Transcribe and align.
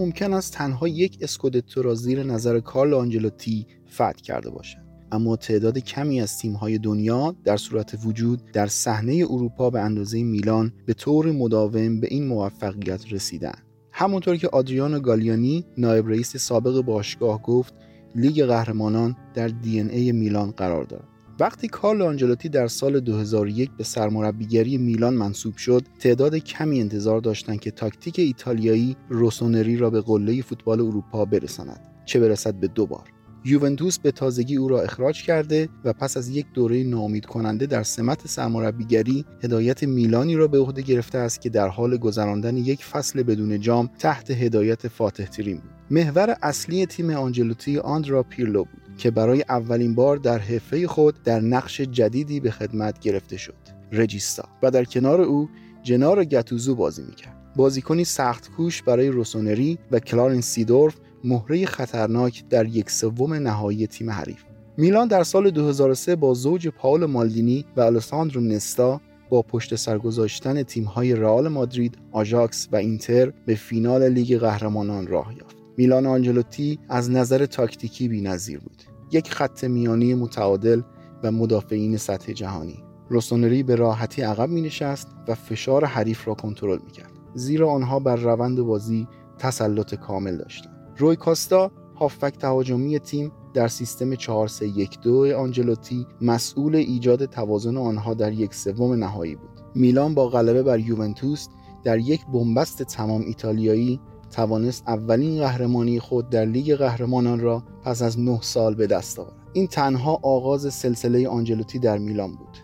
ممکن 0.00 0.32
است 0.32 0.52
تنها 0.52 0.88
یک 0.88 1.18
اسکودتو 1.20 1.82
را 1.82 1.94
زیر 1.94 2.22
نظر 2.22 2.60
کارل 2.60 2.94
آنجلوتی 2.94 3.66
فتح 3.94 4.12
کرده 4.12 4.50
باشد. 4.50 4.78
اما 5.12 5.36
تعداد 5.36 5.78
کمی 5.78 6.20
از 6.20 6.38
تیم‌های 6.38 6.78
دنیا 6.78 7.36
در 7.44 7.56
صورت 7.56 7.98
وجود 8.04 8.42
در 8.52 8.66
صحنه 8.66 9.26
اروپا 9.30 9.70
به 9.70 9.80
اندازه 9.80 10.22
میلان 10.22 10.72
به 10.86 10.94
طور 10.94 11.32
مداوم 11.32 12.00
به 12.00 12.06
این 12.10 12.26
موفقیت 12.26 13.12
رسیدند 13.12 13.62
همونطور 13.92 14.36
که 14.36 14.48
آدریانو 14.48 15.00
گالیانی 15.00 15.64
نایب 15.78 16.08
رئیس 16.08 16.36
سابق 16.36 16.80
باشگاه 16.80 17.42
گفت 17.42 17.74
لیگ 18.14 18.44
قهرمانان 18.44 19.16
در 19.34 19.48
دی 19.48 19.80
ای 19.80 20.12
میلان 20.12 20.50
قرار 20.50 20.84
دارد. 20.84 21.09
وقتی 21.40 21.68
کارل 21.68 22.02
آنجلوتی 22.02 22.48
در 22.48 22.66
سال 22.66 23.00
2001 23.00 23.70
به 23.78 23.84
سرمربیگری 23.84 24.78
میلان 24.78 25.14
منصوب 25.14 25.56
شد 25.56 25.82
تعداد 25.98 26.34
کمی 26.34 26.80
انتظار 26.80 27.20
داشتند 27.20 27.60
که 27.60 27.70
تاکتیک 27.70 28.18
ایتالیایی 28.18 28.96
روسونری 29.08 29.76
را 29.76 29.90
به 29.90 30.00
قله 30.00 30.42
فوتبال 30.42 30.80
اروپا 30.80 31.24
برساند 31.24 31.80
چه 32.04 32.20
برسد 32.20 32.54
به 32.54 32.68
دو 32.68 32.86
بار. 32.86 33.04
یوونتوس 33.44 33.98
به 33.98 34.10
تازگی 34.10 34.56
او 34.56 34.68
را 34.68 34.80
اخراج 34.82 35.22
کرده 35.22 35.68
و 35.84 35.92
پس 35.92 36.16
از 36.16 36.28
یک 36.28 36.46
دوره 36.54 36.84
نامید 36.84 37.26
کننده 37.26 37.66
در 37.66 37.82
سمت 37.82 38.26
سرمربیگری 38.26 39.24
هدایت 39.42 39.82
میلانی 39.84 40.36
را 40.36 40.48
به 40.48 40.58
عهده 40.58 40.82
گرفته 40.82 41.18
است 41.18 41.40
که 41.40 41.48
در 41.48 41.68
حال 41.68 41.96
گذراندن 41.96 42.56
یک 42.56 42.84
فصل 42.84 43.22
بدون 43.22 43.60
جام 43.60 43.90
تحت 43.98 44.30
هدایت 44.30 44.88
فاتح 44.88 45.24
ترین 45.24 45.56
بود. 45.56 45.70
محور 45.90 46.36
اصلی 46.42 46.86
تیم 46.86 47.10
آنجلوتی 47.10 47.78
آندرا 47.78 48.22
پیرلو 48.22 48.64
بود. 48.64 48.79
که 49.00 49.10
برای 49.10 49.44
اولین 49.48 49.94
بار 49.94 50.16
در 50.16 50.38
حرفه 50.38 50.86
خود 50.86 51.22
در 51.22 51.40
نقش 51.40 51.80
جدیدی 51.80 52.40
به 52.40 52.50
خدمت 52.50 52.98
گرفته 52.98 53.36
شد 53.36 53.54
رجیستا 53.92 54.48
و 54.62 54.70
در 54.70 54.84
کنار 54.84 55.20
او 55.20 55.48
جنار 55.82 56.24
گتوزو 56.24 56.74
بازی 56.74 57.02
می‌کرد 57.02 57.36
بازیکنی 57.56 58.04
سخت 58.04 58.50
کوش 58.50 58.82
برای 58.82 59.08
روسونری 59.08 59.78
و 59.90 59.98
کلارن 59.98 60.40
سیدورف 60.40 60.96
مهره 61.24 61.66
خطرناک 61.66 62.44
در 62.48 62.66
یک 62.66 62.90
سوم 62.90 63.34
نهایی 63.34 63.86
تیم 63.86 64.10
حریف 64.10 64.44
میلان 64.76 65.08
در 65.08 65.22
سال 65.24 65.50
2003 65.50 66.16
با 66.16 66.34
زوج 66.34 66.68
پاول 66.68 67.06
مالدینی 67.06 67.64
و 67.76 67.80
الساندرو 67.80 68.40
نستا 68.40 69.00
با 69.30 69.42
پشت 69.42 69.74
سر 69.74 69.98
گذاشتن 69.98 70.62
تیم‌های 70.62 71.14
رئال 71.14 71.48
مادرید، 71.48 71.98
آژاکس 72.12 72.68
و 72.72 72.76
اینتر 72.76 73.32
به 73.46 73.54
فینال 73.54 74.08
لیگ 74.08 74.38
قهرمانان 74.38 75.06
راه 75.06 75.34
یافت. 75.38 75.56
میلان 75.76 76.06
آنجلوتی 76.06 76.78
از 76.88 77.10
نظر 77.10 77.46
تاکتیکی 77.46 78.08
بی‌نظیر 78.08 78.58
بود. 78.58 78.89
یک 79.12 79.30
خط 79.30 79.64
میانی 79.64 80.14
متعادل 80.14 80.82
و 81.22 81.32
مدافعین 81.32 81.96
سطح 81.96 82.32
جهانی. 82.32 82.84
روسونری 83.08 83.62
به 83.62 83.74
راحتی 83.74 84.22
عقب 84.22 84.48
می 84.48 84.62
نشست 84.62 85.08
و 85.28 85.34
فشار 85.34 85.84
حریف 85.84 86.28
را 86.28 86.34
کنترل 86.34 86.78
می 86.84 86.90
کرد. 86.90 87.12
زیرا 87.34 87.70
آنها 87.70 87.98
بر 87.98 88.16
روند 88.16 88.60
بازی 88.60 89.08
تسلط 89.38 89.94
کامل 89.94 90.36
داشتند. 90.36 90.94
روی 90.98 91.16
کاستا 91.16 91.70
هافبک 91.96 92.38
تهاجمی 92.38 92.98
تیم 92.98 93.32
در 93.54 93.68
سیستم 93.68 94.14
4-3-1-2 94.14 95.06
آنجلوتی 95.36 96.06
مسئول 96.20 96.76
ایجاد 96.76 97.24
توازن 97.24 97.76
آنها 97.76 98.14
در 98.14 98.32
یک 98.32 98.54
سوم 98.54 98.92
نهایی 98.92 99.34
بود. 99.34 99.50
میلان 99.74 100.14
با 100.14 100.28
غلبه 100.28 100.62
بر 100.62 100.78
یوونتوس 100.78 101.48
در 101.84 101.98
یک 101.98 102.20
بنبست 102.32 102.82
تمام 102.82 103.20
ایتالیایی 103.20 104.00
توانست 104.30 104.84
اولین 104.86 105.38
قهرمانی 105.38 106.00
خود 106.00 106.30
در 106.30 106.44
لیگ 106.44 106.74
قهرمانان 106.74 107.40
را 107.40 107.62
پس 107.84 108.02
از 108.02 108.20
نه 108.20 108.38
سال 108.42 108.74
به 108.74 108.86
دست 108.86 109.18
آورد. 109.18 109.36
این 109.52 109.66
تنها 109.66 110.18
آغاز 110.22 110.74
سلسله 110.74 111.28
آنجلوتی 111.28 111.78
در 111.78 111.98
میلان 111.98 112.30
بود. 112.30 112.58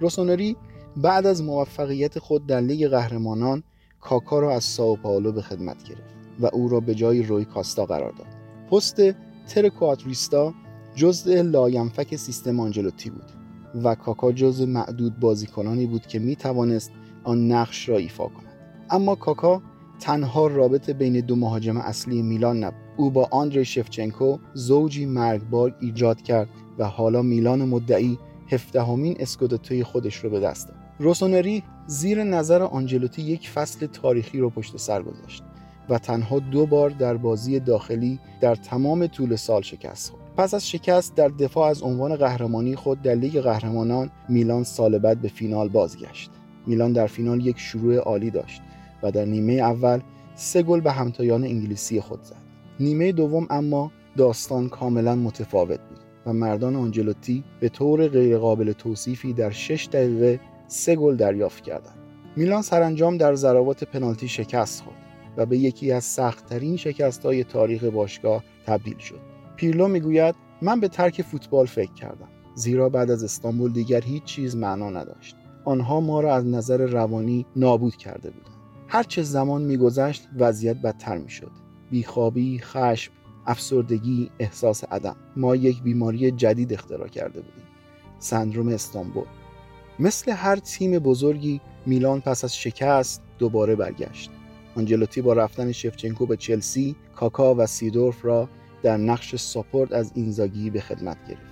روسونری 0.00 0.56
بعد 0.96 1.26
از 1.26 1.42
موفقیت 1.42 2.18
خود 2.18 2.46
در 2.46 2.60
لیگ 2.60 2.88
قهرمانان 2.88 3.62
کاکا 4.00 4.38
را 4.38 4.54
از 4.54 4.64
ساو 4.64 4.96
پائولو 4.96 5.32
به 5.32 5.42
خدمت 5.42 5.84
گرفت. 5.84 6.18
و 6.40 6.46
او 6.52 6.68
را 6.68 6.80
به 6.80 6.94
جای 6.94 7.22
روی 7.22 7.44
کاستا 7.44 7.86
قرار 7.86 8.12
داد 8.12 8.26
پست 8.70 9.00
trequartista 9.48 10.54
جزء 10.94 11.42
لاینفک 11.42 12.16
سیستم 12.16 12.60
آنجلوتی 12.60 13.10
بود 13.10 13.32
و 13.84 13.94
کاکا 13.94 14.32
جزء 14.32 14.66
معدود 14.66 15.20
بازیکنانی 15.20 15.86
بود 15.86 16.06
که 16.06 16.18
می 16.18 16.36
توانست 16.36 16.92
آن 17.24 17.52
نقش 17.52 17.88
را 17.88 17.96
ایفا 17.96 18.26
کند 18.26 18.56
اما 18.90 19.14
کاکا 19.14 19.62
تنها 20.00 20.46
رابط 20.46 20.90
بین 20.90 21.20
دو 21.20 21.36
مهاجم 21.36 21.76
اصلی 21.76 22.22
میلان 22.22 22.64
نبود 22.64 22.80
او 22.96 23.10
با 23.10 23.28
آندری 23.30 23.64
شفچنکو 23.64 24.38
زوجی 24.54 25.06
مرگبار 25.06 25.74
ایجاد 25.80 26.22
کرد 26.22 26.48
و 26.78 26.84
حالا 26.84 27.22
میلان 27.22 27.64
مدعی 27.64 28.18
هفدهمین 28.48 29.16
اسکودتوی 29.20 29.84
خودش 29.84 30.24
را 30.24 30.30
به 30.30 30.40
دست 30.40 30.68
داد 30.68 30.76
روسونری 30.98 31.62
زیر 31.86 32.24
نظر 32.24 32.62
آنجلوتی 32.62 33.22
یک 33.22 33.50
فصل 33.50 33.86
تاریخی 33.86 34.38
را 34.38 34.48
پشت 34.48 34.76
سر 34.76 35.02
گذاشت 35.02 35.42
و 35.88 35.98
تنها 35.98 36.38
دو 36.38 36.66
بار 36.66 36.90
در 36.90 37.16
بازی 37.16 37.60
داخلی 37.60 38.18
در 38.40 38.54
تمام 38.54 39.06
طول 39.06 39.36
سال 39.36 39.62
شکست 39.62 40.10
خورد. 40.10 40.22
پس 40.36 40.54
از 40.54 40.68
شکست 40.68 41.14
در 41.14 41.28
دفاع 41.28 41.70
از 41.70 41.82
عنوان 41.82 42.16
قهرمانی 42.16 42.76
خود 42.76 43.02
در 43.02 43.14
لیگ 43.14 43.40
قهرمانان 43.40 44.10
میلان 44.28 44.64
سال 44.64 44.98
بعد 44.98 45.20
به 45.20 45.28
فینال 45.28 45.68
بازگشت. 45.68 46.30
میلان 46.66 46.92
در 46.92 47.06
فینال 47.06 47.46
یک 47.46 47.58
شروع 47.58 47.96
عالی 47.96 48.30
داشت 48.30 48.62
و 49.02 49.10
در 49.10 49.24
نیمه 49.24 49.52
اول 49.52 50.00
سه 50.34 50.62
گل 50.62 50.80
به 50.80 50.92
همتایان 50.92 51.44
انگلیسی 51.44 52.00
خود 52.00 52.22
زد. 52.22 52.42
نیمه 52.80 53.12
دوم 53.12 53.46
اما 53.50 53.92
داستان 54.16 54.68
کاملا 54.68 55.14
متفاوت 55.14 55.80
بود 55.80 55.98
و 56.26 56.32
مردان 56.32 56.76
آنجلوتی 56.76 57.44
به 57.60 57.68
طور 57.68 58.08
غیرقابل 58.08 58.72
توصیفی 58.72 59.32
در 59.32 59.50
6 59.50 59.88
دقیقه 59.92 60.40
سه 60.66 60.96
گل 60.96 61.16
دریافت 61.16 61.64
کردند. 61.64 61.98
میلان 62.36 62.62
سرانجام 62.62 63.16
در 63.16 63.34
ضربات 63.34 63.84
پنالتی 63.84 64.28
شکست 64.28 64.82
خورد 64.82 64.96
و 65.36 65.46
به 65.46 65.58
یکی 65.58 65.92
از 65.92 66.04
سختترین 66.04 66.76
شکست 66.76 67.26
های 67.26 67.44
تاریخ 67.44 67.84
باشگاه 67.84 68.44
تبدیل 68.66 68.98
شد. 68.98 69.20
پیرلو 69.56 69.88
می‌گوید 69.88 70.34
من 70.62 70.80
به 70.80 70.88
ترک 70.88 71.22
فوتبال 71.22 71.66
فکر 71.66 71.92
کردم 71.92 72.28
زیرا 72.54 72.88
بعد 72.88 73.10
از 73.10 73.24
استانبول 73.24 73.72
دیگر 73.72 74.00
هیچ 74.00 74.24
چیز 74.24 74.56
معنا 74.56 74.90
نداشت. 74.90 75.36
آنها 75.64 76.00
ما 76.00 76.20
را 76.20 76.34
از 76.34 76.46
نظر 76.46 76.86
روانی 76.86 77.46
نابود 77.56 77.96
کرده 77.96 78.30
بودند. 78.30 78.47
هر 78.90 79.02
چه 79.02 79.22
زمان 79.22 79.62
میگذشت 79.62 80.28
وضعیت 80.38 80.76
بدتر 80.76 81.18
می‌شد. 81.18 81.50
بیخوابی، 81.90 82.58
خشم، 82.58 83.12
افسردگی، 83.46 84.30
احساس 84.38 84.84
عدم. 84.84 85.16
ما 85.36 85.56
یک 85.56 85.82
بیماری 85.82 86.30
جدید 86.30 86.72
اختراع 86.72 87.08
کرده 87.08 87.40
بودیم. 87.40 87.64
سندروم 88.18 88.68
استانبول. 88.68 89.24
مثل 89.98 90.32
هر 90.32 90.56
تیم 90.56 90.98
بزرگی 90.98 91.60
میلان 91.86 92.20
پس 92.20 92.44
از 92.44 92.56
شکست 92.56 93.22
دوباره 93.38 93.74
برگشت. 93.74 94.30
آنجلوتی 94.76 95.22
با 95.22 95.32
رفتن 95.32 95.72
شفچنکو 95.72 96.26
به 96.26 96.36
چلسی 96.36 96.96
کاکا 97.16 97.54
و 97.54 97.66
سیدورف 97.66 98.24
را 98.24 98.48
در 98.82 98.96
نقش 98.96 99.36
ساپورت 99.36 99.92
از 99.92 100.12
اینزاگی 100.14 100.70
به 100.70 100.80
خدمت 100.80 101.16
گرفت 101.28 101.42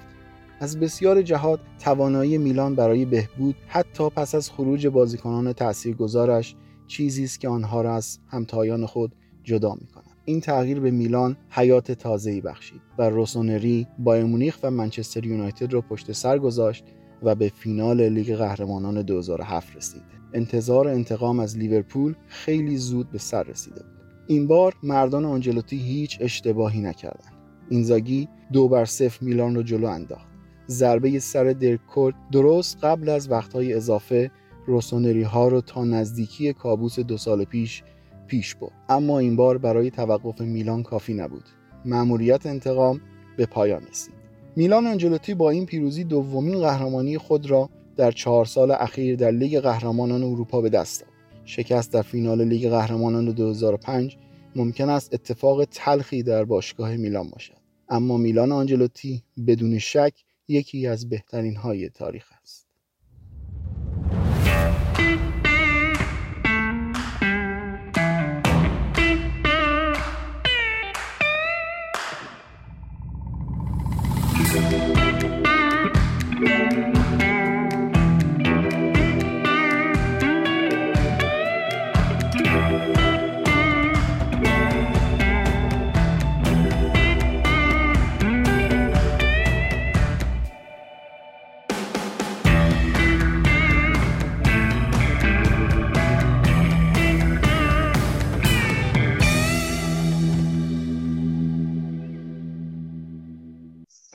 از 0.60 0.80
بسیار 0.80 1.22
جهات 1.22 1.60
توانایی 1.78 2.38
میلان 2.38 2.74
برای 2.74 3.04
بهبود 3.04 3.56
حتی 3.68 4.10
پس 4.10 4.34
از 4.34 4.50
خروج 4.50 4.86
بازیکنان 4.86 5.52
تاثیرگذارش 5.52 6.54
چیزی 6.86 7.24
است 7.24 7.40
که 7.40 7.48
آنها 7.48 7.80
را 7.80 7.94
از 7.94 8.18
همتایان 8.28 8.86
خود 8.86 9.12
جدا 9.44 9.74
می 9.74 9.86
کند. 9.86 10.16
این 10.24 10.40
تغییر 10.40 10.80
به 10.80 10.90
میلان 10.90 11.36
حیات 11.50 11.92
تازه‌ای 11.92 12.40
بخشید 12.40 12.80
و 12.98 13.10
روسونری 13.10 13.86
با 13.98 14.16
مونیخ 14.16 14.58
و 14.62 14.70
منچستر 14.70 15.26
یونایتد 15.26 15.72
را 15.72 15.80
پشت 15.80 16.12
سر 16.12 16.38
گذاشت 16.38 16.84
و 17.22 17.34
به 17.34 17.48
فینال 17.48 18.08
لیگ 18.08 18.34
قهرمانان 18.34 19.02
2007 19.02 19.76
رسید. 19.76 20.16
انتظار 20.34 20.88
انتقام 20.88 21.40
از 21.40 21.58
لیورپول 21.58 22.14
خیلی 22.26 22.76
زود 22.76 23.10
به 23.10 23.18
سر 23.18 23.42
رسیده 23.42 23.82
بود 23.82 23.96
این 24.26 24.46
بار 24.46 24.74
مردان 24.82 25.24
آنجلوتی 25.24 25.76
هیچ 25.76 26.18
اشتباهی 26.20 26.80
نکردند 26.80 27.32
اینزاگی 27.68 28.28
دو 28.52 28.68
بر 28.68 28.84
صفر 28.84 29.24
میلان 29.24 29.54
را 29.54 29.62
جلو 29.62 29.86
انداخت 29.86 30.26
ضربه 30.68 31.18
سر 31.18 31.44
درکورد 31.44 32.14
درست 32.32 32.84
قبل 32.84 33.08
از 33.08 33.30
وقتهای 33.30 33.74
اضافه 33.74 34.30
روسونری 34.66 35.22
ها 35.22 35.48
رو 35.48 35.60
تا 35.60 35.84
نزدیکی 35.84 36.52
کابوس 36.52 36.98
دو 37.00 37.16
سال 37.16 37.44
پیش 37.44 37.82
پیش 38.26 38.54
برد. 38.54 38.72
اما 38.88 39.18
این 39.18 39.36
بار 39.36 39.58
برای 39.58 39.90
توقف 39.90 40.40
میلان 40.40 40.82
کافی 40.82 41.14
نبود. 41.14 41.44
مأموریت 41.84 42.46
انتقام 42.46 43.00
به 43.36 43.46
پایان 43.46 43.82
رسید. 43.90 44.14
میلان 44.56 44.86
آنجلوتی 44.86 45.34
با 45.34 45.50
این 45.50 45.66
پیروزی 45.66 46.04
دومین 46.04 46.58
قهرمانی 46.58 47.18
خود 47.18 47.50
را 47.50 47.70
در 47.96 48.10
چهار 48.10 48.44
سال 48.44 48.70
اخیر 48.70 49.16
در 49.16 49.30
لیگ 49.30 49.58
قهرمانان 49.60 50.22
اروپا 50.22 50.60
به 50.60 50.68
دست 50.68 51.02
آورد. 51.02 51.16
شکست 51.44 51.92
در 51.92 52.02
فینال 52.02 52.44
لیگ 52.44 52.68
قهرمانان 52.70 53.24
2005 53.24 54.16
ممکن 54.56 54.88
است 54.88 55.14
اتفاق 55.14 55.64
تلخی 55.64 56.22
در 56.22 56.44
باشگاه 56.44 56.96
میلان 56.96 57.28
باشد. 57.28 57.56
اما 57.88 58.16
میلان 58.16 58.52
آنجلوتی 58.52 59.22
بدون 59.46 59.78
شک 59.78 60.12
یکی 60.48 60.86
از 60.86 61.08
بهترین 61.08 61.56
های 61.56 61.88
تاریخ 61.88 62.30
است. 62.42 62.65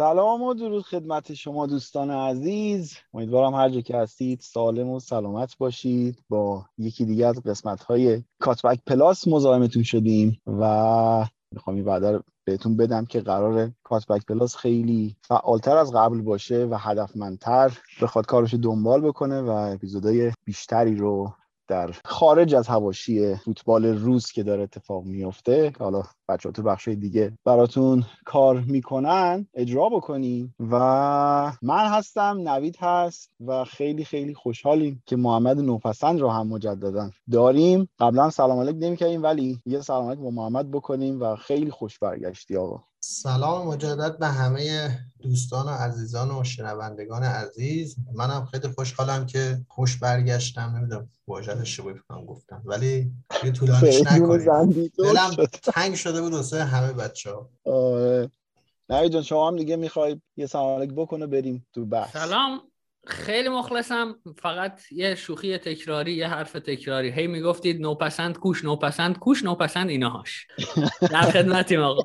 سلام 0.01 0.41
و 0.41 0.53
درود 0.53 0.83
خدمت 0.83 1.33
شما 1.33 1.67
دوستان 1.67 2.11
عزیز. 2.11 2.97
امیدوارم 3.13 3.55
هر 3.55 3.69
جا 3.69 3.81
که 3.81 3.97
هستید 3.97 4.39
سالم 4.39 4.89
و 4.89 4.99
سلامت 4.99 5.57
باشید. 5.57 6.23
با 6.29 6.65
یکی 6.77 7.05
دیگه 7.05 7.27
از 7.27 7.43
قسمت 7.43 7.83
های 7.83 8.23
کاتبک 8.39 8.79
پلاس 8.87 9.27
مزاحمتون 9.27 9.83
شدیم 9.83 10.41
و 10.47 11.25
می‌خوام 11.51 11.75
این 11.75 11.85
رو 11.85 12.21
بهتون 12.45 12.77
بدم 12.77 13.05
که 13.05 13.21
قرار 13.21 13.71
کاتبک 13.83 14.25
پلاس 14.25 14.55
خیلی 14.55 15.15
فعالتر 15.21 15.77
از 15.77 15.93
قبل 15.93 16.21
باشه 16.21 16.65
و 16.65 16.77
هدفمندتر 16.79 17.77
بخواد 18.01 18.25
کارش 18.25 18.53
دنبال 18.53 19.01
بکنه 19.01 19.41
و 19.41 19.49
اپیزودهای 19.49 20.31
بیشتری 20.45 20.95
رو 20.95 21.33
در 21.71 21.91
خارج 22.05 22.55
از 22.55 22.67
هواشی 22.67 23.35
فوتبال 23.35 23.85
روز 23.85 24.31
که 24.31 24.43
داره 24.43 24.63
اتفاق 24.63 25.03
میفته 25.05 25.73
حالا 25.79 26.03
بچه 26.29 26.51
تو 26.51 26.63
بخش 26.63 26.87
دیگه 26.87 27.37
براتون 27.45 28.03
کار 28.25 28.59
می‌کنن. 28.59 29.47
اجرا 29.53 29.89
بکنیم 29.89 30.55
و 30.59 30.75
من 31.61 31.85
هستم 31.85 32.37
نوید 32.49 32.77
هست 32.79 33.31
و 33.47 33.63
خیلی 33.63 34.05
خیلی 34.05 34.33
خوشحالیم 34.33 35.03
که 35.05 35.15
محمد 35.15 35.59
نوپسند 35.59 36.19
رو 36.19 36.29
هم 36.29 36.47
مجددا 36.47 37.09
داریم. 37.31 37.89
قبلا 37.99 38.29
سلام 38.29 38.59
علیک 38.59 38.75
نمی‌کردیم 38.79 39.23
ولی 39.23 39.59
یه 39.65 39.81
سلام 39.81 40.07
علیک 40.07 40.19
با 40.19 40.31
محمد 40.31 40.71
بکنیم 40.71 41.21
و 41.21 41.35
خیلی 41.35 41.71
خوش 41.71 41.99
برگشتی 41.99 42.57
آقا. 42.57 42.90
سلام 43.03 43.67
مجدد 43.67 44.19
به 44.19 44.27
همه 44.27 44.99
دوستان 45.21 45.65
و 45.65 45.69
عزیزان 45.69 46.31
و 46.31 46.43
شنوندگان 46.43 47.23
عزیز. 47.23 47.95
منم 48.13 48.45
خیلی 48.45 48.67
خوشحالم 48.67 49.25
که 49.25 49.61
خوش 49.67 49.97
برگشتم. 49.97 50.75
نمی‌دونم 50.77 51.09
واژه 51.27 51.57
اشتباهی 51.57 51.95
کنم 52.09 52.25
گفتم. 52.25 52.61
ولی 52.65 53.11
یه 53.43 53.51
طولانیش 53.51 54.01
نکنید 54.01 54.91
دلم 54.97 55.45
تنگ 55.63 55.95
شده 55.95 56.21
بود 56.21 56.33
واسه 56.33 56.63
همه 56.63 56.93
بچه 56.93 57.31
ها 57.31 57.49
آره 58.89 59.09
جان 59.09 59.23
شما 59.23 59.47
هم 59.47 59.57
دیگه 59.57 59.75
می‌خوای 59.75 60.21
یه 60.37 60.45
سلام 60.45 60.85
بکنه 60.85 61.27
بریم 61.27 61.67
تو 61.73 61.85
بحث. 61.85 62.13
سلام. 62.13 62.61
خیلی 63.07 63.49
مخلصم. 63.49 64.15
فقط 64.41 64.81
یه 64.91 65.15
شوخی 65.15 65.57
تکراری 65.57 66.13
یه 66.13 66.27
حرف 66.27 66.51
تکراری. 66.51 67.11
هی 67.11 67.27
می‌گفتید 67.27 67.81
نوپسند 67.81 68.37
کوش 68.37 68.63
نوپسند 68.63 69.19
کوش 69.19 69.43
نوپسند 69.43 69.89
ایناهاش. 69.89 70.47
در 71.11 71.21
خدمتیم 71.21 71.81
آقا. 71.81 72.03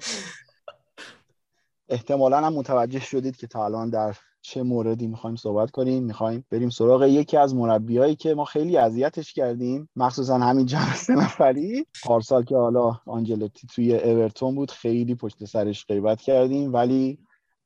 احتمالا 1.89 2.41
هم 2.41 2.53
متوجه 2.53 3.01
شدید 3.01 3.37
که 3.37 3.47
تا 3.47 3.65
الان 3.65 3.91
در 3.91 4.17
چه 4.43 4.63
موردی 4.63 5.07
می‌خوایم 5.07 5.37
صحبت 5.37 5.71
کنیم. 5.71 6.05
می‌خوایم 6.05 6.45
بریم 6.51 6.71
سراغ 6.71 7.03
یکی 7.03 7.37
از 7.37 7.55
مربیایی 7.55 8.17
که 8.17 8.35
ما 8.35 8.45
خیلی 8.45 8.77
اذیتش 8.77 9.33
کردیم 9.33 9.89
مخصوصا 9.97 10.39
همین 10.39 10.67
جمع 10.67 10.95
سه 10.95 11.15
نفری. 11.15 11.87
پارسال 12.05 12.45
که 12.45 12.57
حالا 12.57 13.01
آنجلوتی 13.07 13.67
توی 13.75 13.99
اورتون 13.99 14.55
بود 14.55 14.71
خیلی 14.71 15.15
پشت 15.15 15.45
سرش 15.45 15.87
غیبت 15.87 16.21
کردیم 16.21 16.73
ولی 16.73 17.19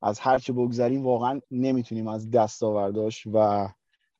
از 0.03 0.21
هرچه 0.21 0.53
بگذریم 0.53 1.05
واقعا 1.05 1.41
نمی‌تونیم 1.51 2.09
از 2.09 2.31
دستاورداش 2.31 3.27
و 3.33 3.69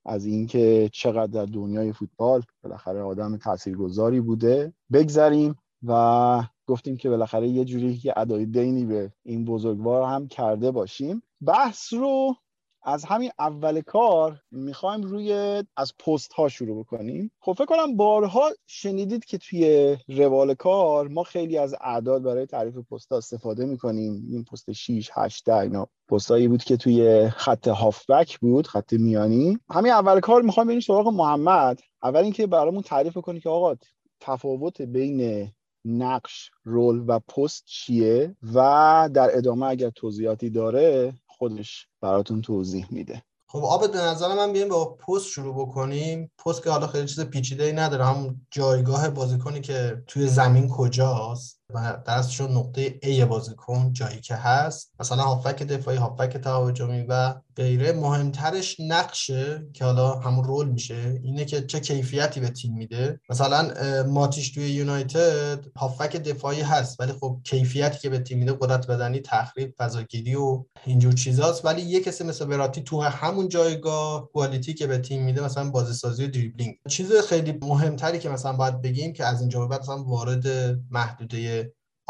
از 0.07 0.25
اینکه 0.25 0.91
چقدر 0.93 1.27
در 1.27 1.45
دنیای 1.45 1.93
فوتبال 1.93 2.43
بالاخره 2.63 3.03
آدم 3.03 3.37
تاثیرگذاری 3.37 4.21
بوده 4.21 4.73
بگذریم 4.93 5.55
و 5.83 6.43
گفتیم 6.71 6.97
که 6.97 7.11
بالاخره 7.11 7.49
یه 7.49 7.65
جوری 7.65 7.99
که 7.99 8.13
ادای 8.17 8.47
دینی 8.47 8.85
به 8.85 9.13
این 9.23 9.45
بزرگوار 9.45 10.03
هم 10.03 10.29
کرده 10.29 10.71
باشیم. 10.71 11.23
بحث 11.47 11.93
رو 11.93 12.35
از 12.83 13.05
همین 13.05 13.31
اول 13.39 13.81
کار 13.81 14.41
می‌خوایم 14.51 15.03
روی 15.03 15.63
از 15.77 15.93
پست 15.99 16.33
ها 16.33 16.49
شروع 16.49 16.81
بکنیم. 16.85 17.31
خب 17.41 17.53
فکر 17.53 17.65
کنم 17.65 17.97
بارها 17.97 18.51
شنیدید 18.67 19.25
که 19.25 19.39
توی 19.39 19.97
روال 20.09 20.55
کار 20.55 21.09
ما 21.09 21.23
خیلی 21.23 21.59
از 21.59 21.75
اعداد 21.81 22.23
برای 22.23 22.47
تعریف 22.47 22.79
پست 22.79 23.13
استفاده 23.13 23.67
می‌کنیم. 23.67 24.27
این 24.31 24.45
پست 24.45 24.73
6 24.73 25.11
8 25.15 25.49
اینا 25.49 25.87
پستایی 26.09 26.49
بود 26.49 26.65
که 26.65 26.77
توی 26.77 27.29
خط 27.29 27.69
هافبک 27.69 28.39
بود 28.39 28.67
خط 28.67 28.93
میانی. 28.93 29.59
همین 29.71 29.93
اول 29.93 30.21
کار 30.21 30.43
می‌خوام 30.43 30.67
بریم 30.67 30.81
سراغ 30.81 31.09
محمد. 31.09 31.81
اول 32.03 32.21
اینکه 32.21 32.47
برامون 32.47 32.83
تعریف 32.83 33.19
کنی 33.19 33.41
که 33.41 33.49
آقا 33.49 33.75
تفاوت 34.21 34.83
بین 34.83 35.51
نقش 35.85 36.51
رول 36.65 37.05
و 37.07 37.19
پست 37.19 37.65
چیه؟ 37.67 38.37
و 38.55 39.11
در 39.15 39.37
ادامه 39.37 39.67
اگر 39.67 39.91
توضیحاتی 39.91 40.51
داره 40.51 41.15
خودش 41.27 41.87
براتون 42.01 42.43
توضیح 42.43 42.87
میده. 42.91 43.23
خب 43.47 43.65
آبت 43.65 43.93
به 43.93 43.99
نظر 43.99 44.35
من 44.35 44.53
بیایم 44.53 44.69
با 44.69 44.95
پست 44.95 45.27
شروع 45.27 45.55
بکنیم. 45.55 46.31
پست 46.39 46.63
که 46.65 46.71
حالا 46.71 46.87
خیلی 46.87 47.07
چیز 47.07 47.21
پیچیده 47.21 47.65
ای 47.65 47.73
نداره. 47.73 48.05
همون 48.05 48.47
جایگاه 48.51 49.09
بازیکنی 49.09 49.61
که 49.61 50.03
توی 50.07 50.27
زمین 50.27 50.69
کجاست. 50.69 51.60
و 51.75 51.97
درستشون 52.07 52.53
نقطه 52.53 53.01
A 53.05 53.21
بازیکن 53.21 53.93
جایی 53.93 54.21
که 54.21 54.35
هست. 54.35 54.93
مثلا 55.01 55.23
هافک 55.23 55.63
دفاعی 55.63 55.97
هافک 55.97 56.37
تهاجمی 56.37 57.03
و 57.09 57.35
غیره. 57.57 57.93
مهمترش 57.93 58.77
نقشه 58.81 59.67
که 59.73 59.85
حالا 59.85 60.13
همون 60.15 60.45
رول 60.45 60.69
میشه. 60.69 61.21
اینه 61.23 61.45
که 61.45 61.61
چه 61.67 61.81
کیفیتی 61.81 62.41
به 62.41 62.49
تیم 62.49 62.75
میده. 62.75 63.21
مثلا 63.31 63.71
ماتیش 64.05 64.51
توی 64.51 64.71
یونایتد 64.71 65.65
هافک 65.77 66.17
دفاعی 66.17 66.61
هست 66.61 67.01
ولی 67.01 67.13
خب 67.13 67.41
کیفیتی 67.45 67.99
که 67.99 68.09
به 68.09 68.19
تیم 68.19 68.39
میده 68.39 68.53
قدرت 68.53 68.87
بدنی 68.87 69.21
تخریب 69.21 69.75
فضاگیری 69.79 70.35
و 70.35 70.65
اینجور 70.87 71.13
چیزاست. 71.13 71.65
ولی 71.65 71.83
یه 71.83 72.01
کسی 72.01 72.25
مثل 72.25 72.49
وراتی 72.49 72.83
تو 72.83 73.01
همون 73.03 73.49
جایگاه 73.49 74.29
کوالیتی 74.33 74.75
که 74.75 74.87
به 74.87 74.99
تیم 74.99 75.23
میده 75.23 75.45
مثلا 75.45 75.71
بازیسازی 75.71 76.25
و 76.25 76.29
دریبلینگ 76.29 76.75
چیز 76.89 77.13
خیلی 77.13 77.59
مهمتری 77.63 78.19
که 78.19 78.29
مثلا 78.29 78.53
باید 78.53 78.83
بگیم 78.83 79.13
که 79.13 79.25
از 79.25 79.41
اینجا 79.41 79.67
بعد 79.67 79.81
مثلا 79.81 80.05
وارد 80.05 80.47
محدوده 80.91 81.60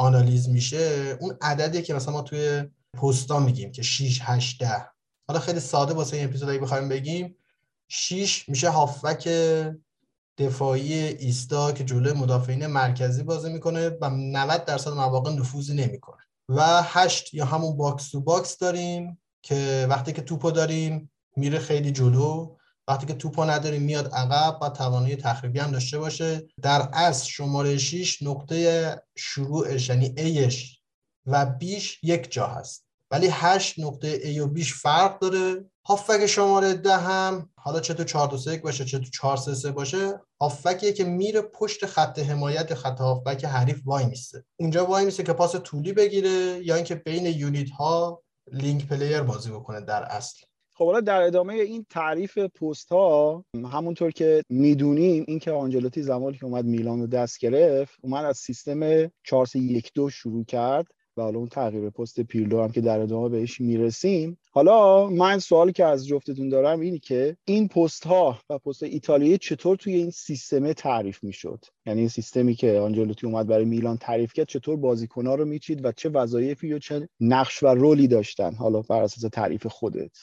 آنالیز 0.00 0.48
میشه 0.48 1.16
اون 1.20 1.36
عددی 1.40 1.82
که 1.82 1.94
مثلا 1.94 2.12
ما 2.12 2.22
توی 2.22 2.64
پستا 3.02 3.40
میگیم 3.40 3.72
که 3.72 3.82
6 3.82 4.20
8 4.22 4.60
10 4.60 4.86
حالا 5.28 5.40
خیلی 5.40 5.60
ساده 5.60 5.94
واسه 5.94 6.16
این 6.16 6.26
اپیزود 6.26 6.48
اگه 6.48 6.58
بخوایم 6.58 6.88
بگیم 6.88 7.36
6 7.88 8.48
میشه 8.48 8.70
هافک 8.70 9.28
دفاعی 10.38 10.92
ایستا 10.94 11.72
که 11.72 11.84
جلوی 11.84 12.12
مدافعین 12.12 12.66
مرکزی 12.66 13.22
بازی 13.22 13.52
می‌کنه 13.52 13.88
و 13.88 14.10
90 14.10 14.64
درصد 14.64 14.90
مواقع 14.90 15.30
نفوذی 15.30 15.74
نمی‌کنه. 15.74 16.22
و 16.48 16.82
8 16.84 17.34
یا 17.34 17.44
همون 17.44 17.76
box 17.76 18.10
to 18.10 18.20
box 18.20 18.58
داریم 18.58 19.18
که 19.42 19.86
وقتی 19.90 20.12
که 20.12 20.22
توپو 20.22 20.50
داریم 20.50 21.10
میره 21.36 21.58
خیلی 21.58 21.92
جلو. 21.92 22.56
وقتی 22.90 23.06
که 23.06 23.14
توپو 23.14 23.44
نداریم 23.44 23.82
میاد 23.82 24.14
عقب 24.14 24.62
و 24.62 24.68
توانایی 24.68 25.16
تخریبی 25.16 25.58
هم 25.58 25.70
داشته 25.70 25.98
باشه. 25.98 26.48
در 26.62 26.88
اصل 26.92 27.28
شماره 27.28 27.78
6 27.78 28.22
نقطه 28.22 29.02
شروعش 29.16 29.88
یعنی 29.88 30.14
ایکس 30.16 30.80
و 31.26 31.46
بیش 31.46 31.98
یک 32.02 32.32
جا 32.32 32.46
هست. 32.46 32.86
ولی 33.10 33.28
8 33.30 33.78
نقطه 33.78 34.20
A 34.24 34.40
و 34.40 34.46
B 34.46 34.56
ش 34.56 34.74
فرق 34.74 35.18
داره. 35.18 35.64
هافک 35.86 36.26
شماره 36.26 36.74
ده 36.74 36.96
هم 36.96 37.50
حالا 37.56 37.80
چه 37.80 37.94
تو 37.94 38.04
4 38.04 38.28
2 38.28 38.56
باشه 38.62 38.84
چه 38.84 38.98
تو 38.98 39.10
4 39.10 39.36
3 39.36 39.54
3 39.54 39.70
باشه 39.70 40.20
هافکیه 40.40 40.92
که 40.92 41.04
میره 41.04 41.42
پشت 41.42 41.86
خط 41.86 42.18
حمایت 42.18 42.74
خط 42.74 43.00
هافک 43.00 43.44
حریف 43.44 43.80
وای 43.84 44.06
میسته. 44.06 44.44
اونجا 44.56 44.86
وای 44.86 45.04
میسته 45.04 45.22
که 45.22 45.32
پاس 45.32 45.56
طولی 45.56 45.92
بگیره 45.92 46.60
یا 46.64 46.74
اینکه 46.74 46.94
بین 46.94 47.26
unit 47.26 47.70
ها 47.70 48.22
link 48.52 48.86
player 48.86 49.22
بازی 49.22 49.50
بکنه 49.50 49.80
در 49.80 50.02
اصل. 50.02 50.49
خب 50.80 50.86
حالا 50.86 51.00
در 51.00 51.22
ادامه 51.22 51.54
این 51.54 51.86
تعریف 51.90 52.38
پست 52.38 52.92
ها 52.92 53.44
همونطور 53.54 54.10
که 54.10 54.42
می‌دونیم 54.48 55.24
اینکه 55.28 55.50
آنجلوتی 55.50 56.02
زمانی 56.02 56.36
که 56.36 56.44
اومد 56.44 56.64
میلان 56.64 57.00
رو 57.00 57.06
دست 57.06 57.38
گرفت 57.38 57.98
اومد 58.02 58.24
از 58.24 58.38
سیستم 58.38 59.06
4 59.24 59.46
1 59.54 59.90
2 59.94 60.10
شروع 60.10 60.44
کرد 60.44 60.86
و 61.16 61.22
حالا 61.22 61.38
اون 61.38 61.48
تغییر 61.48 61.90
پست 61.90 62.20
پیرلو 62.20 62.62
هم 62.62 62.72
که 62.72 62.80
در 62.80 63.00
ادامه 63.00 63.28
بهش 63.28 63.60
می‌رسیم. 63.60 64.38
حالا 64.50 65.08
من 65.08 65.38
سوالی 65.38 65.72
که 65.72 65.84
از 65.84 66.06
جفتتون 66.06 66.48
دارم 66.48 66.80
اینه 66.80 66.98
که 66.98 67.36
این 67.44 67.68
پست 67.68 68.06
ها 68.06 68.38
و 68.50 68.58
پست 68.58 68.82
ایتالیایی 68.82 69.38
چطور 69.38 69.76
توی 69.76 69.94
این 69.94 70.10
سیستم 70.10 70.72
تعریف 70.72 71.24
می‌شد؟ 71.24 71.64
یعنی 71.86 72.00
این 72.00 72.08
سیستمی 72.08 72.54
که 72.54 72.78
آنجلوتی 72.78 73.26
اومد 73.26 73.46
برای 73.46 73.64
میلان 73.64 73.96
تعریف 73.96 74.32
کرد 74.32 74.48
چطور 74.48 74.76
بازیکن 74.76 75.26
ها 75.26 75.34
رو 75.34 75.44
میچید 75.44 75.84
و 75.84 75.92
چه 75.92 76.08
وظایفی 76.08 76.72
و 76.72 76.78
چه 76.78 77.08
نقش 77.20 77.62
و 77.62 77.66
role 77.66 78.00
ی 78.00 78.08
داشتن؟ 78.08 78.54
حالا 78.54 78.82
بر 78.82 79.02
اساس 79.02 79.30
تعریف 79.32 79.66
خودت. 79.66 80.16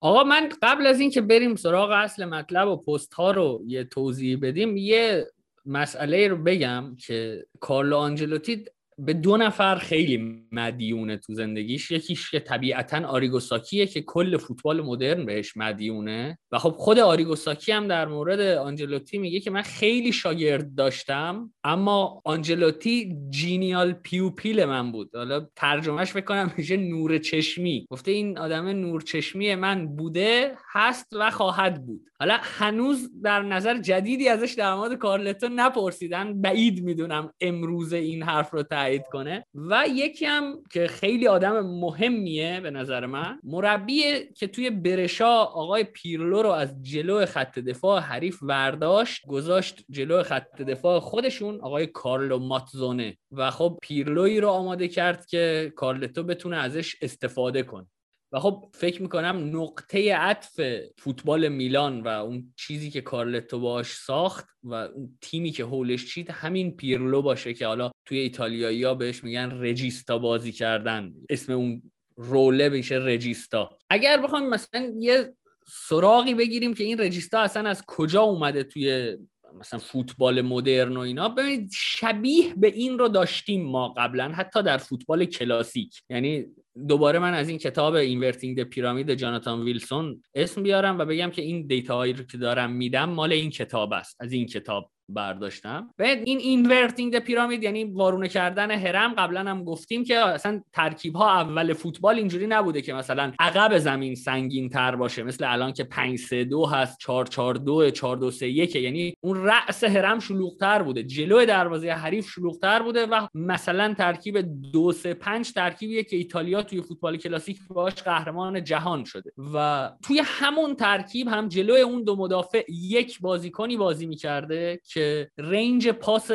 آقا 0.00 0.24
من 0.24 0.48
قبل 0.62 0.86
از 0.86 1.00
اینکه 1.00 1.20
بریم 1.20 1.56
سراغ 1.56 1.90
اصل 1.90 2.24
مطلب 2.24 2.68
و 2.68 2.76
پست 2.76 3.14
ها 3.14 3.30
رو 3.30 3.62
یه 3.66 3.84
توضیح 3.84 4.38
بدیم 4.42 4.76
یه 4.76 5.26
مسئله 5.66 6.28
رو 6.28 6.36
بگم 6.36 6.96
که 7.06 7.46
کارلو 7.60 7.96
آنجلوتی 7.96 8.64
به 8.98 9.12
دو 9.12 9.36
نفر 9.36 9.74
خیلی 9.74 10.42
مدیونه 10.52 11.16
تو 11.16 11.34
زندگیش. 11.34 11.90
یکیش 11.90 12.30
که 12.30 12.40
طبیعتا 12.40 13.06
آریگوساکیه 13.06 13.86
که 13.86 14.02
کل 14.02 14.36
فوتبال 14.36 14.80
مدرن 14.80 15.26
بهش 15.26 15.56
مدیونه. 15.56 16.38
و 16.52 16.58
خب 16.58 16.70
خود 16.70 16.98
آریگوساکی 16.98 17.72
هم 17.72 17.88
در 17.88 18.06
مورد 18.06 18.40
آنجلوتی 18.40 19.18
میگه 19.18 19.40
که 19.40 19.50
من 19.50 19.62
خیلی 19.62 20.12
شاگرد 20.12 20.74
داشتم 20.74 21.52
اما 21.64 22.22
آنجلوتی 22.24 23.16
جینیال 23.30 23.92
پیوپیل 23.92 24.64
من 24.64 24.92
بود. 24.92 25.10
حالا 25.14 25.46
ترجمهش 25.56 26.16
بکنم 26.16 26.52
میشه 26.56 26.76
نور 26.76 27.18
چشمی. 27.18 27.86
گفته 27.90 28.10
این 28.10 28.38
آدم 28.38 28.66
نور 28.68 29.00
چشمی 29.00 29.54
من 29.54 29.96
بوده 29.96 30.54
هست 30.72 31.06
و 31.12 31.30
خواهد 31.30 31.86
بود. 31.86 32.00
حالا 32.20 32.38
هنوز 32.42 33.10
در 33.22 33.42
نظر 33.42 33.78
جدیدی 33.78 34.28
ازش 34.28 34.52
در 34.52 34.74
مورد 34.74 34.94
کارلتو 34.94 35.48
نپرسیدن. 35.48 36.40
بعید 36.42 36.84
می‌دونم 36.84 37.32
امروز 37.40 37.92
این 37.92 38.22
حرف 38.22 38.50
رو 38.50 38.62
تایید 38.88 39.06
کنه. 39.12 39.44
و 39.54 39.84
یکی 39.88 40.24
هم 40.24 40.62
که 40.70 40.86
خیلی 40.86 41.28
آدم 41.28 41.60
مهمیه 41.60 42.60
به 42.60 42.70
نظر 42.70 43.06
من 43.06 43.38
مربیه 43.44 44.28
که 44.36 44.46
توی 44.46 44.70
برشا 44.70 45.42
آقای 45.42 45.84
پیرلو 45.84 46.42
رو 46.42 46.50
از 46.50 46.82
جلو 46.82 47.26
خط 47.26 47.58
دفاع 47.58 48.00
حریف 48.00 48.38
ورداشت 48.42 49.26
گذاشت 49.26 49.84
جلو 49.90 50.22
خط 50.22 50.62
دفاع 50.62 51.00
خودشون 51.00 51.60
آقای 51.60 51.86
کارلو 51.86 52.38
ماتزونه. 52.38 53.16
و 53.32 53.50
خب 53.50 53.78
پیرلوی 53.82 54.40
رو 54.40 54.48
آماده 54.48 54.88
کرد 54.88 55.26
که 55.26 55.72
کارلتو 55.76 56.22
بتونه 56.22 56.56
ازش 56.56 56.96
استفاده 57.02 57.62
کنه. 57.62 57.86
و 58.32 58.40
خب 58.40 58.70
فکر 58.74 59.02
می‌کنم 59.02 59.50
نقطه 59.62 60.14
عطف 60.14 60.60
فوتبال 60.98 61.48
میلان 61.48 62.00
و 62.00 62.08
اون 62.08 62.54
چیزی 62.56 62.90
که 62.90 63.00
کارلتو 63.00 63.60
باش 63.60 63.92
ساخت 63.92 64.46
و 64.62 64.74
اون 64.74 65.18
تیمی 65.20 65.50
که 65.50 65.64
هولش 65.64 66.14
چید 66.14 66.30
همین 66.30 66.76
پیرلو 66.76 67.22
باشه 67.22 67.54
که 67.54 67.66
حالا 67.66 67.90
توی 68.04 68.18
ایتالیایی 68.18 68.84
ها 68.84 68.94
بهش 68.94 69.24
میگن 69.24 69.50
رجیستا 69.50 70.18
بازی 70.18 70.52
کردن. 70.52 71.12
اسم 71.30 71.52
اون 71.52 71.82
role 72.16 72.59
ـه 72.59 72.70
بشه 72.70 72.96
regista. 72.96 73.78
اگر 73.90 74.22
بخوام 74.22 74.48
مثلا 74.48 74.92
یه 74.98 75.34
سراغی 75.66 76.34
بگیریم 76.34 76.74
که 76.74 76.84
این 76.84 76.98
regista 76.98 77.40
اصلا 77.40 77.68
از 77.68 77.84
کجا 77.86 78.22
اومده 78.22 78.64
توی 78.64 79.16
مثلا 79.58 79.80
فوتبال 79.80 80.40
مدرن 80.40 80.96
و 80.96 81.00
اینا 81.00 81.28
ببینید 81.28 81.70
شبیه 81.74 82.54
به 82.56 82.66
این 82.66 82.98
رو 82.98 83.08
داشتیم 83.08 83.66
ما 83.66 83.88
قبلا 83.88 84.28
حتی 84.28 84.62
در 84.62 84.76
فوتبال 84.78 85.24
کلاسیک. 85.24 86.02
یعنی 86.10 86.46
دوباره 86.88 87.18
من 87.18 87.34
از 87.34 87.48
این 87.48 87.58
کتاب 87.58 87.94
Inverting 87.94 88.56
the 88.56 88.62
Pyramid 88.62 89.14
جاناتان 89.14 89.62
ویلسون 89.62 90.22
اسم 90.34 90.62
بیارم 90.62 90.98
و 90.98 91.04
بگم 91.04 91.30
که 91.30 91.42
این 91.42 91.66
data 91.66 91.92
هایی 91.92 92.12
رو 92.12 92.24
که 92.24 92.38
دارم 92.38 92.72
میدم 92.72 93.08
مال 93.10 93.32
این 93.32 93.50
کتاب 93.50 93.92
است 93.92 94.16
از 94.20 94.32
این 94.32 94.46
کتاب. 94.46 94.90
برداشتم. 95.08 95.90
و 95.98 96.02
این 96.02 96.38
Inverting 96.38 97.18
Pyramid 97.18 97.62
یعنی 97.62 97.84
وارونه 97.84 98.28
کردن 98.28 98.70
هرم 98.70 99.14
قبلا 99.14 99.40
هم 99.40 99.64
گفتیم 99.64 100.04
که 100.04 100.18
اصلا 100.18 100.62
ترکیب 100.72 101.16
ها 101.16 101.30
اول 101.40 101.72
فوتبال 101.72 102.14
اینجوری 102.14 102.46
نبوده 102.46 102.82
که 102.82 102.92
مثلا 102.92 103.32
عقب 103.38 103.78
زمین 103.78 104.14
سنگین 104.14 104.68
تر 104.68 104.96
باشه. 104.96 105.22
مثل 105.22 105.52
الان 105.52 105.72
که 105.72 105.84
5 105.84 106.18
3 106.18 106.44
2 106.44 106.66
هست 106.66 106.98
4 107.00 107.26
4 107.26 107.54
2 107.54 107.90
4 107.90 108.16
2 108.16 108.30
3 108.30 108.46
1 108.46 108.76
یعنی 108.76 109.14
اون 109.20 109.44
رأس 109.44 109.84
هرم 109.84 110.18
شلوغ 110.18 110.56
تر 110.56 110.82
بوده. 110.82 111.02
جلوی 111.02 111.46
دروازه 111.46 111.90
حریف 111.90 112.28
شلوغ 112.30 112.58
تر 112.58 112.82
بوده 112.82 113.06
و 113.06 113.26
مثلا 113.34 113.94
ترکیب 113.94 114.38
2 114.72 114.92
3 114.92 115.14
5 115.14 115.52
ترکیبیه 115.52 116.02
که 116.04 116.16
ایتالیا 116.16 116.62
توی 116.62 116.82
فوتبال 116.82 117.16
کلاسیک 117.16 117.58
باش 117.68 117.94
قهرمان 117.94 118.64
جهان 118.64 119.04
شده. 119.04 119.32
و 119.54 119.90
توی 120.02 120.20
همون 120.24 120.74
ترکیب 120.74 121.28
هم 121.28 121.48
جلوی 121.48 121.80
اون 121.80 122.04
دو 122.04 122.16
مدافع 122.16 122.64
یک 122.68 123.20
بازیکنی 123.20 123.76
بازی 123.76 124.06
می‌کرده 124.06 124.80
که 124.98 125.30
range 125.38 125.88
پاس 125.88 126.30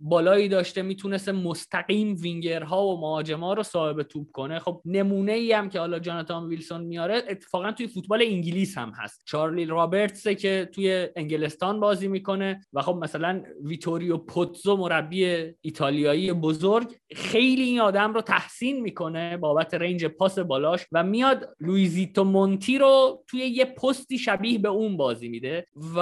بالایی 0.00 0.48
داشته 0.48 0.82
می‌تونست 0.82 1.28
مستقیم 1.28 2.16
وینگرها 2.20 2.86
و 2.86 3.00
مهاجما 3.00 3.54
رو 3.54 3.62
صاحب 3.62 4.02
توپ 4.02 4.30
کنه. 4.32 4.58
خب 4.58 4.82
نمونه 4.84 5.32
ای 5.32 5.52
هم 5.52 5.68
که 5.68 5.78
حالا 5.78 5.98
جاناتان 5.98 6.46
ویلسون 6.48 6.84
میاره 6.84 7.22
اتفاقا 7.28 7.72
توی 7.72 7.86
فوتبال 7.86 8.22
انگلیس 8.22 8.78
هم 8.78 8.92
هست. 8.96 9.22
چارلی 9.24 9.64
رابرتس 9.64 10.28
که 10.28 10.68
توی 10.72 11.08
انگلستان 11.16 11.80
بازی 11.80 12.08
می‌کنه 12.08 12.60
و 12.72 12.82
خب 12.82 12.94
مثلا 12.94 13.42
ویتوریو 13.64 14.16
پوتزو 14.16 14.76
مربی 14.76 15.52
ایتالیایی 15.60 16.32
بزرگ 16.32 16.96
خیلی 17.14 17.62
این 17.62 17.80
آدم 17.80 18.14
رو 18.14 18.20
تحسین 18.20 18.80
می‌کنه 18.80 19.36
بابت 19.36 19.74
range 19.74 20.04
پاس 20.04 20.38
بالاش 20.38 20.86
و 20.92 21.04
میاد 21.04 21.56
لویزیتو 21.60 22.24
مونتی 22.24 22.78
رو 22.78 23.24
توی 23.26 23.40
یه 23.40 23.64
پستی 23.64 24.18
شبیه 24.18 24.58
به 24.58 24.68
اون 24.68 24.96
بازی 24.96 25.28
میده. 25.28 25.66
و 25.96 25.98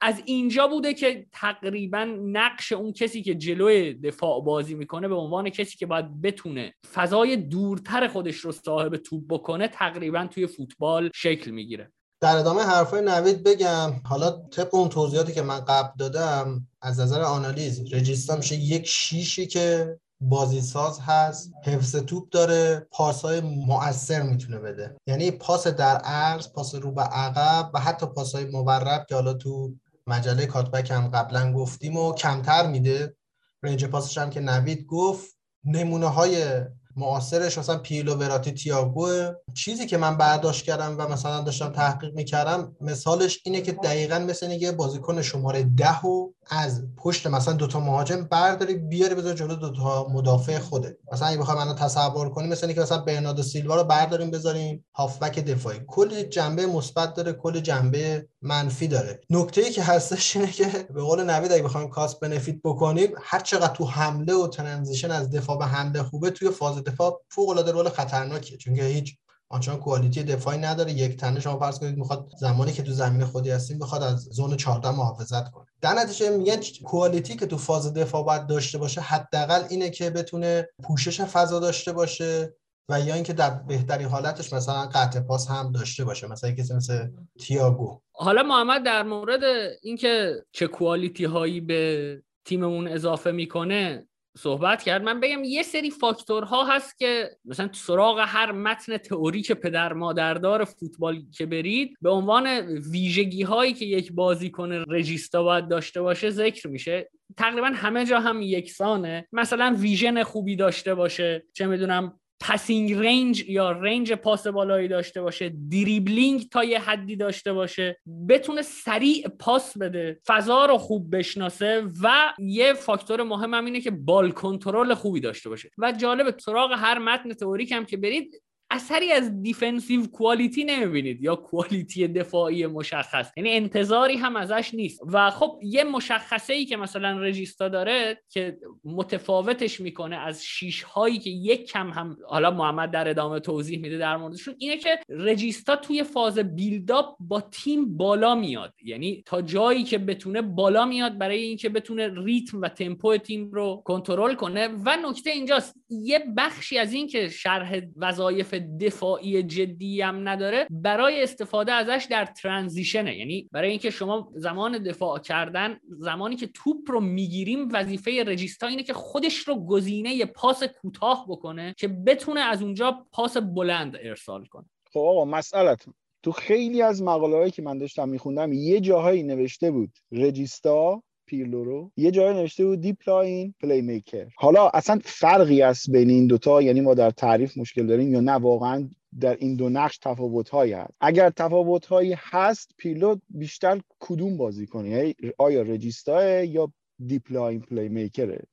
از 0.00 0.22
اینجا 0.26 0.68
بوده 0.68 0.94
که 0.94 1.26
تقریبا 1.44 2.04
نقش 2.22 2.72
اون 2.72 2.92
کسی 2.92 3.22
که 3.22 3.34
جلوی 3.34 3.94
دفاع 3.94 4.44
بازی 4.44 4.74
می‌کنه 4.74 5.08
به 5.08 5.14
عنوان 5.14 5.50
کسی 5.50 5.76
که 5.76 5.86
باید 5.86 6.22
بتونه 6.22 6.74
فضای 6.94 7.36
دورتر 7.36 8.08
خودش 8.08 8.36
رو 8.36 8.52
صاحب 8.52 8.96
توپ 8.96 9.22
بکنه 9.28 9.68
تقریبا 9.68 10.26
توی 10.26 10.46
فوتبال 10.46 11.10
شکل 11.14 11.50
می‌گیره. 11.50 11.92
در 12.20 12.36
ادامه 12.36 12.62
حرفای 12.62 13.02
نوید 13.02 13.44
بگم 13.44 13.92
حالا 14.04 14.30
طبق 14.30 14.74
اون 14.74 14.88
توضیحاتی 14.88 15.32
که 15.32 15.42
من 15.42 15.60
قبل 15.60 15.90
دادم 15.98 16.66
از 16.82 17.00
نظر 17.00 17.20
آنالیز 17.20 17.94
رجیستا 17.94 18.36
میشه 18.36 18.54
یک 18.54 18.86
شیشی 18.86 19.46
که 19.46 19.98
بازیساز 20.20 21.00
هست 21.00 21.52
حفظ 21.64 21.96
توپ 21.96 22.28
داره 22.28 22.86
پاسهای 22.90 23.40
مؤثر 23.40 24.22
می‌تونه 24.22 24.58
بده. 24.58 24.96
یعنی 25.06 25.30
پاس 25.30 25.66
در 25.66 25.96
عرض 25.96 26.52
پاس 26.52 26.74
رو 26.74 26.92
به 26.92 27.02
عقب 27.02 27.70
و 27.74 27.80
حتی 27.80 28.06
پاسهای 28.06 28.44
مورب 28.44 29.06
که 29.08 29.14
حالا 29.14 29.34
تو 29.34 29.74
مجله 30.06 30.46
کاتبک 30.46 30.90
هم 30.90 31.08
قبلا 31.08 31.52
گفتیم 31.52 31.96
و 31.96 32.14
کمتر 32.14 32.66
میده. 32.66 33.16
رنج 33.62 33.84
پاسش 33.84 34.18
هم 34.18 34.30
که 34.30 34.40
نوید 34.40 34.86
گفت 34.86 35.38
نمونه 35.64 36.06
های 36.06 36.60
معاصرش 36.96 37.58
مثلا 37.58 37.78
پیلو 37.78 38.14
وراتی 38.14 38.52
تییاگو 38.52 39.32
چیزی 39.54 39.86
که 39.86 39.96
من 39.96 40.16
برداشت 40.16 40.64
کردم 40.64 40.96
و 40.98 41.08
مثلا 41.08 41.40
داشتم 41.40 41.72
تحقیق 41.72 42.14
می‌کردم 42.14 42.76
مثالش 42.80 43.40
اینه 43.44 43.60
که 43.60 43.72
دقیقا 43.72 44.18
مثل 44.18 44.50
یه 44.50 44.72
بازیکن 44.72 45.22
شماره 45.22 45.62
ده 45.62 46.00
و 46.00 46.32
از 46.48 46.82
پشت 46.96 47.26
مثلا 47.26 47.54
دوتا 47.54 47.80
مهاجم 47.80 48.24
برداری 48.30 48.74
بیاری 48.74 49.14
بذار 49.14 49.34
جلو 49.34 49.54
دوتا 49.54 50.06
مدافع 50.10 50.58
خوده 50.58 50.98
مثلا 51.12 51.28
اگه 51.28 51.38
بخوام 51.38 51.58
منو 51.58 51.74
تصور 51.74 52.30
کنیم 52.30 52.50
مثلا 52.50 52.68
اینکه 52.68 52.82
مثلا 52.82 52.98
برناردو 52.98 53.42
سیلوا 53.42 53.76
رو 53.76 53.84
برداریم 53.84 54.30
بذاریم 54.30 54.84
هافبک 54.94 55.38
دفاعی. 55.38 55.80
کل 55.86 56.22
جنبه 56.22 56.66
مثبت 56.66 57.14
داره 57.14 57.32
کل 57.32 57.60
جنبه 57.60 58.28
منفی 58.42 58.88
داره. 58.88 59.20
نکته 59.30 59.60
ای 59.60 59.70
که 59.70 59.82
هستش 59.82 60.36
اینه 60.36 60.52
که 60.52 60.88
به 60.94 61.02
قول 61.02 61.30
نوید 61.30 61.52
اگه 61.52 61.62
بخوایم 61.62 61.88
کاست 61.88 62.20
بنفیت 62.20 62.56
بکنیم 62.64 63.08
هر 63.22 63.40
چقدر 63.40 63.74
تو 63.74 63.84
حمله 63.84 64.34
و 64.34 64.48
ترانزیشن 64.48 65.10
از 65.10 65.30
دفاع 65.30 65.58
به 65.58 65.66
حمله 65.66 66.02
خوبه 66.02 66.30
توی 66.30 66.50
فاز 66.50 66.84
دفاع 66.84 67.20
فوق 67.28 67.48
العاده 67.48 67.72
رول 67.72 67.88
خطرناکیه. 67.88 68.58
چون 68.58 68.74
که 68.74 68.84
هیچ 68.84 69.16
آنچنان 69.54 69.78
کوالیتی 69.78 70.22
دفاعی 70.22 70.58
نداره. 70.58 70.92
یک 70.92 71.16
تنه 71.16 71.40
شما 71.40 71.58
فرض 71.58 71.78
کنید 71.78 71.98
می‌خواد 71.98 72.28
زمانی 72.38 72.72
که 72.72 72.82
تو 72.82 72.92
زمین 72.92 73.24
خودی 73.24 73.50
هستیم 73.50 73.78
بخواد 73.78 74.02
از 74.02 74.24
زون 74.24 74.56
14 74.56 74.90
محافظت 74.90 75.50
کنه. 75.50 75.66
در 75.80 75.92
نتیجه 75.92 76.30
میگن 76.30 76.60
کوالیتی 76.84 77.36
که 77.36 77.46
تو 77.46 77.58
فاز 77.58 77.94
دفاع 77.94 78.24
باید 78.24 78.46
داشته 78.46 78.78
باشه 78.78 79.00
حداقل 79.00 79.62
اینه 79.70 79.90
که 79.90 80.10
بتونه 80.10 80.68
پوشش 80.82 81.20
فضا 81.20 81.60
داشته 81.60 81.92
باشه 81.92 82.54
و 82.88 83.00
یا 83.00 83.14
اینکه 83.14 83.32
در 83.32 83.50
بهترین 83.50 84.08
حالتش 84.08 84.52
مثلا 84.52 84.86
قطع 84.86 85.20
پاس 85.20 85.50
هم 85.50 85.72
داشته 85.72 86.04
باشه 86.04 86.26
مثلا 86.26 86.50
کسی 86.50 86.74
مثل 86.74 87.08
تییاگو 87.40 88.00
حالا 88.12 88.42
محمد 88.42 88.84
در 88.84 89.02
مورد 89.02 89.40
اینکه 89.82 90.44
چه 90.52 90.66
کوالیتی 90.66 91.24
هایی 91.24 91.60
به 91.60 92.22
تیممون 92.44 92.88
اضافه 92.88 93.30
می‌کنه 93.30 94.06
صحبت 94.38 94.82
کرد 94.82 95.02
من 95.02 95.20
بگم 95.20 95.44
یه 95.44 95.62
سری 95.62 95.90
فاکتورها 95.90 96.64
هست 96.64 96.98
که 96.98 97.30
مثلا 97.44 97.68
تو 97.68 97.74
سراغ 97.74 98.24
هر 98.26 98.52
متن 98.52 98.96
تئوریک 98.96 99.52
پدر 99.52 99.92
مادردار 99.92 100.64
فوتبال 100.64 101.22
که 101.32 101.46
برید 101.46 101.96
به 102.02 102.10
عنوان 102.10 102.46
ویژگی 102.90 103.42
هایی 103.42 103.72
که 103.72 103.84
یک 103.84 104.12
بازیکن 104.12 104.72
regista 104.72 105.42
باید 105.42 105.68
داشته 105.68 106.02
باشه 106.02 106.30
ذکر 106.30 106.68
میشه. 106.68 107.10
تقریبا 107.36 107.66
همه 107.66 108.06
جا 108.06 108.20
هم 108.20 108.42
یکسانه. 108.42 109.28
مثلا 109.32 109.76
vision 109.78 110.22
خوبی 110.22 110.56
داشته 110.56 110.94
باشه 110.94 111.44
چه 111.52 111.66
می‌دونم 111.66 112.20
passing 112.40 112.92
range 112.92 113.48
یا 113.48 113.72
range 113.72 114.12
پاس 114.12 114.46
بالایی 114.46 114.88
داشته 114.88 115.22
باشه 115.22 115.52
دریبلینگ 115.70 116.48
تا 116.48 116.64
یه 116.64 116.80
حدی 116.80 117.16
داشته 117.16 117.52
باشه 117.52 118.00
بتونه 118.28 118.62
سریع 118.62 119.28
پاس 119.28 119.78
بده 119.78 120.20
فضا 120.26 120.66
رو 120.66 120.78
خوب 120.78 121.16
بشناسه 121.16 121.86
و 122.02 122.34
یه 122.38 122.72
فاکتور 122.72 123.22
مهم 123.22 123.54
هم 123.54 123.64
اینه 123.64 123.80
که 123.80 123.90
ball 123.90 124.30
control 124.30 124.94
خوبی 124.94 125.20
داشته 125.20 125.48
باشه. 125.48 125.70
و 125.78 125.92
جالب 125.92 126.38
سراغ 126.38 126.72
هر 126.72 126.98
متن 126.98 127.32
تئوریک 127.32 127.72
هم 127.72 127.84
که 127.84 127.96
برید 127.96 128.42
اثری 128.74 129.12
از 129.12 129.42
defensive 129.42 130.06
quality 130.06 130.64
نمی‌بینید 130.64 131.22
یا 131.22 131.36
quality 131.36 132.08
دفاعی 132.08 132.66
مشخص. 132.66 133.32
یعنی 133.36 133.50
انتظاری 133.50 134.16
هم 134.16 134.36
ازش 134.36 134.70
نیست. 134.74 135.00
و 135.12 135.30
خب 135.30 135.60
یه 135.62 135.84
مشخصه 135.84 136.52
ای 136.52 136.64
که 136.64 136.76
مثلا 136.76 137.18
regista 137.18 137.68
داره 137.68 138.22
که 138.30 138.58
متفاوتش 138.84 139.80
می‌کنه 139.80 140.16
از 140.16 140.44
شیش 140.44 140.82
هایی 140.82 141.18
که 141.18 141.30
یک 141.30 141.66
کم 141.70 141.90
هم 141.90 142.16
حالا 142.28 142.50
محمد 142.50 142.90
در 142.90 143.08
ادامه 143.08 143.40
توضیح 143.40 143.80
میده 143.80 143.98
در 143.98 144.16
موردشون 144.16 144.54
اینه 144.58 144.76
که 144.76 144.98
regista 145.08 145.76
توی 145.76 146.02
فاز 146.02 146.38
build-up 146.38 147.16
با 147.20 147.40
تیم 147.40 147.96
بالا 147.96 148.34
میاد. 148.34 148.74
یعنی 148.84 149.22
تا 149.26 149.42
جایی 149.42 149.84
که 149.84 149.98
بتونه 149.98 150.42
بالا 150.42 150.86
میاد 150.86 151.18
برای 151.18 151.42
اینکه 151.42 151.68
بتونه 151.68 152.24
ریتم 152.24 152.60
و 152.60 152.68
تمپو 152.68 153.16
تیم 153.16 153.50
رو 153.50 153.82
کنترل 153.84 154.34
کنه. 154.34 154.68
و 154.68 154.96
نکته 155.10 155.30
اینجاست 155.30 155.74
یه 155.90 156.24
بخشی 156.36 156.78
از 156.78 156.92
این 156.92 157.06
که 157.06 157.28
شرح 157.28 157.80
وظایف 157.96 158.54
دفاعی 158.80 159.42
جدی 159.42 160.02
هم 160.02 160.28
نداره 160.28 160.66
برای 160.70 161.22
استفاده 161.22 161.72
ازش 161.72 162.06
در 162.10 162.24
transition 162.24 163.02
ه. 163.02 163.18
یعنی 163.18 163.48
برای 163.52 163.70
اینکه 163.70 163.90
شما 163.90 164.32
زمان 164.34 164.82
دفاع 164.82 165.18
کردن 165.18 165.78
زمانی 165.98 166.36
که 166.36 166.46
توپ 166.46 166.90
رو 166.90 167.00
می‌گیریم 167.00 167.68
وظیفه 167.72 168.24
regista 168.26 168.66
اینه 168.66 168.82
که 168.82 168.92
خودش 168.92 169.36
رو 169.36 169.66
گزینه 169.66 170.24
پاس 170.24 170.62
کوتاه 170.62 171.26
بکنه 171.28 171.74
که 171.78 171.88
بتونه 171.88 172.40
از 172.40 172.62
اونجا 172.62 173.06
پاس 173.12 173.36
بلند 173.36 173.96
ارسال 174.02 174.44
کنه. 174.44 174.64
خب 174.92 175.00
آقا 175.00 175.24
مسئلتون 175.24 175.94
تو 176.22 176.32
خیلی 176.32 176.82
از 176.82 177.02
مقاله 177.02 177.36
هایی 177.36 177.50
که 177.50 177.62
من 177.62 177.78
داشتم 177.78 178.08
میخوندم 178.08 178.52
یه 178.52 178.80
جاهایی 178.80 179.22
نوشته 179.22 179.70
بود 179.70 179.90
regista 180.12 181.02
پیرلو 181.26 181.64
رو. 181.64 181.90
یه 181.96 182.10
جای 182.10 182.34
نوشته 182.34 182.64
بود 182.64 182.80
deep-lying 182.80 183.54
playmaker 183.60 184.26
حالا 184.36 184.68
اصلا 184.68 184.98
فرقی 185.04 185.62
است 185.62 185.90
بین 185.90 186.10
این 186.10 186.26
دوتا؟ 186.26 186.62
یعنی 186.62 186.80
ما 186.80 186.94
در 186.94 187.10
تعریف 187.10 187.58
مشکل 187.58 187.86
داریم 187.86 188.12
یا 188.12 188.20
نه؟ 188.20 188.32
واقعا 188.32 188.88
در 189.20 189.36
این 189.40 189.56
دو 189.56 189.68
نقش 189.68 189.98
تفاوت 189.98 190.48
هایی 190.48 190.72
هست. 190.72 190.92
اگر 191.00 191.30
تفاوت 191.30 191.86
هایی 191.86 192.14
هست 192.18 192.70
پیرلو 192.76 193.16
بیشتر 193.28 193.80
کدوم 194.00 194.36
بازی 194.36 194.66
کنه؟ 194.66 194.88
یعنی 194.88 195.14
آیا 195.38 195.62
regista 195.62 196.44
یا 196.44 196.72
deep-lying 197.06 197.88
playmaker 197.88 198.38
ه 198.38 198.44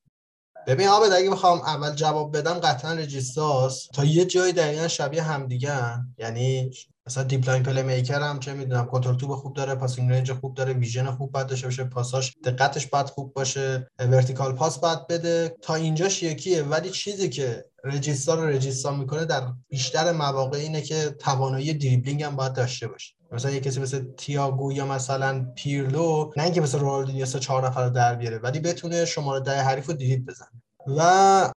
ببین 0.67 0.87
آبد 0.87 1.11
اگه 1.11 1.29
بخوام 1.29 1.61
اول 1.61 1.95
جواب 1.95 2.37
بدم 2.37 2.53
قطعا 2.53 2.93
regista 2.93 3.76
س 3.76 3.87
تا 3.93 4.05
یه 4.05 4.25
جای 4.25 4.51
دقیقا 4.51 4.87
شبیه 4.87 5.23
همدیگه 5.23 5.73
یعنی 6.17 6.71
مثلا 7.07 7.23
deep-lying 7.23 7.63
playmaker 7.63 8.21
هم 8.21 8.39
چه 8.39 8.53
می‌دونم 8.53 8.85
کنترل 8.85 9.15
توپ 9.15 9.35
خوب 9.35 9.53
داره 9.53 9.75
passing 9.75 10.11
range 10.11 10.31
خوب 10.33 10.53
داره 10.53 10.73
vision 10.73 11.11
خوب 11.11 11.31
باید 11.31 11.47
داشته 11.47 11.67
باشه 11.67 11.83
پاساش 11.83 12.37
دقتش 12.43 12.87
باید 12.87 13.05
خوب 13.05 13.33
باشه 13.33 13.87
vertical 13.99 14.53
pass 14.53 14.79
باید 14.79 15.07
بده. 15.07 15.55
تا 15.61 15.75
اینجاش 15.75 16.23
یکیه. 16.23 16.63
ولی 16.63 16.89
چیزی 16.89 17.29
که 17.29 17.65
regista 17.83 18.37
رو 18.37 18.47
regista 18.47 18.95
می‌کنه 18.95 19.25
در 19.25 19.47
بیشتر 19.69 20.11
مواقع 20.11 20.57
اینه 20.57 20.81
که 20.81 21.09
توانایی 21.19 21.73
دریبلینگ 21.73 22.23
هم 22.23 22.35
باید 22.35 22.53
داشته 22.53 22.87
باشه. 22.87 23.13
مثلا 23.31 23.51
یه 23.51 23.59
کسی 23.59 23.79
مثل 23.79 24.05
تییاگو 24.17 24.71
یا 24.71 24.85
مثلا 24.85 25.51
پیرلو 25.55 26.31
نه 26.37 26.43
اینکه 26.43 26.61
مثل 26.61 26.79
رونالدینیو 26.79 27.25
سه 27.25 27.39
چهار 27.39 27.67
نفر 27.67 27.83
رو 27.83 27.89
در 27.89 28.15
بیاره 28.15 28.37
ولی 28.37 28.59
بتونه 28.59 29.05
شماره 29.05 29.39
ده 29.39 29.61
حریف 29.61 29.87
رو 29.87 29.93
دریبل 29.93 30.23
بزنه. 30.31 30.61
و 30.97 31.01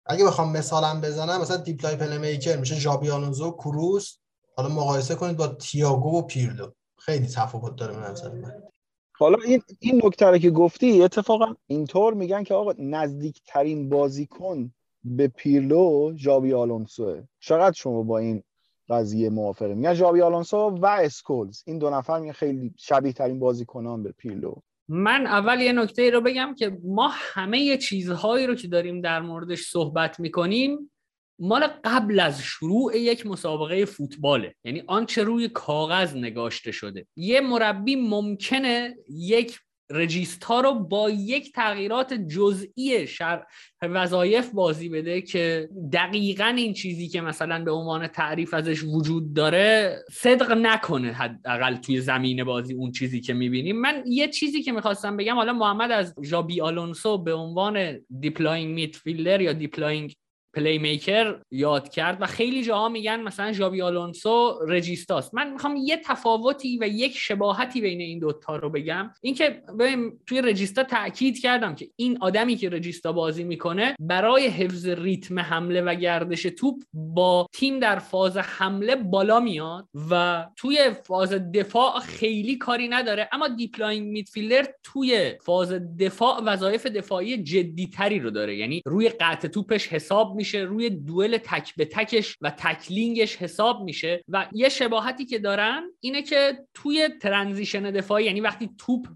اگه 0.07 0.25
بخوام 0.25 0.53
مثالم 0.53 1.01
بزنم 1.01 1.41
مثلا 1.41 1.57
deep-lying 1.57 1.97
playmaker 1.97 2.57
میشه 2.57 2.75
ژابی 2.75 3.11
آلونزو 3.11 3.51
کروس 3.51 4.17
حالا 4.57 4.69
مقایسه 4.69 5.15
کنید 5.15 5.37
با 5.37 5.47
تییاگو 5.47 6.19
و 6.19 6.23
پیرلو. 6.23 6.71
خیلی 6.99 7.27
تفاوت 7.27 7.77
داره 7.77 7.95
به 7.95 8.11
نظر 8.11 8.33
من. 8.33 8.53
حالا 9.17 9.39
این 9.45 9.63
این 9.79 10.01
نکته 10.05 10.39
که 10.39 10.51
گفتی 10.51 11.03
اتفاقا 11.03 11.55
اینطور 11.67 12.15
میگن 12.15 12.43
که 12.45 12.55
آقا 12.55 12.73
نزدیکترین 12.79 13.89
بازیکن 13.89 14.75
به 15.05 15.29
پیرلو 15.29 16.13
ژابی 16.17 16.55
آلونسوه 16.55 17.23
چقدر 17.41 17.73
شما 17.73 18.03
با 18.03 18.19
این 18.19 18.43
قضیه 18.89 19.31
موافقه. 19.31 19.75
میگن 19.75 19.95
ژابی 19.95 20.21
آلونسو 20.21 20.57
و 20.57 20.87
اسکولز. 20.87 21.63
این 21.67 21.79
دو 21.79 21.91
نفر 21.91 22.21
میگن 22.21 22.33
خیلی 22.33 22.75
شبیه 22.79 23.13
ترین 23.13 23.39
بازیکنان 23.39 24.03
به 24.03 24.13
پیرلو 24.13 24.55
من 24.89 25.27
اول 25.27 25.61
یه 25.61 25.73
نکته 25.73 26.03
ای 26.03 26.11
رو 26.11 26.21
بگم 26.21 26.55
که 26.59 26.79
ما 26.85 27.11
همه 27.13 27.77
چیزهایی 27.77 28.47
رو 28.47 28.55
که 28.55 28.69
داریم 28.69 29.01
در 29.01 29.21
موردش 29.21 29.63
صحبت 29.63 30.21
می‌کنیم 30.21 30.91
مال 31.39 31.67
قبل 31.85 32.21
از 32.21 32.41
شروع 32.41 32.99
یک 32.99 33.27
مسابقه 33.27 33.85
فوتباله. 33.85 34.55
یعنی 34.65 34.83
آنچه 34.87 35.23
روی 35.23 35.49
کاغذ 35.49 36.17
نگاشته 36.17 36.73
شده. 36.73 37.07
یه 37.17 37.41
مربی 37.41 37.97
ممکنه 37.97 38.97
یک 39.09 39.61
regista 39.91 40.61
رو 40.61 40.75
با 40.75 41.11
یک 41.11 41.53
تغییرات 41.53 42.15
جزئی 42.15 43.07
شرح 43.07 43.45
وظایف 43.83 44.51
بازی 44.51 44.89
بده 44.89 45.23
که 45.23 45.69
دقیقا 45.93 46.45
این 46.45 46.73
چیزی 46.73 47.09
که 47.09 47.21
مثلا 47.21 47.65
به 47.65 47.71
عنوان 47.71 48.07
تعریف 48.07 48.55
ازش 48.55 48.83
وجود 48.83 49.35
داره 49.35 49.99
صدق 50.13 50.53
نکنه 50.53 51.13
حداقل 51.13 51.77
توی 51.77 52.01
زمین 52.01 52.45
بازی 52.45 52.75
اون 52.75 52.93
چیزی 52.93 53.21
که 53.21 53.35
می‌بینیم. 53.35 53.81
من 53.81 54.03
یه 54.07 54.29
چیزی 54.29 54.63
که 54.63 54.73
می‌خواستم 54.73 55.17
بگم 55.17 55.35
حالا 55.35 55.53
محمد 55.53 55.91
از 55.91 56.15
ژابی 56.23 56.61
آلونسو 56.61 57.19
به 57.19 57.35
عنوان 57.35 58.01
deep-lying 58.21 58.75
midfielder 58.75 59.41
یا 59.41 59.53
deep-lying 59.53 60.15
playmaker 60.55 61.37
یاد 61.51 61.89
کرد 61.89 62.17
و 62.21 62.27
خیلی 62.27 62.65
جاها 62.65 62.89
میگن 62.89 63.21
مثلا 63.21 63.53
ژابی 63.53 63.83
آلونسو 63.83 64.59
regista 64.69 65.15
ست. 65.15 65.35
من 65.35 65.53
می‌خوام 65.53 65.77
یه 65.77 65.97
تفاوتی 65.97 66.79
و 66.81 66.89
یک 66.89 67.17
شباهتی 67.17 67.81
بین 67.81 68.01
این 68.01 68.19
دوتا 68.19 68.57
رو 68.57 68.71
بگم. 68.71 69.11
اینکه 69.23 69.63
توی 70.27 70.43
regista 70.43 70.83
تاکید 70.83 71.41
کردم 71.41 71.75
که 71.75 71.89
این 71.97 72.19
آدمی 72.21 72.57
که 72.57 72.69
regista 72.69 73.13
بازی 73.13 73.45
می‌کنه 73.45 73.97
برای 74.01 74.47
حفظ 74.47 74.87
ریتم 74.87 75.39
حمله 75.39 75.81
و 75.81 75.95
گردش 75.95 76.43
توپ 76.43 76.83
با 76.93 77.47
تیم 77.53 77.79
در 77.79 77.99
فاز 77.99 78.37
حمله 78.37 78.97
بالا 78.97 79.41
میاد 79.41 79.89
و 80.11 80.45
توی 80.57 80.91
فاز 81.07 81.33
دفاع 81.33 82.01
خیلی 82.01 82.57
کاری 82.57 82.89
نداره. 82.89 83.29
اما 83.33 83.49
deep-lying 83.49 84.09
midfielder 84.09 84.67
توی 84.83 85.33
فاز 85.43 85.73
دفاع 85.99 86.43
وظایف 86.43 86.87
دفاعی 86.87 87.43
جدیتری 87.43 88.21
رو 88.21 88.31
داره. 88.31 88.57
یعنی 88.57 88.83
روی 88.87 89.09
قطع 89.09 89.49
توپش 89.49 89.89
حساب 89.89 90.37
میشه 90.45 90.59
روی 90.59 90.91
دوئل 90.91 91.39
تک 91.39 91.75
به 91.75 91.85
تکش 91.85 92.37
و 92.41 92.51
tackling 92.51 93.20
ش 93.20 93.37
حساب 93.37 93.85
میشه 93.85 94.25
و 94.29 94.47
یه 94.53 94.69
شباهتی 94.69 95.25
که 95.25 95.39
دارن 95.39 95.83
اینه 96.01 96.23
که 96.23 96.59
توی 96.75 97.09
transition 97.23 97.83
دفاعی 97.83 98.25
یعنی 98.25 98.41
وقتی 98.41 98.71
توپ 98.79 99.07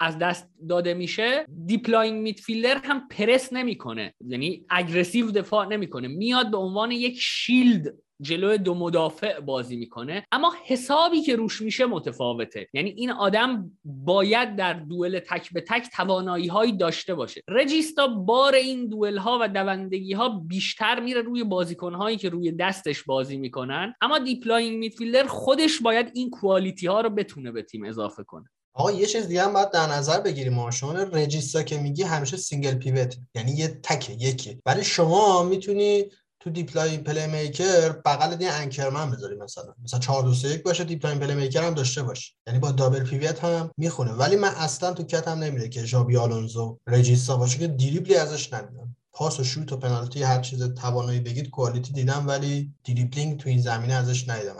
از 0.00 0.18
دست 0.18 0.48
داده 0.68 0.94
میشه 0.94 1.46
deep-lying 1.66 2.22
midfielder 2.22 2.80
هم 2.84 3.08
پرس 3.08 3.52
نمی‌کنه. 3.52 4.14
یعنی 4.26 4.64
aggressive 4.68 5.30
دفاع 5.30 5.66
نمی‌کنه. 5.66 6.08
میاد 6.08 6.50
به 6.50 6.56
عنوان 6.56 6.90
یک 6.90 7.18
shield 7.20 7.94
جلو 8.20 8.56
دو 8.56 8.74
مدافع 8.74 9.40
بازی 9.40 9.76
می‌کنه. 9.76 10.26
اما 10.32 10.52
حسابی 10.64 11.22
که 11.22 11.36
روش 11.36 11.60
میشه 11.60 11.86
متفاوته. 11.86 12.68
یعنی 12.72 12.90
این 12.90 13.10
آدم 13.10 13.70
باید 13.84 14.56
در 14.56 14.72
دوئل 14.72 15.18
تک 15.18 15.52
به 15.52 15.60
تک 15.60 15.88
توانایی 15.96 16.46
هایی 16.46 16.72
داشته 16.72 17.14
باشه. 17.14 17.42
regista 17.48 18.08
بار 18.08 18.54
این 18.54 18.88
دوئل 18.88 19.16
ها 19.16 19.38
و 19.40 19.48
دوندگی 19.48 20.12
ها 20.12 20.28
بیشتر 20.28 21.00
میره 21.00 21.22
روی 21.22 21.44
بازیکن 21.44 21.94
هایی 21.94 22.16
که 22.16 22.28
روی 22.28 22.52
دستش 22.52 23.02
بازی 23.02 23.36
می‌کنن. 23.36 23.94
اما 24.00 24.18
deep-lying 24.18 24.78
midfielder 24.78 25.26
خودش 25.26 25.82
باید 25.82 26.10
این 26.14 26.30
quality 26.30 26.86
ها 26.86 27.00
رو 27.00 27.10
بتونه 27.10 27.52
به 27.52 27.62
تیم 27.62 27.84
اضافه 27.84 28.24
کنه. 28.24 28.50
آقا 28.74 28.92
یه 28.92 29.06
چیز 29.06 29.28
دیگه 29.28 29.42
هم 29.42 29.52
باید 29.52 29.70
در 29.70 29.86
نظر 29.86 30.20
بگیریم 30.20 30.54
ما. 30.54 30.70
شما 30.70 30.92
regista 30.92 31.62
که 31.62 31.78
میگی 31.78 32.02
همیشه 32.02 32.36
single 32.36 32.74
pivot. 32.74 33.16
یعنی 33.34 33.52
یه 33.52 33.68
تکه 33.82 34.12
یکی. 34.12 34.60
ولی 34.66 34.84
شما 34.84 35.42
می‌تونی 35.42 36.04
تو 36.40 36.50
deep-lying 36.50 36.98
playmaker 36.98 37.88
بغل 37.88 38.36
یه 38.36 38.46
anchor 38.46 38.89
man 38.89 39.10
بذاری 39.10 39.36
مثلا. 39.36 39.74
مثلا 39.84 40.00
4 40.00 40.22
2 40.22 40.34
3 40.34 40.48
1 40.48 40.62
باشه 40.62 40.84
deep-lying 40.84 41.18
playmaker 41.18 41.62
هم 41.62 41.74
داشته 41.74 42.02
باشه 42.02 42.32
یعنی 42.46 42.58
با 42.58 42.72
double 42.72 43.04
pivot 43.04 43.44
هم 43.44 43.70
می‌خونه. 43.76 44.12
ولی 44.12 44.36
من 44.36 44.48
اصلا 44.48 44.92
تو 44.92 45.02
کتم 45.02 45.38
نمیره 45.38 45.68
که 45.68 45.84
ژابی 45.84 46.16
آلونزو 46.16 46.78
regista 46.86 47.36
باشه 47.36 47.58
که 47.58 47.66
دریبلی 47.66 48.14
ازش 48.16 48.52
نمی‌دونم 48.52 48.96
پاس 49.12 49.40
و 49.40 49.44
شوت 49.44 49.72
و 49.72 49.76
پنالتی 49.76 50.22
هر 50.22 50.40
چیز 50.40 50.62
توانایی 50.62 51.20
بگید 51.20 51.50
quality 51.50 51.92
دیدم 51.92 52.24
ولی 52.28 52.74
دریبلینگ 52.84 53.40
تو 53.40 53.48
این 53.48 53.60
زمینه 53.60 53.94
ازش 53.94 54.28
ندیدم 54.28 54.56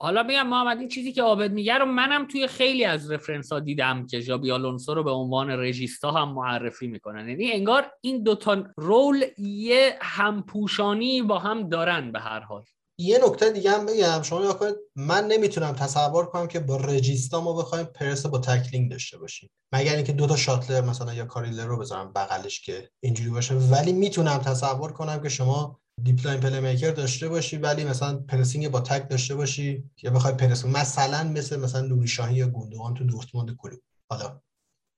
حالا 0.00 0.22
میگم 0.22 0.46
محمد 0.46 0.78
این 0.78 0.88
چیزی 0.88 1.12
که 1.12 1.22
عابد 1.22 1.52
میگه 1.52 1.78
رو 1.78 1.86
منم 1.86 2.28
توی 2.28 2.46
خیلی 2.46 2.84
از 2.84 3.10
reference 3.10 3.52
ها 3.52 3.60
دیدم 3.60 4.06
که 4.06 4.20
ژابی 4.20 4.50
آلونسو 4.50 4.94
رو 4.94 5.02
به 5.02 5.10
عنوان 5.10 5.50
regista 5.50 6.10
هم 6.10 6.34
معرفی 6.34 6.86
می‌کنن. 6.86 7.28
یعنی 7.28 7.52
انگار 7.52 7.90
این 8.00 8.22
دوتا 8.22 8.64
role 8.76 9.24
یه 9.38 9.98
همپوشانی 10.00 11.22
با 11.22 11.38
هم 11.38 11.68
دارن 11.68 12.12
به 12.12 12.20
هر 12.20 12.40
حال. 12.40 12.64
یه 13.00 13.18
نکته 13.26 13.50
دیگه 13.50 13.70
هم 13.70 13.86
بگم. 13.86 14.22
شما 14.22 14.52
کنید 14.52 14.74
من 14.96 15.26
نمی‌تونم 15.26 15.72
تصور 15.72 16.26
کنم 16.26 16.46
که 16.46 16.60
با 16.60 16.76
regista 16.76 17.40
ما 17.40 17.52
بخوایم 17.52 17.86
پرس 17.86 18.26
با 18.26 18.38
tackling 18.38 18.90
داشته 18.90 19.18
باشیم. 19.18 19.50
مگر 19.72 19.94
اینکه 19.96 20.12
دو 20.12 20.26
تا 20.26 20.36
shuttler 20.36 20.80
مثلا 20.80 21.14
یا 21.14 21.24
carrilero 21.24 21.78
بذارم 21.78 22.12
بغلش 22.12 22.60
که 22.60 22.90
اینجوری 23.00 23.30
باشه. 23.30 23.54
ولی 23.54 23.92
می‌تونم 23.92 24.38
تصور 24.38 24.92
کنم 24.92 25.22
که 25.22 25.28
شما 25.28 25.80
deep-lying 26.04 26.40
playmaker 26.40 26.90
داشته 26.90 27.28
باشی 27.28 27.56
ولی 27.56 27.84
مثلا 27.84 28.18
pressing 28.28 28.68
با 28.70 28.80
تک 28.80 29.10
داشته 29.10 29.34
باشی 29.34 29.84
یا 30.02 30.10
بخوای 30.10 30.34
pressing 30.34 30.76
مثلا 30.76 31.24
مثل 31.24 31.60
مثلا 31.60 31.80
نوری 31.80 32.08
شاهین 32.08 32.36
یا 32.36 32.48
گوندوغان 32.48 32.94
تو 32.94 33.04
دورتموند 33.04 33.56
کلوپ 33.56 33.80
حالا 34.10 34.40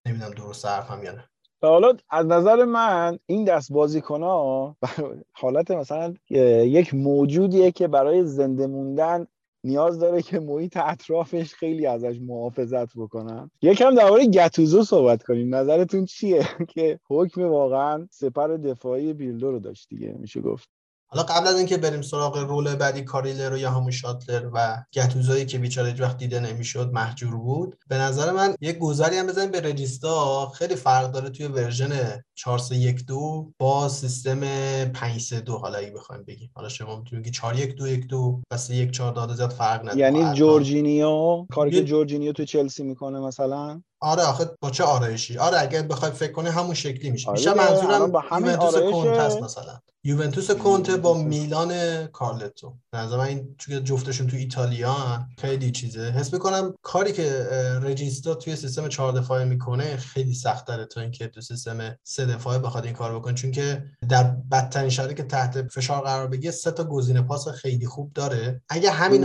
نمی‌دونم 0.06 0.30
درست 0.30 0.66
حرفم 0.66 1.04
یا 1.04 1.12
نه. 1.12 1.24
حالا 1.62 1.96
از 2.10 2.26
نظر 2.26 2.64
من 2.64 3.18
این 3.26 3.44
دست 3.44 3.72
بازیکن 3.72 4.22
ها 4.22 4.76
حالت 5.32 5.70
مثلا 5.70 6.14
یک 6.30 6.94
موجودیه 6.94 7.70
که 7.70 7.88
برای 7.88 8.26
زنده 8.26 8.66
موندن 8.66 9.26
نیاز 9.64 9.98
داره 9.98 10.22
که 10.22 10.40
محیط 10.40 10.76
اطرافش 10.76 11.54
خیلی 11.54 11.86
ازش 11.86 12.18
محافظت 12.20 12.96
بکنن. 12.96 13.50
یکم 13.62 13.94
درباره 13.94 14.26
گتوزو 14.26 14.84
صحبت 14.84 15.22
کنیم. 15.22 15.54
نظرتون 15.54 16.04
چیه؟ 16.04 16.46
که 16.74 17.00
حکم 17.08 17.42
واقعا 17.42 18.08
سپر 18.10 18.48
دفاعی 18.56 19.12
بیلدو 19.12 19.50
رو 19.50 19.58
داشت 19.58 19.88
دیگه 19.88 20.16
میشه 20.18 20.40
گفت. 20.40 20.68
حالا 21.12 21.22
قبل 21.22 21.46
از 21.46 21.56
اینکه 21.56 21.76
بریم 21.76 22.02
سراغ 22.02 22.38
رول 22.38 22.74
بعدی 22.74 23.02
کاریلر 23.02 23.56
یا 23.56 23.70
همون 23.70 23.90
شاتلر 23.90 24.50
و 24.52 24.84
گتوزایی 24.92 25.46
که 25.46 25.58
بیچاره 25.58 25.94
وقت 26.00 26.16
دیده 26.16 26.40
نمی‌شد 26.40 26.90
محجور 26.92 27.36
بود. 27.36 27.76
به 27.88 27.98
نظر 27.98 28.32
من 28.32 28.54
یک 28.60 28.78
گذری 28.78 29.16
هم 29.16 29.26
بزنیم 29.26 29.50
به 29.50 29.60
رجیستا. 29.60 30.48
خیلی 30.54 30.74
فرق 30.74 31.12
داره 31.12 31.30
توی 31.30 31.46
ورژن 31.46 32.22
4212 32.34 33.52
با 33.58 33.88
سیستم 33.88 34.40
532 34.84 35.58
حالا 35.58 35.78
اگه 35.78 35.90
بخوایم 35.90 36.24
بگیم. 36.24 36.50
حالا 36.54 36.68
شما 36.68 36.96
می‌تونید 36.96 37.24
بگید 37.24 37.34
4112 37.34 38.42
و 38.50 38.56
314 38.56 39.14
داده 39.14 39.34
زیاد 39.34 39.50
فرق 39.50 39.80
نداره. 39.80 39.98
یعنی 39.98 40.34
جورجینیو 40.34 41.46
کاری 41.50 41.70
که 41.70 41.84
جورجینیو 41.84 42.32
تو 42.32 42.44
چلسی 42.44 42.82
می‌کنه 42.82 43.20
مثلا؟ 43.20 43.82
آره 44.00 44.22
آخه 44.22 44.50
با 44.60 44.70
چه 44.70 44.84
آرایشی؟ 44.84 45.38
آره 45.38 45.60
اگه 45.60 45.82
بخوای 45.82 46.10
فکر 46.10 46.32
کنی 46.32 46.48
همون 46.48 46.74
شکلی 46.74 47.10
میشه. 47.10 47.28
آره 47.28 47.38
میشه 47.38 47.54
منظورم 47.54 48.16
همین 48.30 48.50
آرایش 48.50 49.34
مثلا. 49.42 49.80
یوونتوس 50.04 50.50
کنته 50.50 50.96
با 50.96 51.14
میلان 51.14 52.06
کارلتو. 52.06 52.74
نظر 52.92 53.16
من 53.16 53.24
این 53.24 53.54
چون 53.58 53.84
جفتشون 53.84 54.26
تو 54.26 54.36
ایتالیا. 54.36 55.26
خیلی 55.38 55.70
چیزه. 55.70 56.10
حس 56.10 56.32
می‌کنم 56.32 56.74
کاری 56.82 57.12
که 57.12 57.48
رجیستا 57.82 58.34
توی 58.34 58.56
سیستم 58.56 58.88
چهار 58.88 59.12
دفاعه 59.12 59.44
می‌کنه 59.44 59.96
خیلی 59.96 60.34
سخت 60.34 60.66
داره 60.66 60.86
تا 60.86 61.00
اینکه 61.00 61.28
تو 61.28 61.40
سیستم 61.40 61.96
سه 62.04 62.26
دفاعه 62.26 62.58
بخواد 62.58 62.84
این 62.84 62.94
کار 62.94 63.18
بکنه. 63.18 63.34
چون 63.34 63.50
که 63.50 63.84
در 64.08 64.22
بدترین 64.24 64.90
شرایطی 64.90 65.14
که 65.14 65.22
تحت 65.22 65.68
فشار 65.68 66.02
قرار 66.02 66.26
بگیره 66.26 66.52
سه 66.52 66.70
تا 66.70 66.84
گزینه 66.84 67.22
پاس 67.22 67.48
خیلی 67.48 67.86
خوب 67.86 68.12
داره. 68.12 68.62
اگه 68.68 68.90
همین 68.90 69.24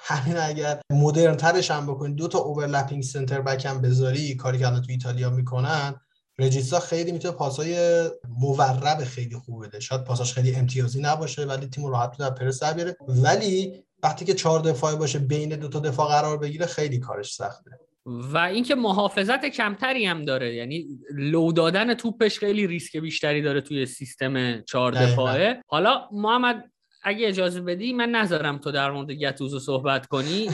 همین 0.00 0.36
اگر 0.36 0.80
مدرن 0.92 1.36
ترش 1.36 1.70
هم 1.70 1.86
بکنی 1.86 2.14
دو 2.14 2.28
تا 2.28 2.38
اوورلپینگ 2.38 3.02
سنتر 3.02 3.40
بک 3.40 3.66
هم 3.66 3.80
بذاری 3.80 4.34
کاری 4.34 4.58
که 4.58 4.66
الان 4.66 4.82
تو 4.82 4.90
ایتالیا 4.90 5.30
می‌کنن 5.30 5.94
رجیستا 6.38 6.80
خیلی 6.80 7.12
می‌تونه 7.12 7.34
پاسای 7.34 8.02
مورب 8.28 9.04
خیلی 9.04 9.36
خوب 9.36 9.66
بده. 9.66 9.80
شاید 9.80 10.04
پاساش 10.04 10.32
خیلی 10.32 10.54
امتیازی 10.54 11.00
نباشه 11.00 11.44
ولی 11.44 11.66
تیم 11.66 11.86
راحت 11.86 12.18
در 12.18 12.30
پرس 12.30 12.64
بیاره. 12.64 12.96
ولی 13.08 13.84
وقتی 14.02 14.24
که 14.24 14.34
چهار 14.34 14.60
دفاعی 14.60 14.96
باشه 14.96 15.18
بین 15.18 15.48
دو 15.48 15.68
تا 15.68 15.80
دفاع 15.80 16.08
قرار 16.08 16.38
بگیره 16.38 16.66
خیلی 16.66 16.98
کارش 16.98 17.34
سخته. 17.34 17.70
و 18.06 18.36
اینکه 18.38 18.74
محافظت 18.74 19.44
کمتری 19.44 20.06
هم 20.06 20.24
داره 20.24 20.54
یعنی 20.54 20.86
لو 21.14 21.52
دادن 21.52 21.94
توپش 21.94 22.38
خیلی 22.38 22.66
ریسک 22.66 22.96
بیشتری 22.96 23.42
داره 23.42 23.60
توی 23.60 23.86
سیستم 23.86 24.62
چهار 24.62 24.92
دفاعه. 24.92 25.62
حالا 25.66 26.08
محمد 26.12 26.70
اگه 27.08 27.28
اجازه 27.28 27.60
بدی 27.60 27.92
من 27.92 28.10
نذارم 28.10 28.58
تو 28.58 28.70
در 28.70 28.90
مورد 28.90 29.10
گتوزو 29.10 29.58
صحبت 29.58 30.06
کنی 30.06 30.50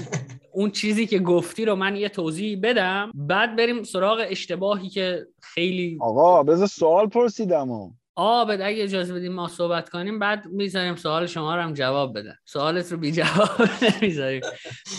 اون 0.53 0.71
چیزی 0.71 1.07
که 1.07 1.19
گفتی 1.19 1.64
رو 1.64 1.77
من 1.77 1.97
یه 1.97 2.09
توضیح 2.09 2.61
بدم 2.62 3.11
بعد 3.14 3.57
بریم 3.57 3.83
سراغ 3.83 4.19
اشتباهی 4.29 4.88
که 4.88 5.27
خیلی 5.40 5.99
آقا 6.01 6.43
بذار 6.43 6.67
سوال 6.67 7.07
پرسیدم. 7.07 7.95
آ 8.16 8.44
بده 8.44 8.66
اگه 8.66 8.83
اجازه 8.83 9.14
بدیم 9.14 9.33
ما 9.33 9.48
صحبت 9.48 9.88
کنیم 9.88 10.18
بعد 10.18 10.46
می‌ذاریم 10.46 10.96
سوال 10.96 11.27
شما 11.27 11.57
رو 11.57 11.62
هم 11.62 11.72
جواب 11.72 12.18
بده 12.18 12.38
سوالت 12.44 12.92
رو 12.92 12.98
بی 12.98 13.12
جواب 13.12 13.50
نمی‌ذاریم. 14.03 14.40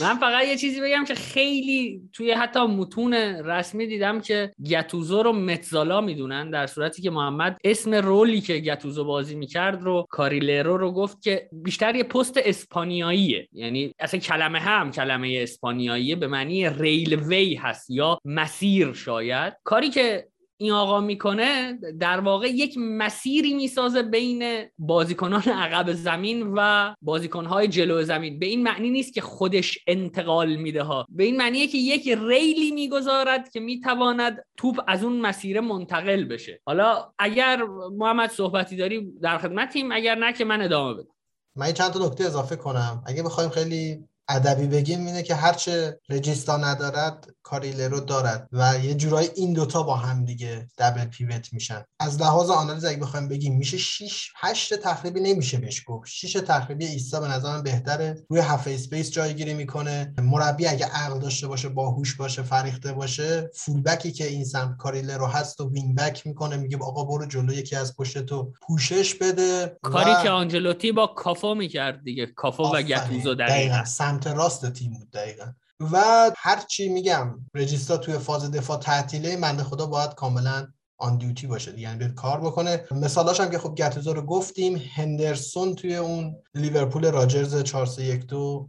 من 0.01 0.17
فقط 0.17 0.45
یه 0.47 0.57
چیزی 0.57 0.81
بگم 0.81 1.05
که 1.07 1.15
خیلی 1.15 2.01
توی 2.13 2.31
حتی 2.31 2.59
متون 2.59 3.13
رسمی 3.13 3.87
دیدم 3.87 4.21
که 4.21 4.51
گتوزو 4.69 5.23
رو 5.23 5.33
متزالا 5.33 6.01
می‌دونن 6.01 6.49
در 6.49 6.67
صورتی 6.67 7.01
که 7.01 7.09
محمد 7.09 7.57
اسم 7.63 7.93
رولی 7.95 8.41
که 8.41 8.57
گتوزو 8.57 9.05
بازی 9.05 9.35
می‌کرد 9.35 9.83
رو 9.83 10.05
کاریلرو 10.09 10.77
رو 10.77 10.91
گفت 10.91 11.21
که 11.21 11.49
بیشتر 11.51 11.95
یه 11.95 12.03
پست 12.03 12.39
اسپانیاییه. 12.45 13.47
یعنی 13.51 13.93
اصلا 13.99 14.19
کلمه 14.19 14.59
هم 14.59 14.91
کلمه 14.91 15.39
اسپانیاییه 15.41 16.15
به 16.15 16.27
معنی 16.27 16.69
ریلوی 16.69 17.55
هست 17.55 17.89
یا 17.89 18.19
مسیر 18.25 18.93
شاید. 18.93 19.53
کاری 19.63 19.89
که 19.89 20.27
این 20.57 20.71
آقا 20.71 21.01
می‌کنه 21.01 21.79
در 21.99 22.19
واقع 22.19 22.47
یک 22.47 22.77
مسیری 22.77 23.53
می‌سازه 23.53 24.03
بین 24.03 24.63
بازیکنان 24.77 25.41
عقب 25.41 25.93
زمین 25.93 26.53
و 26.55 26.93
بازیکنهای 27.01 27.67
جلو 27.67 28.03
زمین. 28.03 28.39
به 28.39 28.45
این 28.45 28.63
معنی 28.63 28.89
نیست 28.89 29.13
که 29.13 29.21
خودش 29.21 29.79
انتقال 29.87 30.55
میده 30.55 30.83
ها. 30.83 31.05
به 31.09 31.23
این 31.23 31.37
معنیه 31.37 31.67
که 31.67 31.77
یک 31.77 32.17
ریلی 32.21 32.71
می‌گذارد 32.71 33.49
که 33.49 33.59
می‌تواند 33.59 34.45
توپ 34.57 34.81
از 34.87 35.03
اون 35.03 35.21
مسیر 35.21 35.59
منتقل 35.59 36.23
بشه. 36.23 36.61
حالا 36.65 37.11
اگر 37.19 37.63
محمد 37.97 38.29
صحبتی 38.29 38.75
داری 38.75 39.11
در 39.21 39.37
خدمتیم 39.37 39.91
اگر 39.91 40.15
نه 40.15 40.33
که 40.33 40.45
من 40.45 40.61
ادامه 40.61 40.93
بدم. 40.93 41.15
من 41.55 41.71
چند 41.71 41.91
تا 41.91 42.05
نکته 42.07 42.23
اضافه 42.25 42.55
کنم. 42.55 43.03
اگه 43.07 43.23
بخوایم 43.23 43.49
خیلی 43.49 44.03
ادبی 44.29 44.67
بگیم 44.67 45.05
اینه 45.05 45.23
که 45.23 45.35
هرچه 45.35 45.99
regista 46.09 46.57
ندارد 46.57 47.27
carrilero 47.43 47.99
دارد 47.99 48.49
و 48.51 48.79
یه 48.83 48.93
جورایی 48.93 49.29
این 49.35 49.53
دوتا 49.53 49.83
با 49.83 49.95
هم 49.95 50.25
دیگه 50.25 50.67
double 50.77 51.05
pivot 51.05 51.53
میشن. 51.53 51.83
از 51.99 52.21
لحاظ 52.21 52.49
آنالیز 52.49 52.85
اگه 52.85 52.97
بخوایم 52.97 53.27
بگیم 53.27 53.57
میشه 53.57 53.77
6 53.77 54.31
8 54.37 54.73
تخریبی 54.73 55.19
نمیشه 55.19 55.57
بهش 55.57 55.83
گفت. 55.87 56.09
6 56.11 56.33
تخریبی 56.33 56.85
ایستا 56.85 57.19
به 57.19 57.27
نظرم 57.27 57.63
بهتره. 57.63 58.25
روی 58.29 58.39
half 58.39 58.67
space 58.67 59.11
جایگیری 59.11 59.53
می‌کنه. 59.53 60.13
مربی 60.17 60.67
اگه 60.67 60.85
عقل 60.85 61.19
داشته 61.19 61.47
باشه 61.47 61.69
باهوش 61.69 62.15
باشه 62.15 62.41
فرهیخته 62.41 62.93
باشه 62.93 63.49
full-back 63.53 63.81
ی 63.81 64.11
که 64.11 64.27
این 64.27 64.45
سمت 64.45 64.77
carrilero 64.77 65.27
هست 65.27 65.61
و 65.61 65.69
wing-back 65.69 66.27
می‌کنه 66.27 66.57
میگه 66.57 66.77
آقا 66.77 67.03
برو 67.03 67.25
جلو 67.25 67.53
یکی 67.53 67.75
از 67.75 67.95
پشت 67.95 68.17
تو 68.17 68.53
پوشش 68.61 69.15
بده 69.15 69.77
کاری 69.81 70.23
که 70.23 70.29
آنچلوتی 70.29 70.91
با 70.91 71.07
کافو 71.07 71.55
می‌کرد 71.55 72.03
دیگه. 72.03 72.25
کافو 72.25 72.63
و 72.63 72.81
گتوزو 72.81 73.35
دقیقاً. 73.35 73.83
سمت 74.15 74.27
راست 74.27 74.71
تیم 74.71 74.93
بود 74.93 75.11
دقیقا. 75.11 75.45
و 75.79 76.31
هرچی 76.37 76.89
میگم 76.89 77.45
regista 77.53 77.97
توی 77.97 78.17
فاز 78.17 78.51
دفاع 78.51 78.79
تعطیله 78.79 79.37
بنده 79.37 79.63
خدا 79.63 79.85
باید 79.85 80.13
کاملا 80.13 80.67
on 80.97 81.17
duty 81.17 81.47
باشه 81.47 81.79
یعنی 81.79 81.97
بیاد 81.97 82.13
کار 82.13 82.41
بکنه. 82.41 82.83
مثالاش 82.91 83.39
هم 83.39 83.49
که 83.49 83.57
خب 83.57 83.75
گتوزو 83.75 84.13
رو 84.13 84.21
گفتیم 84.21 84.81
هندرسون 84.95 85.75
توی 85.75 85.95
اون 85.95 86.35
لیورپول 86.53 87.11
راجرز 87.11 87.63
4 87.63 87.89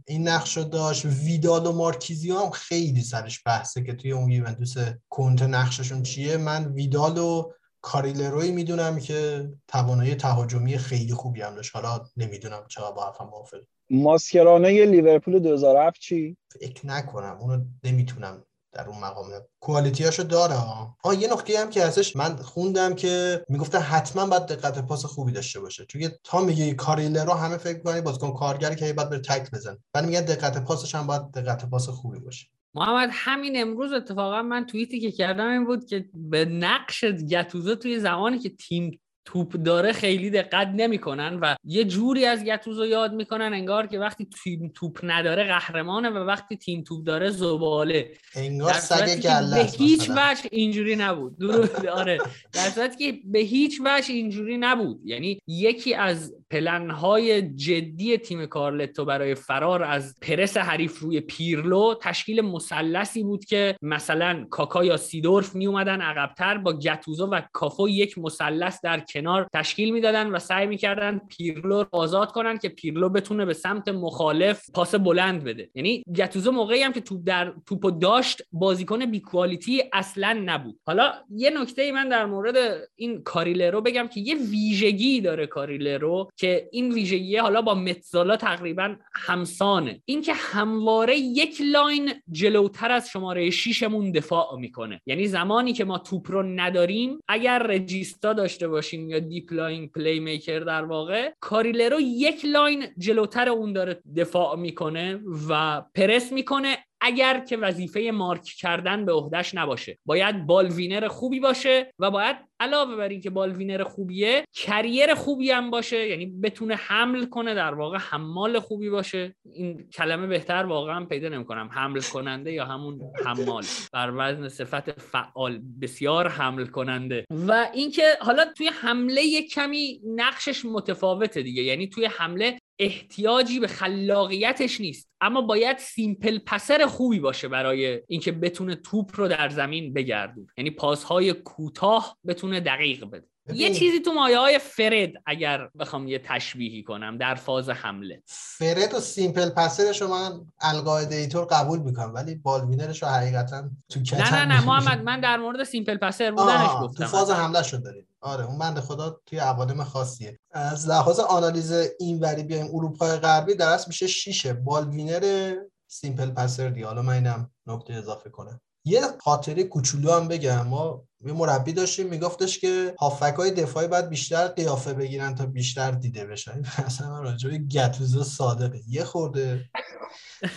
این 0.05 0.27
نقش 0.27 0.57
رو 0.57 0.63
داشت. 0.63 1.05
ویدال 1.05 1.65
و 1.65 1.71
مارکیزیو 1.71 2.39
هم 2.39 2.49
خیلی 2.49 3.01
سرش 3.01 3.41
بحثه 3.45 3.83
که 3.83 3.93
توی 3.93 4.11
اون 4.11 4.31
یوونتوس 4.31 4.75
کنت 5.09 5.41
نقششون 5.41 6.03
چیه. 6.03 6.37
من 6.37 6.73
ویدال 6.73 7.17
و 7.17 7.51
کاریلروی 7.81 8.51
می‌دونم 8.51 8.99
که 8.99 9.49
توانایی 9.67 10.15
تهاجمی 10.15 10.77
خیلی 10.77 11.13
خوبی 11.13 11.41
هم 11.41 11.55
داشت. 11.55 11.75
حالا 11.75 12.01
نمی‌دونم 12.17 12.63
چرا 12.67 12.91
با 12.91 13.05
حرفم 13.05 13.25
موافق 13.25 13.57
ماسکرانه 13.89 14.85
لیورپول 14.85 15.39
2007 15.39 16.01
چی؟ 16.01 16.37
فکر 16.59 16.87
نکنم 16.87 17.37
اونو 17.39 17.63
نمی‌تونم 17.83 18.43
در 18.71 18.87
اون 18.87 18.99
مقام. 18.99 19.29
کوالیتیاشو 19.59 20.23
داره 20.23 20.55
آه. 21.03 21.21
یه 21.21 21.33
نکته 21.33 21.59
هم 21.59 21.69
که 21.69 21.85
هستش 21.85 22.15
من 22.15 22.35
خوندم 22.35 22.95
که 22.95 23.45
می‌گفتن 23.49 23.79
حتما 23.79 24.25
باید 24.25 24.45
دقت 24.45 24.79
پاس 24.79 25.05
خوبی 25.05 25.31
داشته 25.31 25.59
باشه. 25.59 25.85
چون 25.85 26.01
تا 26.23 26.41
میگه 26.41 26.73
کاریلرو 26.73 27.33
همه 27.33 27.57
فکر 27.57 27.77
می‌کنن 27.77 28.01
بازیکن 28.01 28.31
کارگری 28.31 28.75
که 28.75 28.93
باید 28.93 29.09
بره 29.09 29.19
تک 29.19 29.51
بزن 29.51 29.77
ولی 29.93 30.05
میگه 30.05 30.21
دقت 30.21 30.63
پاسش 30.63 30.95
هم 30.95 31.07
باید 31.07 31.31
دقت 31.31 31.65
پاس 31.69 31.89
خوبی 31.89 32.19
باشه. 32.19 32.47
محمد 32.75 33.09
همین 33.11 33.61
امروز 33.61 33.93
اتفاقا 33.93 34.41
من 34.41 34.65
توییتی 34.65 34.99
که 34.99 35.11
کردم 35.11 35.47
این 35.47 35.65
بود 35.65 35.85
که 35.85 36.09
به 36.13 36.45
نقش 36.45 37.05
گتوزو 37.05 37.75
توی 37.75 37.99
زمانی 37.99 38.39
که 38.39 38.49
تیم 38.49 38.99
توپ 39.27 39.53
داره 39.53 39.93
خیلی 39.93 40.29
دقت 40.29 40.67
نمی‌کنن 40.75 41.39
و 41.41 41.55
یه 41.63 41.83
جوری 41.83 42.25
از 42.25 42.43
گتوزو 42.43 42.85
یاد 42.85 43.13
می‌کنن 43.13 43.53
انگار 43.53 43.87
که 43.87 43.99
وقتی 43.99 44.27
تیم 44.43 44.71
توپ 44.75 44.99
نداره 45.03 45.43
قهرمانه 45.43 46.09
و 46.09 46.17
وقتی 46.17 46.57
تیم 46.57 46.83
توپ 46.83 47.05
داره 47.05 47.29
زباله. 47.29 48.11
انگار 48.35 48.73
سگ 48.73 49.21
به 49.53 49.67
هیچ 49.77 50.09
وجه 50.09 50.49
اینجوری 50.51 50.95
نبود. 50.95 51.39
درست 51.39 51.85
آره. 51.85 52.17
در 52.53 52.69
صورتی 52.69 52.97
که 52.97 53.19
به 53.25 53.39
هیچ 53.39 53.81
وجه 53.85 54.13
اینجوری 54.13 54.57
نبود. 54.57 54.99
یعنی 55.03 55.39
یکی 55.47 55.93
از 55.93 56.33
پلنهای 56.49 57.41
جدی 57.41 58.17
تیم 58.17 58.45
کارلتو 58.45 59.05
برای 59.05 59.35
فرار 59.35 59.83
از 59.83 60.15
پرس 60.21 60.57
حریف 60.57 60.99
روی 60.99 61.21
پیرلو 61.21 61.93
تشکیل 62.01 62.41
مثلثی 62.41 63.23
بود 63.23 63.45
که 63.45 63.75
مثلا 63.81 64.45
کاکا 64.49 64.85
یا 64.85 64.97
سیدورف 64.97 65.55
می 65.55 65.67
اومدن 65.67 66.01
عقبتر 66.01 66.57
با 66.57 66.73
گتوزو 66.73 67.25
و 67.25 67.41
کافو 67.53 67.89
یک 67.89 68.17
مثلث 68.17 68.81
در 68.83 68.99
کنار 68.99 69.47
تشکیل 69.53 69.93
می‌دادن 69.93 70.27
و 70.27 70.39
سعی 70.39 70.67
می‌کردن 70.67 71.21
پیرلو 71.29 71.83
رو 71.83 71.87
آزاد 71.91 72.31
کنن 72.31 72.57
که 72.57 72.69
پیرلو 72.69 73.09
بتونه 73.09 73.45
به 73.45 73.53
سمت 73.53 73.87
مخالف 73.87 74.69
پاس 74.73 74.95
بلند 74.95 75.43
بده. 75.43 75.69
یعنی 75.75 76.03
گتوزو 76.15 76.51
موقعی 76.51 76.83
هم 76.83 76.93
که 76.93 77.01
توپ 77.01 77.21
در 77.25 77.53
توپو 77.65 77.91
داشت 77.91 78.41
بازیکن 78.51 79.05
بی 79.05 79.19
quality 79.19 79.83
اصلا 79.93 80.43
نبود. 80.45 80.79
حالا 80.85 81.13
یه 81.29 81.49
نکته 81.61 81.81
ای 81.81 81.91
من 81.91 82.09
در 82.09 82.25
مورد 82.25 82.55
این 82.95 83.23
carrilero 83.23 83.81
بگم 83.81 84.07
که 84.07 84.19
یه 84.19 84.35
ویژگی 84.35 85.21
داره 85.21 85.47
carrilero. 85.47 86.29
که 86.37 86.69
این 86.71 86.91
ویژگی 86.91 87.37
حالا 87.37 87.61
با 87.61 87.75
mezzala 87.75 88.37
تقریبا 88.37 88.95
همسانه. 89.13 90.01
اینکه 90.05 90.33
همواره 90.33 91.17
یک 91.17 91.61
line 91.71 92.13
جلوتر 92.31 92.91
از 92.91 93.09
شماره 93.09 93.49
6 93.49 93.83
مون 93.83 94.11
دفاع 94.11 94.57
می‌کنه. 94.59 95.01
یعنی 95.05 95.27
زمانی 95.27 95.73
که 95.73 95.85
ما 95.85 95.97
توپ 95.97 96.31
رو 96.31 96.43
نداریم 96.43 97.19
اگر 97.27 97.59
regista 97.59 98.33
داشته 98.33 98.67
باشیم 98.67 99.09
یا 99.09 99.19
deep-lying 99.19 99.89
playmaker 99.89 100.59
در 100.59 100.85
واقع 100.85 101.31
carrilero 101.39 101.99
یک 102.01 102.45
line 102.45 102.85
جلوتر 102.97 103.49
اون 103.49 103.73
داره 103.73 104.01
دفاع 104.15 104.55
می‌کنه 104.55 105.19
و 105.49 105.81
پرس 105.95 106.31
می‌کنه 106.31 106.77
اگر 107.01 107.39
که 107.39 107.57
وظیفه 107.57 108.11
مارک 108.13 108.43
کردن 108.43 109.05
به 109.05 109.13
عهدهش 109.13 109.55
نباشه. 109.55 109.97
باید 110.05 110.45
ball 110.45 110.70
winner 110.70 111.07
خوبی 111.07 111.39
باشه 111.39 111.93
و 111.99 112.11
باید 112.11 112.37
علاوه 112.59 112.95
بر 112.95 113.07
اینکه 113.09 113.29
ball 113.29 113.51
winner 113.51 113.83
خوبیه 113.83 114.45
carrier 114.53 115.13
خوبی 115.13 115.51
هم 115.51 115.71
باشه 115.71 116.07
یعنی 116.07 116.25
بتونه 116.25 116.75
حمل 116.75 117.25
کنه 117.25 117.55
در 117.55 117.73
واقع 117.73 117.97
حمال 117.97 118.59
خوبی 118.59 118.89
باشه. 118.89 119.35
این 119.53 119.89
کلمه 119.89 120.27
بهتر 120.27 120.63
واقعا 120.63 121.05
پیدا 121.05 121.29
نمی‌کنم 121.29 121.69
حمل 121.71 122.01
کننده 122.01 122.51
یا 122.51 122.65
همون 122.65 123.01
حمال. 123.25 123.63
بر 123.93 124.13
وزن 124.17 124.47
صفت 124.47 124.99
فعال 124.99 125.61
بسیار 125.81 126.27
حمل 126.27 126.65
کننده. 126.65 127.25
و 127.47 127.67
اینکه 127.73 128.03
حالا 128.21 128.45
توی 128.57 128.67
حمله 128.67 129.41
کمی 129.41 130.01
نقشش 130.15 130.65
متفاوته 130.65 131.41
دیگه 131.41 131.63
یعنی 131.63 131.87
توی 131.87 132.05
حمله 132.05 132.57
احتیاجی 132.79 133.59
به 133.59 133.67
خلاقیتش 133.67 134.81
نیست. 134.81 135.09
اما 135.21 135.41
باید 135.41 135.77
simple 135.77 136.39
passer 136.39 136.85
خوبی 136.85 137.19
باشه 137.19 137.47
برای 137.47 138.01
اینکه 138.07 138.31
بتونه 138.31 138.75
توپ 138.75 139.11
رو 139.13 139.27
در 139.27 139.49
زمین 139.49 139.93
بگردونه 139.93 140.47
یعنی 140.57 140.71
پاسهای 140.71 141.33
کوتاه 141.33 142.17
بتونه 142.27 142.59
دقیق 142.59 143.05
بده. 143.05 143.27
یه 143.53 143.73
چیزی 143.73 143.99
تو 143.99 144.11
مایه 144.11 144.39
های 144.39 144.59
فرد 144.59 145.09
اگر 145.25 145.69
بخوام 145.79 146.07
یه 146.07 146.19
تشبیهی 146.19 146.83
کنم 146.83 147.17
در 147.17 147.35
فاز 147.35 147.69
حمله. 147.69 148.23
فرد 148.25 148.93
و 148.93 148.99
سیمپل 148.99 149.49
پسرش 149.49 150.01
رو 150.01 150.07
من 150.07 150.45
القاعده 150.61 151.15
ایتور 151.15 151.45
قبول 151.45 151.79
می‌کنم 151.79 152.13
ولی 152.13 152.35
بالوینرش 152.35 153.03
رو 153.03 153.09
حقیقتا 153.09 153.69
تو 153.89 153.99
نه 153.99 154.33
نه 154.33 154.45
نه 154.45 154.65
محمد 154.65 155.03
من 155.03 155.19
در 155.19 155.37
مورد 155.37 155.63
سیمپل 155.63 155.97
پسر 155.97 156.31
بودنش 156.31 156.69
گفتم 156.81 157.03
تو 157.03 157.09
فاز 157.09 157.31
حمله 157.31 157.63
شد 157.63 157.83
داریم. 157.83 158.07
آره 158.21 158.45
اون 158.45 158.57
بنده 158.57 158.81
خدا 158.81 159.19
توی 159.25 159.39
عوالم 159.39 159.83
خاصیه. 159.83 160.39
از 160.51 160.87
لحاظ 160.87 161.19
آنالیز 161.19 161.73
اینوری 161.99 162.43
بیایم 162.43 162.67
اروپای 162.73 163.11
غربی 163.11 163.55
در 163.55 163.69
اصل 163.69 163.85
میشه 163.87 164.07
شیشه. 164.07 164.53
بالوینر 164.53 165.55
سیمپل 165.87 166.31
پسر 166.31 166.69
دی 166.69 166.83
حالا 166.83 167.01
من 167.01 167.13
اینم 167.13 167.51
نکته 167.67 167.93
اضافه 167.93 168.29
کنم. 168.29 168.61
یه 168.87 169.01
خاطره 169.19 169.63
کوچولو 169.63 170.11
هم 170.11 170.27
بگم. 170.27 170.67
ما 170.67 171.03
یه 171.25 171.33
مربی 171.33 171.73
داشتیم 171.73 172.07
میگفتش 172.07 172.59
که 172.59 172.95
هافک 172.99 173.33
های 173.37 173.51
دفاعی 173.51 173.87
باید 173.87 174.09
بیشتر 174.09 174.47
قیافه 174.47 174.93
بگیرن 174.93 175.35
تا 175.35 175.45
بیشتر 175.45 175.91
دیده 175.91 176.25
بشن. 176.25 176.63
اصلا 176.85 177.19
راجع 177.19 177.49
به 177.49 177.57
گتوزو 177.57 178.23
صادقه. 178.23 178.81
یه 178.89 179.03
خورده 179.03 179.69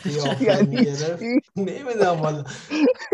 قیافه 0.04 0.62
می‌گرفت. 0.62 1.22
نمی‌دونم 1.56 2.20
والا 2.20 2.44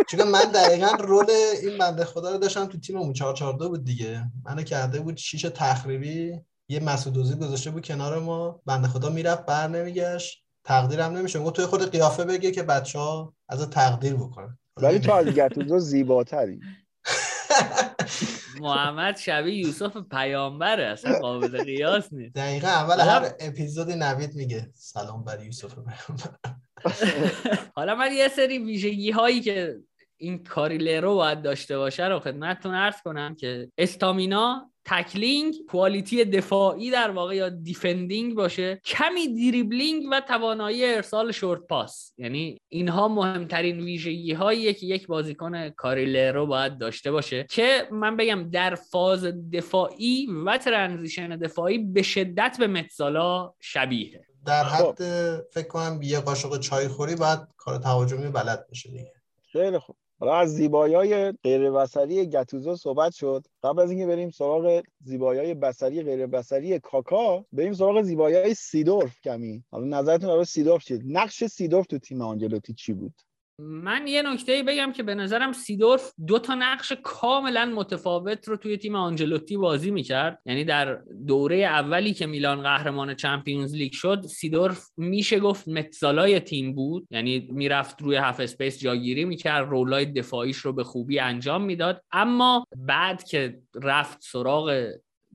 چون 0.08 0.22
من 0.22 0.44
دقیقا 0.54 0.86
رول 0.86 1.26
این 1.62 1.78
بنده 1.78 2.04
خدا 2.04 2.32
رو 2.32 2.38
داشتم 2.38 2.66
تو 2.66 2.78
تیم 2.78 3.12
442 3.12 3.68
بود 3.68 3.84
دیگه. 3.84 4.24
منو 4.44 4.62
کرده 4.62 5.00
بود 5.00 5.16
شیش 5.16 5.42
تخریبی. 5.42 6.40
یه 6.68 6.80
مسعودوزی 6.80 7.34
گذاشته 7.34 7.70
بود 7.70 7.84
کنار 7.84 8.18
ما. 8.18 8.60
بنده 8.66 8.88
خدا 8.88 9.08
می‌رفت 9.08 9.46
بر 9.46 9.68
نمیگشت. 9.68 10.42
تقدیرم 10.64 11.16
نمیشه 11.16 11.38
گفت 11.38 11.56
توی 11.56 11.66
خود 11.66 11.90
قیافه 11.90 12.24
بگه 12.24 12.50
که 12.50 12.62
بچه 12.62 12.98
ها 12.98 13.34
از 13.48 13.70
تقدیر 13.70 14.14
بکنن. 14.14 14.58
ولی 14.82 14.98
تو 14.98 15.12
از 15.12 15.26
گتوزو 15.26 15.78
زیباتری. 15.78 16.60
محمد 18.60 19.16
شبیه 19.16 19.54
یوسف 19.54 19.96
پیامبره 19.96 20.84
اصلا 20.84 21.18
قابل 21.18 21.64
قیاس 21.64 22.12
نیست. 22.12 22.34
دقیقا 22.34 22.68
اول 22.68 23.00
هر 23.00 23.32
اپیزود 23.40 23.90
نوید 23.90 24.34
میگه 24.34 24.70
سلام 24.74 25.24
بر 25.24 25.44
یوسف 25.44 25.74
پیامبر. 25.74 26.36
حالا 27.76 27.94
من 27.94 28.12
یه 28.12 28.28
سری 28.28 28.58
ویژگی 28.58 29.10
هایی 29.10 29.40
که 29.40 29.76
این 30.16 30.44
carrilero 30.44 31.14
باید 31.14 31.42
داشته 31.42 31.78
باشه 31.78 32.04
رو 32.04 32.20
خدمتتون 32.20 32.74
عرض 32.74 33.02
کنم 33.02 33.34
که 33.34 33.72
stamina 33.78 34.70
tackling 34.86 35.54
quality 35.68 36.24
دفاعی 36.24 36.90
در 36.90 37.10
واقع 37.10 37.34
یا 37.34 37.48
defending 37.48 38.34
باشه 38.34 38.80
کمی 38.84 39.28
دریبلینگ 39.28 40.04
و 40.10 40.20
توانایی 40.28 40.84
ارسال 40.84 41.32
short 41.32 41.60
pass. 41.60 42.12
یعنی 42.18 42.60
اینها 42.68 43.08
مهمترین 43.08 43.80
ویژگی 43.80 44.32
هاییه 44.32 44.74
که 44.74 44.86
یک 44.86 45.06
بازیکن 45.06 45.68
carrilero 45.68 46.46
باید 46.46 46.78
داشته 46.78 47.10
باشه 47.10 47.46
که 47.50 47.88
من 47.92 48.16
بگم 48.16 48.50
در 48.50 48.74
فاز 48.74 49.24
دفاعی 49.52 50.26
و 50.46 50.58
ترانزیشن 50.58 51.36
دفاعی 51.36 51.78
به 51.78 52.02
شدت 52.02 52.56
به 52.58 52.66
متزالا 52.66 53.54
شبیه 53.60 54.26
در 54.46 54.64
حد 54.64 55.02
فکر 55.40 55.68
کنم 55.68 56.00
یه 56.02 56.20
قاشق 56.20 56.60
چای 56.60 56.88
خوری 56.88 57.16
باید 57.16 57.40
کار 57.56 57.78
تهاجمی 57.78 58.28
بلد 58.28 58.66
بشه 58.70 58.90
دیگه. 58.90 59.12
خیلی 59.52 59.78
خوب. 59.78 59.96
حالا 60.18 60.36
از 60.36 60.54
زیبایی 60.54 61.32
غیر 61.32 61.70
بصری 61.70 62.26
گتوزو 62.26 62.76
صحبت 62.76 63.12
شد. 63.12 63.44
قبل 63.62 63.82
از 63.82 63.90
اینکه 63.90 64.06
بریم 64.06 64.30
سراغ 64.30 64.82
زیبایی 65.04 65.54
بصری 65.54 66.02
غیر 66.02 66.26
بصری 66.26 66.78
کاکا 66.78 67.44
بریم 67.52 67.72
سراغ 67.72 68.02
زیبایی 68.02 68.54
سیدورف 68.54 69.20
کمی. 69.20 69.64
حالا 69.70 70.00
نظرتون 70.00 70.28
راجع 70.28 70.44
سیدورف 70.44 70.84
چیه؟ 70.84 71.00
نقش 71.04 71.44
سیدورف 71.44 71.86
تو 71.86 71.98
تیم 71.98 72.20
آنجلوتی 72.20 72.74
چی 72.74 72.92
بود؟ 72.92 73.14
من 73.58 74.06
یه 74.06 74.22
نکته 74.22 74.62
بگم 74.62 74.92
که 74.92 75.02
به 75.02 75.14
نظرم 75.14 75.52
سیدورف 75.52 76.12
دو 76.26 76.38
تا 76.38 76.54
نقش 76.54 76.92
کاملا 77.02 77.66
متفاوت 77.66 78.48
رو 78.48 78.56
توی 78.56 78.76
تیم 78.76 78.94
آنجلوتی 78.94 79.56
بازی 79.56 79.90
می‌کرد. 79.90 80.38
یعنی 80.46 80.64
در 80.64 80.94
دوره 81.26 81.56
اولی 81.56 82.14
که 82.14 82.26
میلان 82.26 82.62
قهرمان 82.62 83.14
Champions 83.14 83.74
League 83.74 83.92
شد 83.92 84.22
سیدورف 84.26 84.86
میشه 84.96 85.40
گفت 85.40 85.68
mezzala 85.68 86.31
ی 86.31 86.40
تیم 86.40 86.74
بود. 86.74 87.06
یعنی 87.10 87.48
می‌رفت 87.52 88.02
روی 88.02 88.16
half 88.16 88.40
space 88.40 88.80
جاگیری 88.80 89.24
می‌کرد 89.24 89.68
role 89.68 89.97
ای 89.97 90.04
دفاعیش 90.06 90.56
رو 90.56 90.72
به 90.72 90.84
خوبی 90.84 91.18
انجام 91.18 91.62
می‌داد. 91.62 92.02
اما 92.12 92.66
بعد 92.76 93.24
که 93.24 93.58
رفت 93.82 94.18
سراغ 94.22 94.92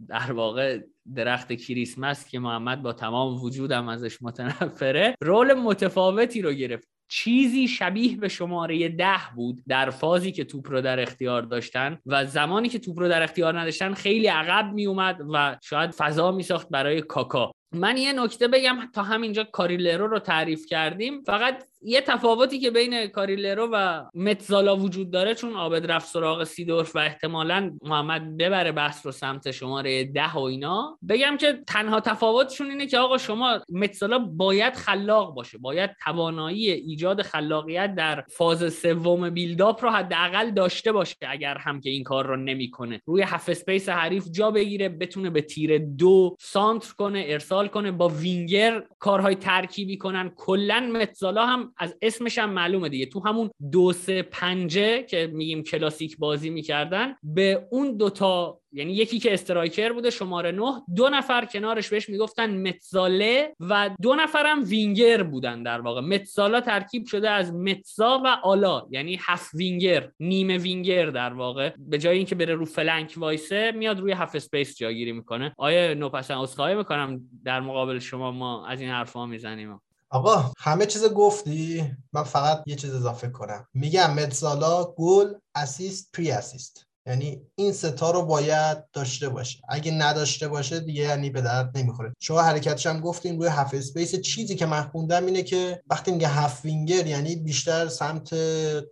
در 0.08 0.32
واقع 0.32 0.80
درخت 1.16 1.54
کریسمس 1.54 2.30
که 2.30 2.40
محمد 2.40 2.82
با 2.82 2.94
تمام 2.94 3.44
وجودم 3.44 3.88
ازش 3.88 4.22
متنفره 4.22 5.16
role 5.22 5.54
متفاوتی 5.54 6.42
رو 6.42 6.52
گرفت. 6.52 6.88
چیزی 7.14 7.68
شبیه 7.68 8.18
به 8.18 8.28
شماره 8.28 8.90
ده 8.90 9.20
بود 9.36 9.64
در 9.68 9.90
فازی 9.90 10.32
که 10.32 10.44
توپ 10.44 10.72
رو 10.72 10.82
در 10.82 11.00
اختیار 11.00 11.42
داشتن 11.42 11.98
و 12.06 12.26
زمانی 12.26 12.70
که 12.70 12.80
توپ 12.80 13.00
رو 13.00 13.10
در 13.10 13.24
اختیار 13.24 13.60
نداشتن 13.60 13.94
خیلی 13.94 14.28
عقب 14.28 14.74
می 14.74 14.86
اومد 14.86 15.22
و 15.34 15.58
شاید 15.62 15.92
فضا 15.92 16.32
می 16.32 16.44
ساخت 16.44 16.70
برای 16.70 17.02
کاکا. 17.02 17.52
من 17.74 17.98
یه 17.98 18.14
نکته 18.14 18.48
بگم 18.48 18.78
تا 18.94 19.04
همینجا 19.04 19.44
carrilero 19.44 20.08
رو 20.08 20.20
تعریف 20.20 20.66
کردیم. 20.66 21.24
فقط 21.24 21.64
یه 21.84 22.02
تفاوتی 22.02 22.60
که 22.60 22.72
بین 22.72 23.08
carrilero 23.08 23.70
و 23.74 24.04
mezzala 24.16 24.78
وجود 24.78 25.12
داره 25.12 25.36
چون 25.36 25.54
عابد 25.54 25.92
رفت 25.92 26.08
سراغ 26.08 26.44
سیدورف 26.44 26.96
و 26.96 27.00
احتمالا 27.00 27.78
محمد 27.84 28.38
ببره 28.38 28.72
بحث 28.72 29.06
رو 29.06 29.12
سمت 29.12 29.52
شماره 29.52 30.04
ده 30.04 30.34
و 30.34 30.40
اینا. 30.40 30.98
بگم 31.10 31.38
که 31.38 31.60
تنها 31.68 32.00
تفاوتشون 32.00 32.70
اینه 32.70 32.88
که 32.88 32.98
آقا 32.98 33.18
شما 33.18 33.60
mezzala 33.70 34.20
باید 34.20 34.74
خلاق 34.74 35.34
باشه 35.34 35.58
باید 35.58 35.90
توانایی 36.04 36.72
ایجاد 36.72 37.22
خلاقیت 37.22 37.96
در 37.96 38.24
فاز 38.30 38.74
سوم 38.74 39.30
build-up 39.30 39.84
رو 39.84 39.90
حداقل 39.90 40.52
داشته 40.52 40.92
باشه 40.92 41.16
اگر 41.22 41.58
هم 41.58 41.82
که 41.82 41.90
این 41.90 42.04
کار 42.04 42.28
رو 42.28 42.36
نمی‌کنه. 42.36 43.02
روی 43.06 43.22
half 43.22 43.50
space 43.50 43.90
حریف 43.90 44.28
جا 44.32 44.52
بگیره 44.52 44.90
بتونه 44.90 45.30
به 45.30 45.42
تیر 45.42 45.78
دو 45.78 46.36
سانتر 46.40 46.94
کنه 46.98 47.24
ارسال 47.28 47.61
کنه 47.68 47.92
با 47.92 48.10
وینگر 48.10 48.84
کارهای 49.00 49.36
ترکیبی 49.36 49.98
کنن 49.98 50.30
کلا 50.36 50.80
mezzala 50.80 51.46
هم 51.46 51.74
از 51.78 51.96
اسمش 52.02 52.38
هم 52.38 52.50
معلومه 52.50 52.90
دیگه. 52.90 53.06
تو 53.06 53.20
همون 53.20 53.50
دو 53.72 53.94
سه 53.94 54.22
پنجه 54.22 55.04
که 55.04 55.30
میگیم 55.34 55.64
کلاسیک 55.64 56.18
بازی 56.18 56.50
می‌کردن 56.50 57.16
به 57.24 57.68
اون 57.72 57.98
دوتا 57.98 58.61
یعنی 58.74 58.94
یکی 58.94 59.20
که 59.20 59.34
striker 59.34 59.94
بوده 59.94 60.10
شماره 60.10 60.52
نه. 60.52 60.82
دو 60.96 61.10
نفر 61.10 61.46
کنارش 61.46 61.90
بهش 61.90 62.10
می‌گفتن 62.10 62.68
mezzala 62.68 63.56
و 63.60 63.90
دو 64.02 64.16
نفرم 64.16 64.64
وینگر 64.64 65.24
بودن 65.24 65.64
در 65.64 65.82
واقع. 65.82 66.02
mezzala 66.02 66.62
ترکیب 66.62 67.06
شده 67.06 67.30
از 67.30 67.54
mezza 67.54 68.22
و 68.26 68.28
ala 68.44 68.88
یعنی 68.90 69.20
half 69.22 69.50
winger 69.54 70.12
نیمه 70.20 70.58
وینگر 70.58 71.06
در 71.06 71.34
واقع. 71.34 71.74
به 71.78 71.98
جای 71.98 72.18
اینکه 72.18 72.36
بره 72.36 72.56
رو 72.56 72.66
flank 72.66 73.14
وایسه 73.18 73.72
میاد 73.72 74.00
روی 74.00 74.12
half 74.12 74.36
space 74.36 74.78
جاگیری 74.78 75.12
می‌کنه. 75.12 75.54
آیا 75.58 75.94
نوپسن 75.94 76.36
عذرخواهی 76.36 76.76
می‌کنم 76.76 77.22
در 77.46 77.60
مقابل 77.60 78.00
شما؟ 78.00 78.32
ما 78.32 78.68
از 78.68 78.82
این 78.82 78.90
حرفا 78.90 79.26
می‌زنیم. 79.26 79.82
آقا 80.10 80.52
همه 80.58 80.86
چیز 80.86 81.14
گفتی؟ 81.14 81.84
من 82.14 82.24
فقط 82.24 82.64
یه 82.66 82.76
چیز 82.76 82.96
اضافه 82.96 83.30
کنم. 83.30 83.68
میگم 83.74 84.14
mezzala 84.14 84.84
گل 84.98 85.34
assist 85.56 86.12
pre 86.14 86.32
assist 86.32 86.88
یعنی 87.06 87.42
این 87.56 87.74
ستا 87.74 88.12
رو 88.12 88.22
باید 88.22 88.92
داشته 88.94 89.30
باشه. 89.30 89.60
اگه 89.70 89.92
نداشته 89.92 90.48
باشه 90.48 90.80
دیگه 90.80 91.02
یعنی 91.02 91.30
به 91.30 91.42
درد 91.42 91.78
نمی‌خوره. 91.78 92.14
شما 92.20 92.42
حرکتش 92.42 92.88
هم 92.88 93.00
گفتیم 93.00 93.40
روی 93.40 93.48
half 93.48 93.74
space. 93.74 94.16
چیزی 94.16 94.56
که 94.56 94.66
من 94.66 94.82
خوندم 94.82 95.26
اینه 95.26 95.44
که 95.44 95.82
وقتی 95.90 96.12
میگه 96.12 96.28
half 96.28 96.66
winger 96.66 97.08
یعنی 97.08 97.36
بیشتر 97.36 97.88
سمت 97.88 98.34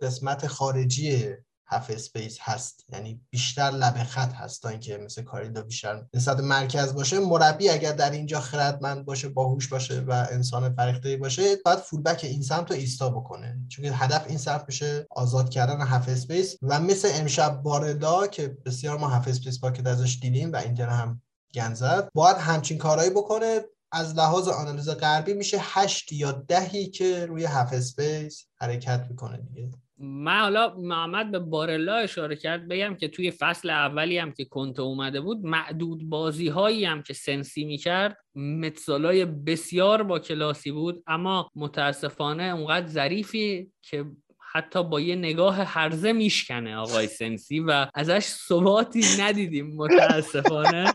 قسمت 0.02 0.46
خارجی 0.46 1.28
half 1.70 1.90
space 1.90 2.38
هست. 2.40 2.84
یعنی 2.92 3.20
بیشتر 3.30 3.70
لب 3.70 4.04
خط 4.04 4.32
هست 4.32 4.62
تا 4.62 4.68
اینکه 4.68 4.98
مثل 4.98 5.22
carrilero 5.22 5.62
بیشتر 5.62 6.04
نسبت 6.14 6.40
مرکز 6.40 6.94
باشه. 6.94 7.18
مربی 7.18 7.68
اگر 7.68 7.92
در 7.92 8.10
اینجا 8.10 8.40
خردمند 8.40 9.04
باشه 9.04 9.28
باهوش 9.28 9.68
باشه 9.68 10.00
و 10.00 10.26
انسان 10.30 10.74
فرهیخته 10.74 11.16
باشه 11.16 11.56
باید 11.64 11.78
fullback 11.78 12.20
این 12.24 12.42
سمت 12.42 12.70
رو 12.70 12.76
ایستا 12.76 13.10
بکنه. 13.10 13.58
چون 13.68 13.84
هدف 13.84 14.24
این 14.28 14.38
سمت 14.38 14.64
میشه 14.68 15.06
آزاد 15.10 15.50
کردن 15.50 15.80
half 15.80 16.08
space 16.08 16.56
و 16.62 16.80
مثل 16.80 17.08
امشب 17.14 17.62
بارسا 17.62 18.26
که 18.26 18.56
بسیار 18.66 18.98
ما 18.98 19.08
half 19.08 19.28
space 19.28 19.60
pocket 19.60 19.86
ازش 19.86 20.18
دیدیم 20.22 20.52
و 20.52 20.56
اینتر 20.56 20.88
هم 20.88 21.22
گنزد 21.54 22.08
باید 22.14 22.36
همچین 22.36 22.78
کارهایی 22.78 23.10
بکنه. 23.10 23.60
از 23.92 24.16
لحاظ 24.16 24.48
آنالیز 24.48 24.90
غربی 24.90 25.34
میشه 25.34 25.58
هشت 25.60 26.12
یا 26.12 26.32
دهی 26.32 26.86
که 26.86 27.26
روی 27.26 27.44
half 27.44 27.72
space 27.72 28.48
حرکت 28.60 29.06
می‌کنه 29.10 29.36
دیگه. 29.36 29.70
من 30.02 30.40
حالا 30.40 30.74
محمد 30.78 31.30
به 31.30 31.38
بارلا 31.38 31.96
اشاره 31.96 32.36
کرد 32.36 32.68
بگم 32.68 32.94
که 32.94 33.08
توی 33.08 33.30
فصل 33.30 33.70
اولی 33.70 34.18
هم 34.18 34.32
که 34.32 34.44
کنته 34.44 34.82
اومده 34.82 35.20
بود 35.20 35.44
معدود 35.44 36.08
بازی 36.08 36.48
هایی 36.48 36.84
هم 36.84 37.02
که 37.02 37.14
سنسی 37.14 37.64
می‌کرد 37.64 38.16
متسالای 38.34 39.24
بسیار 39.24 40.02
با 40.02 40.18
کلاسی 40.18 40.72
بود 40.72 41.02
اما 41.06 41.50
متاسفانه 41.54 42.42
اونقدر 42.42 42.86
ظریفی 42.86 43.72
که 43.82 44.04
حتی 44.52 44.84
با 44.84 45.00
یه 45.00 45.16
نگاه 45.16 45.56
هرزه 45.56 46.12
میشکنه 46.12 46.76
آقای 46.76 47.06
سنسی 47.06 47.60
و 47.60 47.86
ازش 47.94 48.24
ثباتی 48.24 49.02
ندیدیم 49.20 49.76
متاسفانه. 49.76 50.92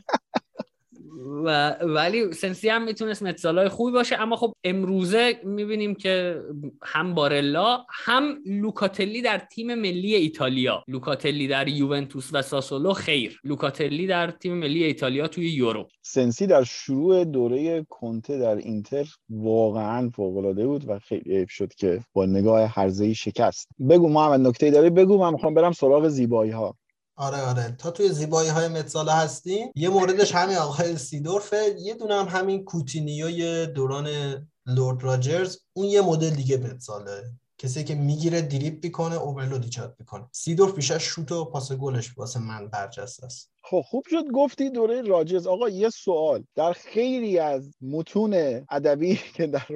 و 1.45 1.69
ولی 1.81 2.33
سنسی 2.33 2.69
هم 2.69 2.83
می‌تونست 2.83 3.23
متزالای 3.23 3.69
خوبی 3.69 3.91
باشه. 3.91 4.21
اما 4.21 4.35
خب 4.35 4.53
امروزه 4.63 5.39
می‌بینیم 5.43 5.95
که 5.95 6.41
هم 6.83 7.13
بارلا 7.13 7.85
هم 7.89 8.37
لوکاتلی 8.45 9.21
در 9.21 9.37
تیم 9.37 9.75
ملی 9.75 10.15
ایتالیا. 10.15 10.83
لوکاتلی 10.87 11.47
در 11.47 11.67
یوونتوس 11.67 12.29
و 12.33 12.41
ساسولو 12.41 12.93
خیر. 12.93 13.39
لوکاتلی 13.43 14.07
در 14.07 14.31
تیم 14.31 14.53
ملی 14.53 14.83
ایتالیا 14.83 15.27
توی 15.27 15.49
یورو. 15.49 15.87
سنسی 16.01 16.47
در 16.47 16.63
شروع 16.63 17.23
دوره 17.23 17.85
کنته 17.89 18.37
در 18.37 18.55
اینتر 18.55 19.05
واقعا 19.29 20.09
فوق 20.09 20.37
العاده 20.37 20.67
بود 20.67 20.89
و 20.89 20.99
خیلی 20.99 21.37
عیب 21.37 21.49
شد 21.49 21.73
که 21.73 21.99
با 22.13 22.25
نگاه 22.25 22.73
هرزه‌ای 22.75 23.15
شکست. 23.15 23.67
بگو 23.89 24.09
محمد 24.09 24.39
نکته 24.39 24.71
داری؟ 24.71 24.89
بگو 24.89 25.17
من 25.17 25.33
می‌خوام 25.33 25.53
برم 25.53 25.71
سراغ 25.71 26.07
زیبایی 26.07 26.51
ها 26.51 26.75
آره 27.15 27.41
آره. 27.41 27.75
تا 27.77 27.91
توی 27.91 28.09
زیبایی 28.09 28.49
های 28.49 28.67
متزالا 28.67 29.13
هستیم. 29.13 29.71
یه 29.75 29.89
موردش 29.89 30.35
همین 30.35 30.57
آقای 30.57 30.97
سیدورفه. 30.97 31.75
یه 31.79 31.93
دونه 31.93 32.15
هم 32.15 32.27
همین 32.39 32.63
کوتینیوی 32.63 33.67
دوران 33.67 34.07
لورد 34.65 35.03
راجرز. 35.03 35.57
اون 35.73 35.85
یه 35.85 36.01
مدل 36.01 36.29
دیگه 36.29 36.57
متزاله. 36.57 37.23
کسی 37.57 37.83
که 37.83 37.95
می‌گیره 37.95 38.41
دریپ 38.41 38.83
می‌کنه 38.83 39.15
اوورلود 39.15 39.63
ایجاد 39.63 39.95
می‌کنه. 39.99 40.25
سیدورف 40.31 40.75
بیشتر 40.75 40.97
شوت 40.97 41.31
و 41.31 41.45
پاس 41.45 41.71
گلش 41.71 42.17
واسه 42.17 42.39
من 42.39 42.67
برجسته 42.67 43.25
است. 43.25 43.51
خب 43.63 43.81
خوب 43.89 44.03
شد 44.09 44.25
گفتی 44.33 44.69
دوره 44.69 45.01
راجرز. 45.01 45.47
آقا 45.47 45.69
یه 45.69 45.89
سوال. 45.89 46.43
در 46.55 46.73
خیلی 46.73 47.39
از 47.39 47.71
متون 47.81 48.33
ادبی 48.69 49.19
که 49.35 49.47
در 49.47 49.67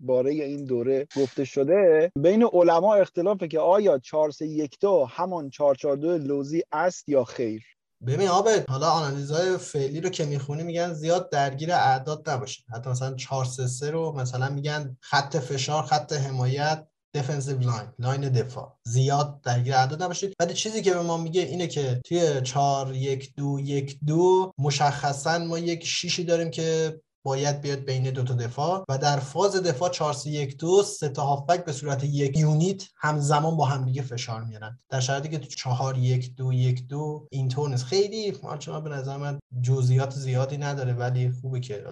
باره 0.00 0.30
این 0.30 0.64
دوره 0.64 1.06
گفته 1.16 1.44
شده 1.44 2.12
بین 2.16 2.44
علما 2.52 2.94
اختلافه 2.94 3.48
که 3.48 3.58
آیا 3.58 3.98
4 3.98 4.30
3 4.30 4.46
1 4.46 4.78
2 4.80 5.06
همان 5.10 5.50
4 5.50 5.74
4 5.74 5.96
2 5.96 6.18
لوزی 6.18 6.62
است 6.72 7.08
یا 7.08 7.24
خیر. 7.24 7.62
ببین 8.06 8.28
آبد 8.28 8.70
حالا 8.70 8.90
آنالیزهای 8.90 9.58
فعلی 9.58 10.00
رو 10.00 10.10
که 10.10 10.24
می‌خونی 10.24 10.62
میگن 10.62 10.92
زیاد 10.92 11.30
درگیر 11.30 11.72
اعداد 11.72 12.30
نباشید 12.30 12.64
حتی 12.74 12.90
مثلا 12.90 13.14
4 13.14 13.44
3 13.44 13.66
3 13.66 13.90
رو 13.90 14.12
مثلا 14.12 14.48
میگن 14.48 14.96
خط 15.00 15.36
فشار 15.36 15.82
خط 15.82 16.12
حمایت 16.12 16.86
defensive 17.14 17.58
line 17.58 17.88
line 17.98 18.28
دفاع. 18.28 18.78
زیاد 18.84 19.40
درگیر 19.40 19.74
اعداد 19.74 20.02
نباشید 20.02 20.34
ولی 20.40 20.54
چیزی 20.54 20.82
که 20.82 20.94
به 20.94 21.00
ما 21.02 21.16
میگه 21.16 21.42
اینه 21.42 21.66
که 21.66 22.00
توی 22.04 22.40
4 22.42 22.94
1 22.94 23.34
2 23.36 23.58
1 23.60 23.98
2 24.06 24.52
مشخصا 24.58 25.38
ما 25.38 25.58
یک 25.58 25.86
شیشی 25.86 26.24
داریم 26.24 26.50
که 26.50 27.00
باید 27.22 27.60
بیاد 27.60 27.78
بین 27.78 28.10
دو 28.10 28.22
تا 28.22 28.34
دفاع 28.34 28.84
و 28.88 28.98
در 28.98 29.18
فاز 29.18 29.56
دفاع 29.56 29.90
4 29.90 30.12
3 30.12 30.30
1 30.30 30.58
2 30.58 30.82
سه 30.82 31.08
تا 31.08 31.22
هافبک 31.22 31.64
به 31.64 31.72
صورت 31.72 32.04
یک 32.04 32.38
unit 32.38 32.82
همزمان 32.96 33.56
با 33.56 33.64
همدیگه 33.64 34.02
فشار 34.02 34.44
میارن. 34.44 34.78
در 34.88 35.00
شرایطی 35.00 35.28
که 35.28 35.38
تو 35.38 35.46
4 35.46 35.98
1 35.98 36.36
2 36.36 36.52
1 36.52 36.88
2 36.88 37.28
اینطور 37.30 37.68
نیست. 37.68 37.84
خیلی 37.84 38.38
مارچما 38.42 38.80
به 38.80 38.90
نظر 38.90 39.16
من 39.16 39.38
جزئیات 39.62 40.14
زیادی 40.14 40.58
نداره 40.58 40.92
ولی 40.92 41.30
خوبه 41.30 41.60
که 41.60 41.84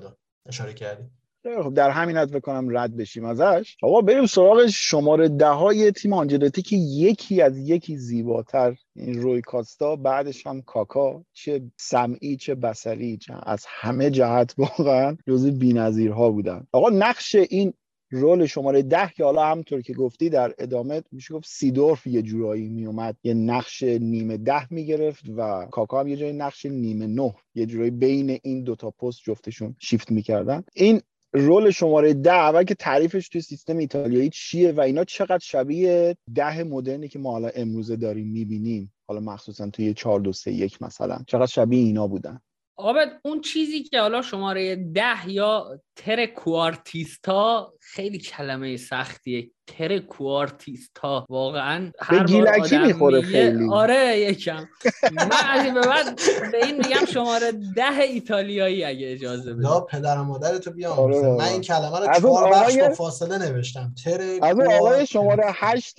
اشاره 0.47 0.75
کردی. 0.75 1.11
خب 1.42 1.74
در 1.74 1.90
همین 1.90 2.16
حد 2.16 2.31
بکنم 2.31 2.79
رد 2.79 2.96
بشیم 2.96 3.24
ازش. 3.24 3.77
آقا 3.83 4.01
بریم 4.01 4.27
سراغ 4.27 4.66
شماره 4.66 5.29
ده 5.29 5.48
های 5.48 5.90
تیم 5.92 6.12
آنجلوتی 6.12 6.62
که 6.62 6.77
یکی 6.77 7.42
از 7.42 7.59
یکی 7.59 7.96
زیباتر 7.96 8.77
این 8.96 9.22
روی 9.22 9.40
کاستا. 9.40 9.96
بعدش 9.96 10.46
هم 10.46 10.62
کاکا. 10.62 11.24
چه 11.33 11.62
سمعی 11.77 12.37
چه 12.37 12.55
بسری 12.55 13.16
چه 13.16 13.35
از 13.42 13.64
همه 13.68 14.11
جهت 14.11 14.55
واقعا 14.59 15.16
جزو 15.27 15.51
بی‌نظیرها 15.51 16.31
بودن. 16.31 16.66
آقا 16.72 16.88
نقش 16.90 17.35
این 17.35 17.72
رول 18.11 18.46
شماره 18.46 18.83
ده 18.83 19.11
که 19.16 19.24
حالا 19.24 19.46
همطور 19.46 19.81
که 19.83 19.94
گفتی 19.94 20.31
در 20.31 20.55
ادامه 20.59 21.03
میشه 21.12 21.35
گفت 21.35 21.48
سیدورف 21.48 22.07
یه 22.07 22.22
جورایی 22.22 22.68
میومد 22.68 23.16
یه 23.22 23.35
نقش 23.35 23.83
نیمه 23.83 24.37
ده 24.37 24.72
می‌گرفت 24.72 25.24
و 25.37 25.66
کاکا 25.70 26.01
هم 26.01 26.09
یه 26.09 26.16
جایی 26.16 26.33
نقش 26.33 26.66
نیمه 26.66 27.07
نه 27.07 27.35
یه 27.55 27.66
جورایی 27.66 27.90
بین 27.90 28.38
این 28.42 28.62
دوتا 28.62 28.90
پست 28.90 29.20
جفتشون 29.24 29.77
شیفت 29.79 30.11
می‌کردن. 30.11 30.64
این 30.74 31.01
رول 31.33 31.71
شماره 31.71 32.14
ده 32.14 32.33
اول 32.35 32.64
که 32.64 32.75
تعریفش 32.75 33.29
توی 33.29 33.41
سیستم 33.41 33.77
ایتالیایی 33.77 34.31
چیه 34.31 34.73
و 34.73 34.81
اینا 34.81 35.05
چقدر 35.05 35.38
شبیه 35.38 36.17
ده 36.35 36.62
مدرنی 36.62 37.09
که 37.09 37.19
ما 37.19 37.31
حالا 37.31 37.49
امروزه 37.49 37.97
داریم 37.97 38.27
می‌بینیم. 38.27 38.93
حالا 39.09 39.21
مخصوصا 39.21 39.71
توی 39.71 39.95
4 39.95 40.21
2 40.21 40.33
3 40.33 40.53
1 40.53 40.83
مثلا. 40.83 41.19
چقدر 41.27 41.47
شبیه 41.47 41.85
اینا 41.85 42.07
بودن. 42.07 42.41
آبد 42.79 43.21
اون 43.25 43.41
چیزی 43.41 43.83
که 43.83 44.01
حالا 44.01 44.23
شماره 44.23 44.77
ده 44.77 45.31
یا 45.31 45.81
تر 45.97 46.27
کوارتیستا 46.27 47.73
خیلی 47.81 48.19
کلمه 48.19 48.77
سختیه. 48.77 49.51
تر 49.67 49.99
کوارتیستا. 49.99 51.27
واقعا 51.29 51.93
هر 52.01 52.27
بار 52.27 52.87
می‌خوره 52.87 53.23
خیلی. 53.23 53.69
آره 53.71 54.19
یکم. 54.19 54.69
من 55.12 55.31
از 55.49 55.64
این 55.64 55.75
به 55.75 55.81
بعد 55.81 56.21
به 56.53 56.67
این 56.67 56.77
میگم 56.77 57.05
شماره 57.12 57.53
ده 57.77 57.99
ایتالیایی 57.99 58.85
اگه 58.85 59.12
اجازه 59.12 59.55
بده 59.55 59.64
یا 59.64 59.81
پدر 59.81 60.17
مادر 60.17 60.59
تو 60.59 60.71
بیام 60.71 60.99
آره 60.99 61.37
من 61.37 61.45
این 61.45 61.61
کلمه 61.61 61.99
رو 61.99 62.21
چهار 62.21 62.53
بخش 62.53 62.77
با 62.79 62.95
فاصله 62.95 63.38
نوشتم. 63.38 63.95
تر 64.05 64.21
از 64.43 64.57
آقای 64.61 65.07
شماره 65.07 65.45
هشت 65.47 65.97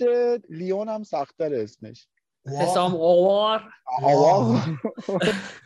لیون 0.50 0.88
هم 0.88 1.02
سختتر 1.02 1.54
اسمش. 1.54 2.06
حسام 2.60 2.94
آوار. 2.94 3.62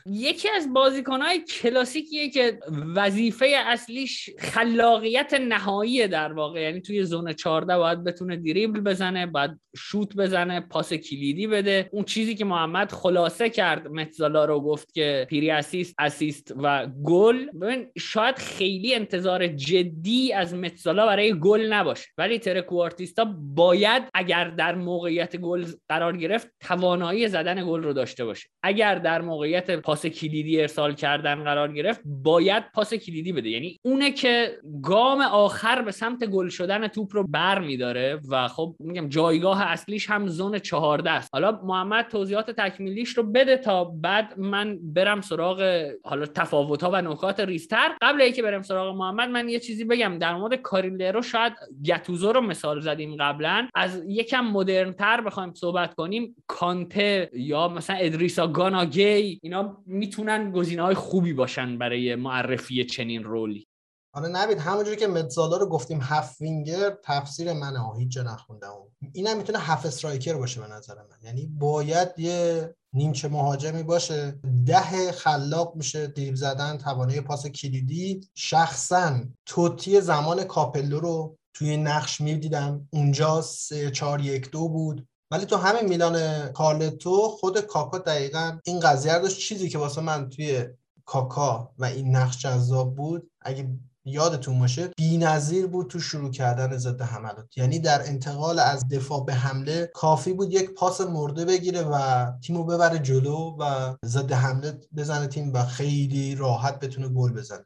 یکی 0.07 0.49
از 0.49 0.73
بازیکنهای 0.73 1.41
کلاسیکیه 1.41 2.31
که 2.31 2.59
وظیفه 2.97 3.47
اصلیش 3.67 4.31
خلاقیت 4.39 5.35
نهایی 5.35 6.09
در 6.09 6.33
واقع. 6.33 6.61
یعنی 6.61 6.81
توی 6.81 7.05
زون 7.05 7.33
14 7.33 7.77
باید 7.77 8.05
بتونه 8.05 8.37
دریبل 8.37 8.81
بزنه 8.81 9.27
باید 9.27 9.51
شوت 9.77 10.17
بزنه 10.17 10.61
پاس 10.61 10.93
کلیدی 10.93 11.47
بده. 11.47 11.89
اون 11.93 12.05
چیزی 12.05 12.35
که 12.35 12.45
محمد 12.45 12.93
خلاصه 12.93 13.51
کرد 13.51 13.89
متزالا 13.89 14.45
رو 14.45 14.61
گفت 14.61 14.95
که 14.95 15.27
پیری 15.31 15.51
اسیست 15.51 15.95
اسیست 15.99 16.55
و 16.63 16.87
گل. 17.05 17.47
ببین 17.51 17.87
شاید 17.99 18.39
خیلی 18.39 18.95
انتظار 18.95 19.47
جدی 19.47 20.33
از 20.33 20.55
متزالا 20.55 21.07
برای 21.07 21.41
گل 21.41 21.73
نباشه. 21.73 22.07
ولی 22.19 22.39
ترکوارتیستا 22.39 23.25
باید 23.39 24.03
اگر 24.15 24.51
در 24.51 24.75
موقعیت 24.75 25.37
گل 25.37 25.65
قرار 25.89 26.17
گرفت 26.17 26.49
توانایی 26.75 27.29
زدن 27.29 27.67
گل 27.67 27.83
رو 27.83 27.93
داشته 27.93 28.25
باشه. 28.25 28.49
اگر 28.63 28.95
در 28.95 29.21
موقعیت 29.21 29.71
پاس 29.71 30.07
کلیدی 30.07 30.61
ارسال 30.61 30.95
کردن 30.95 31.45
قرار 31.45 31.73
گرفت 31.73 32.01
باید 32.05 32.65
پاس 32.75 32.95
کلیدی 32.95 33.33
بده. 33.33 33.49
یعنی 33.49 33.79
اونه 33.83 34.11
که 34.11 34.59
گام 34.83 35.21
آخر 35.21 35.83
به 35.83 35.91
سمت 35.91 36.25
گل 36.25 36.49
شدن 36.49 36.89
توپ 36.89 37.17
رو 37.17 37.27
بر 37.27 37.59
میداره 37.59 38.21
و 38.31 38.49
خب 38.49 38.77
میگم 38.79 39.09
جایگاه 39.09 39.63
اصلیش 39.63 40.11
هم 40.11 40.27
زون 40.27 40.59
14 40.59 41.11
است. 41.11 41.31
حالا 41.33 41.61
محمد 41.65 42.09
توضیحات 42.09 42.51
تکمیلیش 42.51 43.09
رو 43.09 43.23
بده 43.23 43.57
تا 43.57 43.85
بعد 43.85 44.39
من 44.39 44.79
برم 44.83 45.21
سراغ 45.21 45.89
حالا 46.05 46.27
تفاوت 46.27 46.83
ها 46.83 46.91
و 46.93 47.03
نکات 47.03 47.41
ریستر 47.41 47.97
قبل 48.03 48.23
اینکه 48.23 48.43
برم 48.43 48.63
سراغ 48.63 48.97
محمد 48.97 49.29
من 49.29 49.49
یه 49.49 49.61
چیزی 49.61 49.85
بگم. 49.85 50.19
در 50.19 50.35
مورد 50.35 50.55
کاریلرو 50.55 51.23
شاید 51.23 51.53
گتوزو 51.85 52.33
رو 52.33 52.41
مثال 52.41 52.81
زدیم 52.81 53.17
قبلا. 53.17 53.69
از 53.75 54.03
یکم 54.09 54.45
مدرن 54.45 54.93
تر 54.93 55.21
بخوایم 55.21 55.55
صحبت 55.55 55.95
کنیم. 55.95 56.37
کانته 56.55 57.31
یا 57.33 57.69
مثلا 57.69 57.97
ادریسا 57.97 58.47
گاناگی 58.47 59.41
اینا 59.43 59.83
می‌تونن 59.87 60.53
گزینه 60.53 60.83
های 60.83 60.95
خوبی 60.95 61.33
باشن 61.33 61.79
برای 61.79 62.15
معرفی 62.15 62.85
چنین 62.85 63.25
رولی. 63.25 63.67
آره 64.13 64.29
نبید 64.29 64.59
همونجوری 64.59 64.97
که 64.97 65.07
متزالا 65.07 65.57
رو 65.57 65.67
گفتیم 65.67 65.99
هفت 66.03 66.41
وینگر 66.41 66.97
تفسیر 67.05 67.53
منه 67.53 67.79
ها 67.79 67.95
هیچ 67.95 68.09
جا 68.09 68.23
نخوندم. 68.23 68.73
این 69.13 69.27
هم 69.27 69.37
می‌تونه 69.37 69.59
هفت 69.59 69.87
استرایکر 69.87 70.35
باشه 70.35 70.61
به 70.61 70.67
نظر 70.67 70.95
من. 70.95 71.27
یعنی 71.27 71.47
باید 71.47 72.09
یه 72.19 72.75
نیمچه 72.93 73.29
مهاجمی 73.29 73.83
باشه. 73.83 74.41
ده 74.67 75.13
خلاق 75.13 75.77
میشه 75.77 76.07
دیب 76.07 76.35
زدن 76.35 76.79
توانه 76.79 77.21
پاس 77.21 77.47
کلیدی. 77.47 78.21
شخصا 78.35 79.21
توتی 79.47 80.01
زمان 80.01 80.45
کاپلو 80.45 81.01
رو 81.01 81.39
توی 81.55 81.77
نقش 81.77 82.21
می‌دیدم. 82.21 82.89
اونجا 82.91 83.43
سه 83.43 83.91
چهار 83.91 84.21
یک 84.21 84.51
دو 84.51 84.69
بود. 84.69 85.09
ولی 85.35 85.47
تو 85.47 85.57
همین 85.57 85.89
میلان 85.89 86.49
کارلتو 86.53 87.29
خود 87.29 87.61
کاکا 87.61 87.99
دقیقا 87.99 88.59
این 88.65 88.81
قضیه 88.81 89.19
داشت. 89.19 89.39
چیزی 89.39 89.69
که 89.69 89.79
واسه 89.79 90.01
من 90.01 90.31
توی 90.31 90.65
کاکا 91.05 91.71
و 91.79 91.85
این 91.85 92.17
نقش 92.17 92.39
جذاب 92.39 92.95
بود 92.97 93.31
اگه 93.41 93.69
یادتون 94.05 94.59
باشه 94.59 94.91
بی‌نظیر 95.01 95.67
بود 95.67 95.91
تو 95.91 96.01
شروع 96.01 96.31
کردن 96.31 96.77
ضد 96.77 97.03
حملات. 97.03 97.59
یعنی 97.59 97.79
در 97.79 98.03
انتقال 98.09 98.59
از 98.59 98.89
دفاع 98.89 99.25
به 99.25 99.35
حمله 99.35 99.91
کافی 99.95 100.33
بود 100.33 100.53
یک 100.53 100.71
پاس 100.71 101.01
مرده 101.01 101.45
بگیره 101.45 101.83
و 101.83 102.27
تیمو 102.41 102.65
ببره 102.65 102.99
جلو 102.99 103.57
و 103.61 103.95
ضد 104.05 104.33
حمله 104.33 104.81
بزنه 104.97 105.27
تیم 105.27 105.53
و 105.53 105.65
خیلی 105.65 106.35
راحت 106.35 106.81
بتونه 106.81 107.09
گل 107.09 107.33
بزنه. 107.33 107.65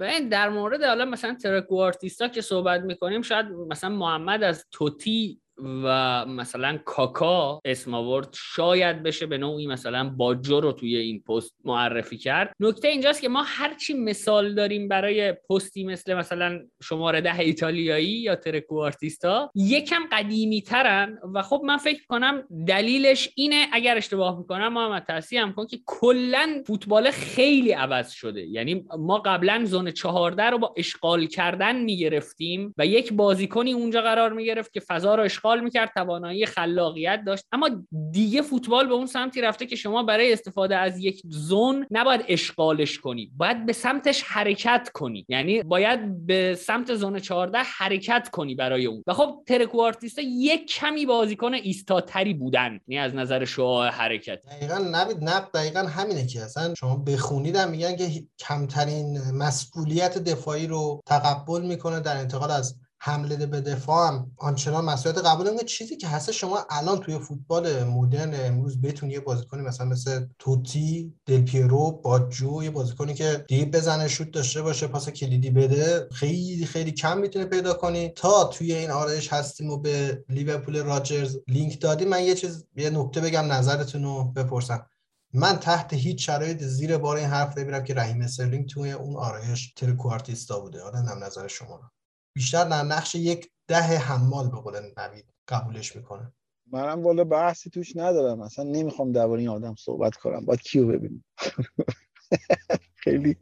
ببین 0.00 0.28
در 0.28 0.48
مورد 0.48 0.82
حالا 0.82 1.04
مثلا 1.04 1.36
ترکوارتیستا 1.42 2.28
که 2.28 2.40
صحبت 2.40 2.80
می‌کنیم 2.80 3.22
شاید 3.22 3.46
مثلا 3.46 3.90
محمد 3.90 4.42
از 4.42 4.64
توتی 4.70 5.40
و 5.64 6.26
مثلا 6.26 6.78
کاکا 6.84 7.60
اسم 7.64 7.94
آورد 7.94 8.28
شاید 8.32 9.02
بشه 9.02 9.26
به 9.26 9.38
نوعی 9.38 9.66
مثلا 9.66 10.08
باجو 10.16 10.60
رو 10.60 10.72
توی 10.72 10.96
این 10.96 11.22
پست 11.22 11.54
معرفی 11.64 12.18
کرد. 12.18 12.52
نکته 12.60 12.88
اینجاست 12.88 13.20
که 13.20 13.28
ما 13.28 13.42
هرچی 13.46 13.94
مثال 13.94 14.54
داریم 14.54 14.88
برای 14.88 15.32
پستی 15.32 15.84
مثل 15.84 16.14
مثلا 16.14 16.60
شماره 16.82 17.20
ده 17.20 17.38
ایتالیایی 17.38 18.10
یا 18.10 18.36
ترکوارتیستا 18.36 19.50
یکم 19.54 20.02
قدیمی 20.12 20.62
ترن 20.62 21.18
و 21.34 21.42
خب 21.42 21.62
من 21.64 21.76
فکر 21.76 22.02
کنم 22.08 22.42
دلیلش 22.66 23.28
اینه 23.34 23.66
اگر 23.72 23.96
اشتباه 23.96 24.38
می‌کنم 24.38 24.72
محمد 24.72 25.04
تصحیح 25.08 25.42
هم 25.42 25.52
کن 25.52 25.66
که 25.66 25.78
کلا 25.86 26.62
فوتبال 26.66 27.10
خیلی 27.10 27.72
عوض 27.72 28.10
شده. 28.10 28.46
یعنی 28.46 28.84
ما 28.98 29.18
قبلا 29.18 29.64
زون 29.64 29.90
14 29.90 30.42
رو 30.42 30.58
با 30.58 30.74
اشغال 30.76 31.26
کردن 31.26 31.76
می‌گرفتیم 31.76 32.74
و 32.78 32.86
یک 32.86 33.12
بازیکنی 33.12 33.72
اونجا 33.72 34.02
قرار 34.02 34.32
می‌گرفت 34.32 34.72
که 34.72 34.80
فضا 34.80 35.14
رو 35.14 35.22
اشغال 35.22 35.47
می‌کرد 35.56 35.90
توانایی 35.94 36.46
خلاقیت 36.46 37.22
داشت. 37.26 37.44
اما 37.52 37.70
دیگه 38.10 38.42
فوتبال 38.42 38.88
به 38.88 38.94
اون 38.94 39.06
سمتی 39.06 39.40
رفته 39.40 39.66
که 39.66 39.76
شما 39.76 40.02
برای 40.02 40.32
استفاده 40.32 40.76
از 40.76 40.98
یک 40.98 41.22
زون 41.28 41.86
نباید 41.90 42.24
اشغالش 42.28 42.98
کنی 42.98 43.30
باید 43.36 43.66
به 43.66 43.72
سمتش 43.72 44.22
حرکت 44.22 44.90
کنی. 44.94 45.26
یعنی 45.28 45.62
باید 45.62 46.26
به 46.26 46.58
سمت 46.60 46.94
زون 46.94 47.18
14 47.18 47.58
حرکت 47.58 48.28
کنی 48.32 48.54
برای 48.54 48.86
اون. 48.86 49.02
و 49.06 49.12
خب 49.12 49.42
ترکوارتیستا 49.46 50.22
یک 50.24 50.66
کمی 50.66 51.06
بازیکن 51.06 51.54
ایستاتری 51.54 52.34
بودن. 52.34 52.80
یعنی 52.88 52.98
از 52.98 53.14
نظر 53.14 53.44
شعاع 53.44 53.88
حرکت. 53.88 54.38
دقیقا 54.42 54.78
نبید 54.78 55.16
نب 55.20 55.48
دقیقا 55.54 55.80
همینه 55.80 56.26
که 56.26 56.42
اصلا 56.42 56.74
شما 56.74 56.96
بخونید 56.96 57.58
میگن 57.58 57.96
که 57.96 58.24
کمترین 58.38 59.18
مسئولیت 59.32 60.18
دفاعی 60.18 60.66
رو 60.66 61.00
تقبل 61.06 61.62
می‌کنه 61.62 62.00
در 62.00 62.16
انتقال 62.16 62.50
از 62.50 62.76
حمله 63.00 63.46
به 63.46 63.60
دفاع 63.60 64.08
هم 64.08 64.32
آنچنان 64.36 64.84
مسئولیت 64.84 65.24
قبول 65.24 65.46
نمی‌کنه 65.46 65.64
چیزی 65.68 65.96
که 65.96 66.08
هست 66.08 66.30
شما 66.30 66.66
الان 66.70 66.98
توی 66.98 67.18
فوتبال 67.18 67.84
مدرن 67.84 68.34
امروز 68.34 68.80
بتونی 68.80 69.12
یه 69.12 69.20
بازیکنی 69.20 69.62
مثلا 69.62 69.86
مثل 69.86 70.26
توتی 70.38 71.14
دل 71.26 71.42
پیرو 71.42 71.92
باجو 72.04 72.62
یه 72.62 72.70
بازیکنی 72.70 73.14
که 73.14 73.44
دیپ 73.48 73.76
بزنه 73.76 74.08
شوت 74.08 74.30
داشته 74.30 74.62
باشه 74.62 74.86
پاس 74.86 75.08
کلیدی 75.08 75.50
بده 75.50 76.08
خیلی 76.12 76.66
خیلی 76.66 76.92
کم 76.92 77.18
می‌تونه 77.18 77.44
پیدا 77.44 77.74
کنی. 77.74 78.08
تا 78.08 78.44
توی 78.44 78.74
این 78.74 78.90
آرایش 78.90 79.32
هستیم 79.32 79.70
و 79.70 79.76
به 79.76 80.24
لیورپول 80.28 80.82
راجرز 80.82 81.38
لینک 81.48 81.80
دادی 81.80 82.04
من 82.04 82.22
یه 82.22 82.34
چیز 82.34 82.64
یه 82.76 82.90
نکته 82.90 83.20
بگم 83.20 83.52
نظرتون 83.52 84.04
رو 84.04 84.24
بپرسم. 84.24 84.86
من 85.32 85.56
تحت 85.56 85.92
هیچ 85.92 86.26
شرایط 86.26 86.62
زیر 86.62 86.98
بار 86.98 87.16
این 87.16 87.26
حرف 87.26 87.58
نمیرم 87.58 87.84
که 87.84 87.94
رحیم 87.94 88.26
استرلینگ 88.26 88.68
توی 88.68 88.92
اون 88.92 89.16
آرایش 89.16 89.72
trequartista 89.72 90.60
بوده. 90.60 90.82
حالا 90.82 91.26
نظر 91.26 91.46
شما 91.46 91.90
بیشتر 92.38 92.64
در 92.64 92.82
نقش 92.82 93.14
یک 93.14 93.50
ده 93.66 93.82
حمال 93.82 94.50
به 94.50 94.56
قول 94.56 94.80
نوید 94.96 95.34
قبولش 95.48 95.96
می‌کنه. 95.96 96.32
منم 96.72 97.02
والا 97.02 97.24
بحثی 97.24 97.70
توش 97.70 97.96
ندارم. 97.96 98.40
اصلا 98.40 98.64
نمی‌خوام 98.64 99.12
درباره 99.12 99.40
این 99.40 99.48
آدم 99.48 99.74
صحبت 99.74 100.16
کنم. 100.16 100.44
باید 100.44 100.62
کیو 100.62 100.86
ببینیم؟ 100.86 101.24
خیلی 103.04 103.36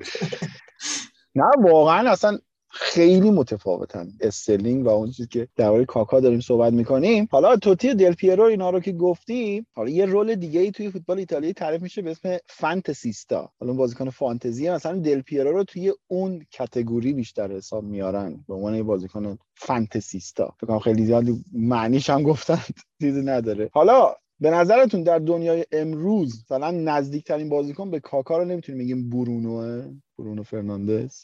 نه 1.34 1.50
واقعا 1.58 2.10
اصلا 2.10 2.38
خیلی 2.78 3.30
متفاوتن. 3.30 4.08
استرلینگ 4.20 4.86
و 4.86 4.88
اون 4.88 5.10
چیزی 5.10 5.28
که 5.28 5.48
درباره 5.56 5.84
کاکا 5.84 6.20
داریم 6.20 6.40
صحبت 6.40 6.72
می‌کنیم. 6.72 7.28
حالا 7.30 7.56
توتی 7.56 7.94
دل 7.94 8.12
پیرو 8.12 8.42
اینا 8.42 8.70
رو 8.70 8.80
که 8.80 8.92
گفتی 8.92 9.66
حالا 9.72 9.90
یه 9.90 10.06
رول 10.06 10.34
دیگه 10.34 10.60
ای 10.60 10.70
توی 10.70 10.90
فوتبال 10.90 11.18
ایتالیایی 11.18 11.52
تعریف 11.54 11.82
میشه 11.82 12.02
به 12.02 12.10
اسم 12.10 12.36
فانتزیستا 12.46 13.52
حالا 13.60 13.72
بازیکن 13.72 14.10
فانتزی 14.10 14.70
مثلا 14.70 14.98
دل 14.98 15.20
پیرو 15.20 15.52
رو 15.52 15.64
توی 15.64 15.92
اون 16.06 16.46
کتگوری 16.50 17.12
بیشتر 17.12 17.52
حساب 17.52 17.84
میارن. 17.84 18.44
به 18.48 18.54
عنوان 18.54 18.74
یه 18.74 18.82
بازیکن 18.82 19.38
فانتزیستا 19.54 20.54
فکر 20.60 20.66
کنم 20.66 20.78
خیلی 20.78 21.06
زیاد 21.06 21.24
معنیش 21.52 22.10
هم 22.10 22.22
گفتن 22.22 22.60
چیزی 23.00 23.22
نداره. 23.22 23.70
حالا 23.72 24.14
به 24.40 24.50
نظرتون 24.50 25.02
در 25.02 25.18
دنیای 25.18 25.64
امروز 25.72 26.42
مثلا 26.44 26.70
نزدیکترین 26.70 27.48
بازیکن 27.48 27.90
به 27.90 28.00
کاکا 28.00 28.38
رو 28.38 28.44
نمی‌تونیم 28.44 28.80
بگیم 28.80 29.10
برونوه؟ 29.10 29.92
برونو 30.18 30.42
فرناندز؟ 30.42 31.14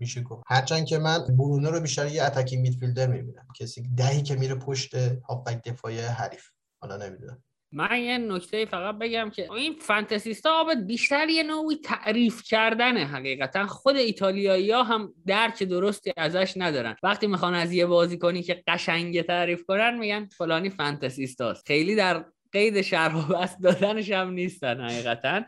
میشه 0.00 0.22
گفت. 0.22 0.42
هرچند 0.46 0.86
که 0.86 0.98
من 0.98 1.18
برونو 1.18 1.70
رو 1.70 1.80
بیشتر 1.80 2.06
یه 2.06 2.22
اتکی 2.22 2.56
میدفیلدر 2.56 3.06
می‌بینم. 3.06 3.46
کسی 3.60 3.82
دهی 3.96 4.22
که 4.22 4.36
میره 4.36 4.54
پشت 4.54 4.94
هافبک 5.28 5.62
دفاعی 5.64 5.98
حریف. 5.98 6.44
حالا 6.80 6.96
نمی‌دونم. 6.96 7.42
من 7.72 8.00
یه 8.00 8.18
نکته 8.18 8.64
فقط 8.64 8.98
بگم 8.98 9.30
که 9.30 9.52
این 9.52 9.76
فانتزیستا 9.80 10.60
آبد 10.60 10.86
بیشتر 10.86 11.28
یه 11.28 11.42
نوعی 11.42 11.76
تعریف 11.84 12.42
کردنه 12.42 13.04
حقیقتا. 13.06 13.66
خود 13.66 13.96
ایتالیایی 13.96 14.70
ها 14.70 14.82
هم 14.82 15.14
درک 15.26 15.62
درستی 15.62 16.12
ازش 16.16 16.52
ندارن. 16.56 16.96
وقتی 17.02 17.26
می‌خوان 17.26 17.54
از 17.54 17.72
یه 17.72 17.86
بازی 17.86 18.18
کنی 18.18 18.42
که 18.42 18.62
قشنگ 18.66 19.22
تعریف 19.22 19.64
کنن 19.64 19.98
میگن 19.98 20.26
فلانی 20.26 20.70
فانتزیستاست 20.70 21.66
خیلی 21.66 21.96
در 21.96 22.24
قید 22.52 22.80
شرح 22.80 23.30
و 23.30 23.34
بست 23.34 23.62
دادنش 23.62 24.10
هم 24.10 24.30
نیستن 24.30 24.80
حقیقتا. 24.80 25.42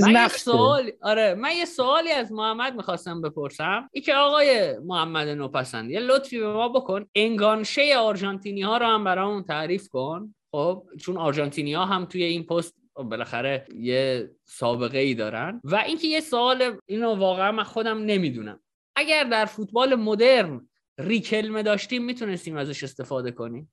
من 0.00 0.12
یه 0.12 0.28
سوال 0.28 0.92
آره 1.02 1.34
من 1.34 1.52
یه 1.56 1.64
سوالی 1.64 2.10
از 2.10 2.32
محمد 2.32 2.74
می‌خواستم 2.76 3.20
بپرسم. 3.20 3.88
ای 3.92 4.00
که 4.00 4.14
آقای 4.14 4.78
محمد 4.78 5.28
نوپسند 5.28 5.90
یه 5.90 6.00
لطفی 6.00 6.38
به 6.38 6.52
ما 6.52 6.68
بکن. 6.68 7.06
انگانشه 7.14 7.96
آرژانتینی 7.96 8.62
ها 8.62 8.76
رو 8.76 8.86
هم 8.86 9.04
برامون 9.04 9.42
تعریف 9.42 9.88
کن. 9.88 10.34
خب 10.52 10.86
چون 11.00 11.16
آرژانتینی 11.16 11.74
ها 11.74 11.84
هم 11.84 12.04
توی 12.04 12.24
این 12.24 12.46
پست 12.46 12.74
بالاخره 12.96 13.66
یه 13.78 14.30
سابقه 14.44 14.98
ای 14.98 15.14
دارن. 15.14 15.60
و 15.64 15.76
اینکه 15.76 16.06
یه 16.06 16.20
سوال 16.20 16.78
اینو 16.86 17.14
واقعا 17.14 17.52
من 17.52 17.64
خودم 17.64 17.98
نمی‌دونم. 17.98 18.60
اگر 18.96 19.24
در 19.24 19.44
فوتبال 19.44 19.94
مدرن 19.94 20.68
ریکلمه 20.98 21.62
داشتیم 21.62 22.04
می‌تونستیم 22.04 22.56
ازش 22.56 22.84
استفاده 22.84 23.30
کنیم؟ 23.30 23.72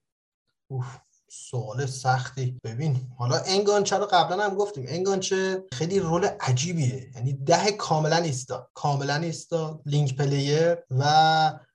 سوال 1.33 1.85
سختی. 1.85 2.59
ببین 2.63 3.01
حالا 3.17 3.37
enganche 3.45 3.97
رو 3.97 4.05
قبلا 4.05 4.43
هم 4.43 4.55
گفتیم. 4.55 4.85
enganche 4.87 5.63
خیلی 5.73 5.99
role 5.99 6.25
عجیبیه. 6.39 7.11
یعنی 7.15 7.33
ده 7.33 7.71
کاملا 7.71 8.15
ایستا. 8.15 8.69
کاملا 8.73 9.15
ایستا 9.15 9.81
link 9.85 10.15
player 10.15 10.77
و 10.89 11.03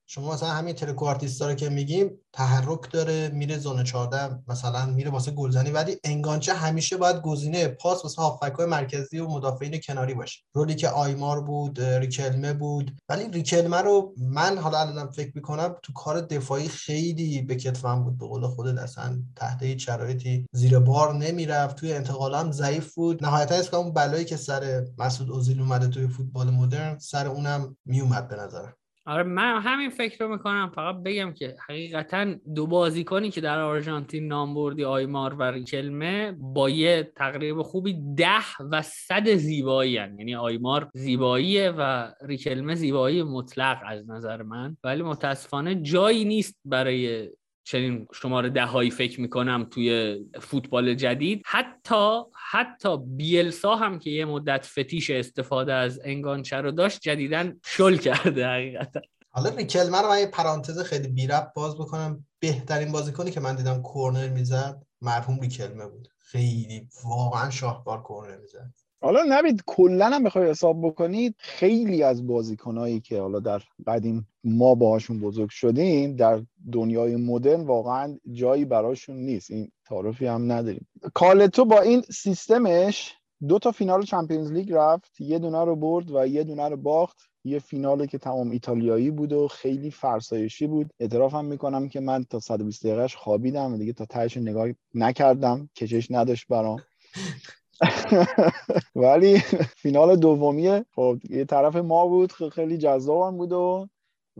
شما 0.08 0.32
مثلا 0.32 0.48
همین 0.48 0.74
trequartista 0.74 1.48
رو 1.48 1.54
که 1.54 1.68
میگیم 1.68 2.10
تحرک 2.32 2.92
داره 2.92 3.28
میره 3.28 3.58
zone 3.58 3.84
14 3.84 4.38
مثلا 4.48 4.86
میره 4.86 5.10
واسه 5.10 5.30
گلزنی. 5.30 5.70
ولی 5.70 5.96
enganche 6.04 6.54
همیشه 6.54 6.96
باید 6.96 7.22
گزینه 7.22 7.68
پاس 7.68 8.04
واسه 8.04 8.22
هافبک 8.22 8.60
مرکزی 8.60 9.18
و 9.18 9.28
مدافعین 9.28 9.80
کناری 9.86 10.14
باشه. 10.14 10.40
role 10.54 10.70
ی 10.70 10.74
که 10.74 10.88
آیمار 10.88 11.40
بود 11.40 11.80
ریکلمه 11.80 12.52
بود. 12.52 12.96
ولی 13.08 13.28
ریکلمه 13.28 13.76
رو 13.76 14.14
من 14.18 14.58
حالا 14.58 14.78
الان 14.78 15.10
فکر 15.10 15.32
می‌کنم 15.34 15.76
تو 15.82 15.92
کار 15.92 16.20
دفاعی 16.20 16.68
خیلی 16.68 17.42
به 17.42 17.56
کتفم 17.56 18.04
بود. 18.04 18.18
به 18.18 18.26
قول 18.26 18.46
خودت 18.46 18.78
اصلا 18.78 19.18
تحت 19.36 19.62
هیچ 19.62 19.86
شرایطی 19.86 20.46
زیر 20.52 20.78
بار 20.78 21.14
نمی‌رفت. 21.14 21.76
توی 21.76 21.92
انتقال 21.92 22.34
هم 22.34 22.52
ضعیف 22.52 22.94
بود. 22.94 23.24
نهایتا 23.24 23.54
اسم 23.54 23.76
اون 23.76 23.92
بلایی 23.92 24.24
که 24.24 24.36
سر 24.36 24.86
مسعود 24.98 25.30
اوزیل 25.30 25.60
اومده 25.60 25.88
توی 25.88 26.08
فوتبال 26.08 26.50
مدرن 26.50 26.98
سر 26.98 27.26
اونم 27.26 27.76
میومد 27.84 28.28
به 28.28 28.36
نظرم. 28.36 28.74
آره 29.06 29.22
من 29.22 29.60
همین 29.60 29.90
فکر 29.90 30.24
رو 30.24 30.32
می‌کنم. 30.32 30.72
فقط 30.74 30.96
بگم 31.04 31.32
که 31.32 31.56
حقیقتا 31.68 32.34
دو 32.54 32.66
بازیکنی 32.66 33.30
که 33.30 33.40
در 33.40 33.60
آرژانتین 33.60 34.28
نام 34.28 34.54
بردی 34.54 34.84
آیمار 34.84 35.34
و 35.34 35.42
ریکلمه 35.42 36.32
با 36.32 36.70
یه 36.70 37.12
تقریب 37.16 37.62
خوبی 37.62 37.96
ده 38.16 38.62
و 38.70 38.82
صد 38.82 39.28
زیبایی 39.34 39.92
یعنی 39.92 40.34
آیمار 40.34 40.90
زیباییه 40.94 41.70
و 41.70 42.12
ریکلمه 42.22 42.74
زیبایی 42.74 43.22
مطلق 43.22 43.78
از 43.86 44.10
نظر 44.10 44.42
من. 44.42 44.76
ولی 44.84 45.02
متاسفانه 45.02 45.74
جایی 45.74 46.24
نیست 46.24 46.60
برای 46.64 47.30
چنین 47.66 48.06
شماره 48.14 48.50
دهایی 48.50 48.90
فکر 48.90 49.20
می‌کنم 49.20 49.66
توی 49.70 50.18
فوتبال 50.40 50.94
جدید. 50.94 51.42
حتی 51.46 52.22
حتی 52.50 52.96
بیلسا 52.96 53.76
هم 53.76 53.98
که 53.98 54.10
یه 54.10 54.24
مدت 54.24 54.66
فتیش 54.66 55.10
استفاده 55.10 55.72
از 55.72 56.00
انگانچه 56.04 56.56
رو 56.56 56.70
داشت 56.70 57.00
جدیدن 57.00 57.60
شل 57.64 57.96
کرده 57.96 58.46
حقیقتا. 58.46 59.00
حالا 59.30 59.50
ریکلمن 59.50 60.02
رو 60.02 60.08
من 60.08 60.18
یه 60.20 60.26
پرانتز 60.26 60.82
خیلی 60.82 61.08
بیرب 61.08 61.52
باز 61.56 61.74
بکنم. 61.74 62.26
بهترین 62.40 62.92
بازیکنی 62.92 63.30
که 63.30 63.40
من 63.40 63.56
دیدم 63.56 63.82
کورنر 63.82 64.28
می‌زد 64.28 64.82
مرحوم 65.00 65.40
ریکلمه 65.40 65.86
بود. 65.86 66.08
خیلی 66.18 66.88
واقعا 67.04 67.50
شاهکار 67.50 68.02
کورنر 68.02 68.36
می‌زد. 68.36 68.72
حالا 69.00 69.24
نبید 69.28 69.62
کلا 69.66 70.06
هم 70.06 70.24
بخوای 70.24 70.50
حساب 70.50 70.86
بکنید 70.86 71.34
خیلی 71.38 72.02
از 72.02 72.26
بازیکنایی 72.26 73.00
که 73.00 73.20
حالا 73.20 73.40
در 73.40 73.62
قدیم 73.86 74.28
ما 74.44 74.74
باهاشون 74.74 75.20
بزرگ 75.20 75.50
شدیم 75.50 76.16
در 76.16 76.42
دنیای 76.72 77.16
مدرن 77.16 77.60
واقعا 77.60 78.18
جایی 78.32 78.64
براشون 78.64 79.16
نیست. 79.16 79.50
این 79.50 79.70
تعارفی 79.84 80.26
هم 80.26 80.52
نداریم. 80.52 80.86
کالتو 81.14 81.64
با 81.64 81.80
این 81.80 82.00
سیستمش 82.00 83.14
دو 83.48 83.58
تا 83.58 83.70
فینال 83.70 84.02
چمپیونز 84.02 84.52
لیگ 84.52 84.72
رفت 84.72 85.20
یه 85.20 85.38
دونه 85.38 85.64
رو 85.64 85.76
برد 85.76 86.10
و 86.10 86.26
یه 86.26 86.44
دونه 86.44 86.68
رو 86.68 86.76
باخت. 86.76 87.18
یه 87.44 87.58
فینالی 87.58 88.06
که 88.06 88.18
تمام 88.18 88.50
ایتالیایی 88.50 89.10
بود 89.10 89.32
و 89.32 89.48
خیلی 89.48 89.90
فرسایشی 89.90 90.66
بود. 90.66 90.90
اعترافم 91.00 91.44
می‌کنم 91.44 91.88
که 91.88 92.00
من 92.00 92.24
تا 92.24 92.40
120 92.40 92.86
دقیقهش 92.86 93.16
خوابیدم 93.16 93.74
و 93.74 93.76
دیگه 93.76 93.92
تا 93.92 94.04
تهش 94.04 94.36
نگاه 94.36 94.68
نکردم. 94.94 95.70
کشش 95.76 96.10
نداشت 96.10 96.46
برام. 96.48 96.78
ولی 98.94 99.38
فینال 99.76 100.16
دومیه 100.16 100.84
خب 100.94 101.18
یه 101.30 101.44
طرف 101.44 101.76
ما 101.76 102.06
بود 102.06 102.32
خیلی 102.32 102.78
جذاب 102.78 103.36
بود 103.36 103.52
و 103.52 103.88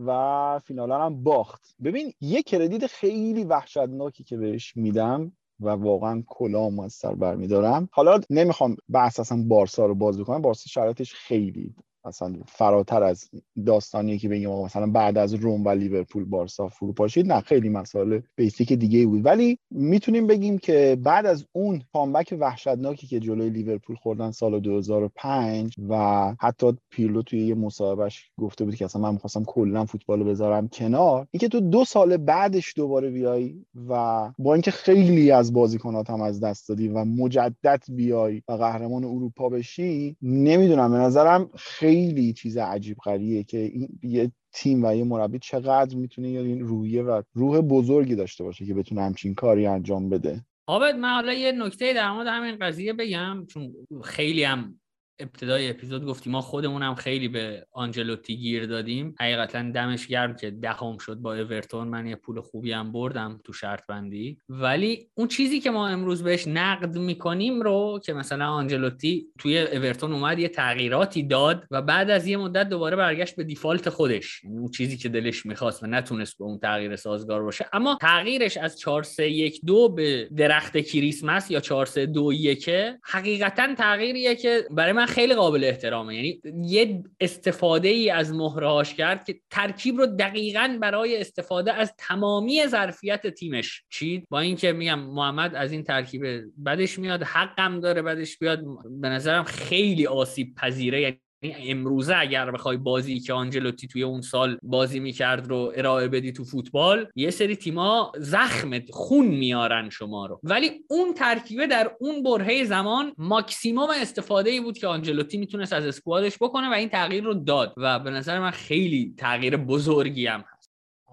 و 0.06 0.60
فینالا 0.64 1.04
هم 1.04 1.22
باخت. 1.22 1.74
ببین 1.84 2.12
یه 2.20 2.42
کردیت 2.42 2.86
خیلی 2.86 3.44
وحشتناکی 3.44 4.24
که 4.24 4.36
بهش 4.36 4.76
میدم 4.76 5.32
و 5.60 5.68
واقعا 5.68 6.22
کلام 6.26 6.80
از 6.80 6.92
سر 6.92 7.14
برمیدارم. 7.14 7.88
حالا 7.92 8.20
نمی‌خوام 8.30 8.76
بحث 8.88 9.20
اصلا 9.20 9.44
بارسا 9.48 9.86
رو 9.86 9.94
باز 9.94 10.20
بکنم. 10.20 10.42
بارسا 10.42 10.68
شرایطش 10.68 11.14
خیلی 11.14 11.74
مثلا 12.06 12.32
فراتر 12.46 13.02
از 13.02 13.30
داستانی 13.66 14.18
که 14.18 14.28
بگیم 14.28 14.50
مثلا 14.50 14.86
بعد 14.86 15.18
از 15.18 15.34
روم 15.34 15.64
و 15.64 15.68
لیورپول 15.68 16.24
بارسا 16.24 16.68
فرو 16.68 16.92
پاشید 16.92 17.32
نه 17.32 17.40
خیلی 17.40 17.68
مسائل 17.68 18.20
بیسیک 18.36 18.72
دیگه 18.72 19.06
بود. 19.06 19.24
ولی 19.26 19.58
می‌تونیم 19.70 20.26
بگیم 20.26 20.58
که 20.58 20.98
بعد 21.02 21.26
از 21.26 21.44
اون 21.52 21.82
کامبک 21.92 22.36
وحشتناکی 22.40 23.06
که 23.06 23.20
جلوی 23.20 23.50
لیورپول 23.50 23.96
خوردن 23.96 24.30
سال 24.30 24.60
2005 24.60 25.74
و 25.88 26.34
حتی 26.40 26.76
پیرلو 26.90 27.22
توی 27.22 27.46
یه 27.46 27.54
مصاحبهش 27.54 28.30
گفته 28.38 28.64
بود 28.64 28.74
که 28.74 28.84
اصلا 28.84 29.02
من 29.02 29.12
می‌خواستم 29.12 29.44
کلا 29.44 29.84
فوتبال 29.84 30.18
رو 30.18 30.24
بذارم 30.24 30.68
کنار 30.68 31.26
اینکه 31.30 31.48
تو 31.48 31.60
دو 31.60 31.84
سال 31.84 32.16
بعدش 32.16 32.72
دوباره 32.76 33.10
بیای 33.10 33.54
و 33.88 34.32
با 34.38 34.54
اینکه 34.54 34.70
خیلی 34.70 35.30
از 35.30 35.52
بازیکنات 35.52 36.10
هم 36.10 36.20
از 36.20 36.40
دست 36.40 36.68
دادی 36.68 36.88
و 36.88 37.04
مجدد 37.04 37.82
بیای 37.88 38.42
و 38.48 38.52
قهرمان 38.52 39.04
اروپا 39.04 39.48
بشی 39.48 40.16
نمی‌دونم 40.22 40.90
به 40.90 40.98
نظرم 40.98 41.50
خیلی 41.56 41.95
خیلی 41.96 42.32
چیز 42.32 42.56
عجیب 42.56 42.96
غریه 42.96 43.44
که 43.44 43.58
این 43.58 43.88
یه 44.02 44.32
تیم 44.52 44.84
و 44.84 44.94
یه 44.94 45.04
مربی 45.04 45.38
چقدر 45.38 45.96
می‌تونه 45.96 46.28
این 46.28 46.60
روحیه 46.60 47.02
و 47.02 47.22
روح 47.34 47.60
بزرگی 47.60 48.14
داشته 48.14 48.44
باشه 48.44 48.66
که 48.66 48.74
بتونه 48.74 49.02
همچین 49.02 49.34
کاری 49.34 49.66
انجام 49.66 50.08
بده. 50.08 50.44
آبد 50.66 50.94
من 50.94 51.08
حالا 51.14 51.32
یه 51.32 51.52
نکته 51.52 51.92
در 51.92 52.10
مورد 52.10 52.26
همین 52.26 52.56
قضیه 52.60 52.92
بگم 52.92 53.46
چون 53.46 53.74
خیلی 54.04 54.44
هم 54.44 54.80
ابتدای 55.18 55.70
اپیزود 55.70 56.04
گفتیم 56.04 56.32
ما 56.32 56.40
خودمون 56.40 56.82
هم 56.82 56.94
خیلی 56.94 57.28
به 57.28 57.66
آنجلوتی 57.72 58.36
گیر 58.36 58.66
دادیم. 58.66 59.14
حقیقتا 59.20 59.62
دمش 59.62 60.06
گرم 60.06 60.36
که 60.36 60.50
دهم 60.50 60.98
شد 60.98 61.14
با 61.14 61.34
اورتون. 61.34 61.88
من 61.88 62.06
یه 62.06 62.16
پول 62.16 62.40
خوبی 62.40 62.72
هم 62.72 62.92
بردم 62.92 63.40
تو 63.44 63.52
شرط 63.52 63.86
بندی. 63.88 64.38
ولی 64.48 65.08
اون 65.14 65.28
چیزی 65.28 65.60
که 65.60 65.70
ما 65.70 65.88
امروز 65.88 66.22
بهش 66.22 66.48
نقد 66.48 66.98
می‌کنیم 66.98 67.62
رو 67.62 68.00
که 68.04 68.12
مثلا 68.12 68.46
آنجلوتی 68.46 69.26
توی 69.38 69.58
اورتون 69.58 70.12
اومد 70.12 70.38
یه 70.38 70.48
تغییراتی 70.48 71.22
داد 71.22 71.64
و 71.70 71.82
بعد 71.82 72.10
از 72.10 72.26
یه 72.26 72.36
مدت 72.36 72.68
دوباره 72.68 72.96
برگشت 72.96 73.36
به 73.36 73.44
دیفالت 73.44 73.88
خودش. 73.88 74.44
یعنی 74.44 74.58
اون 74.58 74.70
چیزی 74.70 74.96
که 74.96 75.08
دلش 75.08 75.46
می‌خواست 75.46 75.82
و 75.82 75.86
نتونست 75.86 76.38
به 76.38 76.44
اون 76.44 76.58
تغییر 76.58 76.96
سازگار 76.96 77.42
باشه. 77.42 77.66
اما 77.72 77.98
تغییرش 78.00 78.56
از 78.56 78.78
4 78.78 79.02
3 79.02 79.28
1 79.28 79.60
2 79.66 79.88
به 79.88 80.28
درخت 80.36 80.76
کریسمس 80.76 81.50
یا 81.50 81.60
4 81.60 81.86
3 81.86 82.06
2 82.06 82.32
1 82.32 82.70
حقیقتا 83.04 83.74
تغییریه 83.74 84.34
که 84.34 84.64
برای 84.70 84.92
من 84.92 85.05
خیلی 85.06 85.34
قابل 85.34 85.64
احترامه. 85.64 86.14
یعنی 86.14 86.40
یه 86.64 87.02
استفاده 87.20 87.88
ای 87.88 88.10
از 88.10 88.32
مهرهاش 88.32 88.94
کرد 88.94 89.24
که 89.24 89.40
ترکیب 89.50 89.98
رو 89.98 90.06
دقیقا 90.06 90.78
برای 90.82 91.20
استفاده 91.20 91.72
از 91.72 91.94
تمامی 91.98 92.66
ظرفیت 92.66 93.26
تیمش 93.26 93.84
چید. 93.90 94.24
با 94.30 94.40
اینکه 94.40 94.72
میگم 94.72 95.00
محمد 95.00 95.54
از 95.54 95.72
این 95.72 95.82
ترکیب 95.82 96.22
بدش 96.66 96.98
میاد 96.98 97.22
حقم 97.22 97.80
داره 97.80 98.02
بدش 98.02 98.38
بیاد. 98.38 98.64
به 99.00 99.08
نظرم 99.08 99.44
خیلی 99.44 100.06
آسیب 100.06 100.54
پذیره. 100.54 101.00
یعنی 101.00 101.20
امروزه 101.42 102.16
اگر 102.16 102.50
بخوای 102.50 102.76
بازی 102.76 103.20
که 103.20 103.32
آنجلوتی 103.32 103.88
توی 103.88 104.02
اون 104.02 104.20
سال 104.20 104.58
بازی 104.62 105.00
می‌کرد 105.00 105.48
رو 105.48 105.72
ارائه 105.76 106.08
بدی 106.08 106.32
تو 106.32 106.44
فوتبال 106.44 107.06
یه 107.14 107.30
سری 107.30 107.56
تیما 107.56 108.12
زخم 108.18 108.80
خون 108.90 109.26
میارن 109.26 109.90
شما 109.90 110.26
رو. 110.26 110.40
ولی 110.42 110.70
اون 110.88 111.14
ترکیبه 111.14 111.66
در 111.66 111.90
اون 112.00 112.22
برهه 112.22 112.64
زمان 112.64 113.12
ماکسیموم 113.18 113.88
استفاده 114.00 114.50
ای 114.50 114.60
بود 114.60 114.78
که 114.78 114.86
آنجلوتی 114.86 115.38
می‌تونست 115.38 115.72
از 115.72 115.86
اسکوادش 115.86 116.36
بکنه 116.40 116.70
و 116.70 116.72
این 116.72 116.88
تغییر 116.88 117.24
رو 117.24 117.34
داد. 117.34 117.74
و 117.76 117.98
به 117.98 118.10
نظر 118.10 118.40
من 118.40 118.50
خیلی 118.50 119.14
تغییر 119.18 119.56
بزرگی 119.56 120.26
هم 120.26 120.44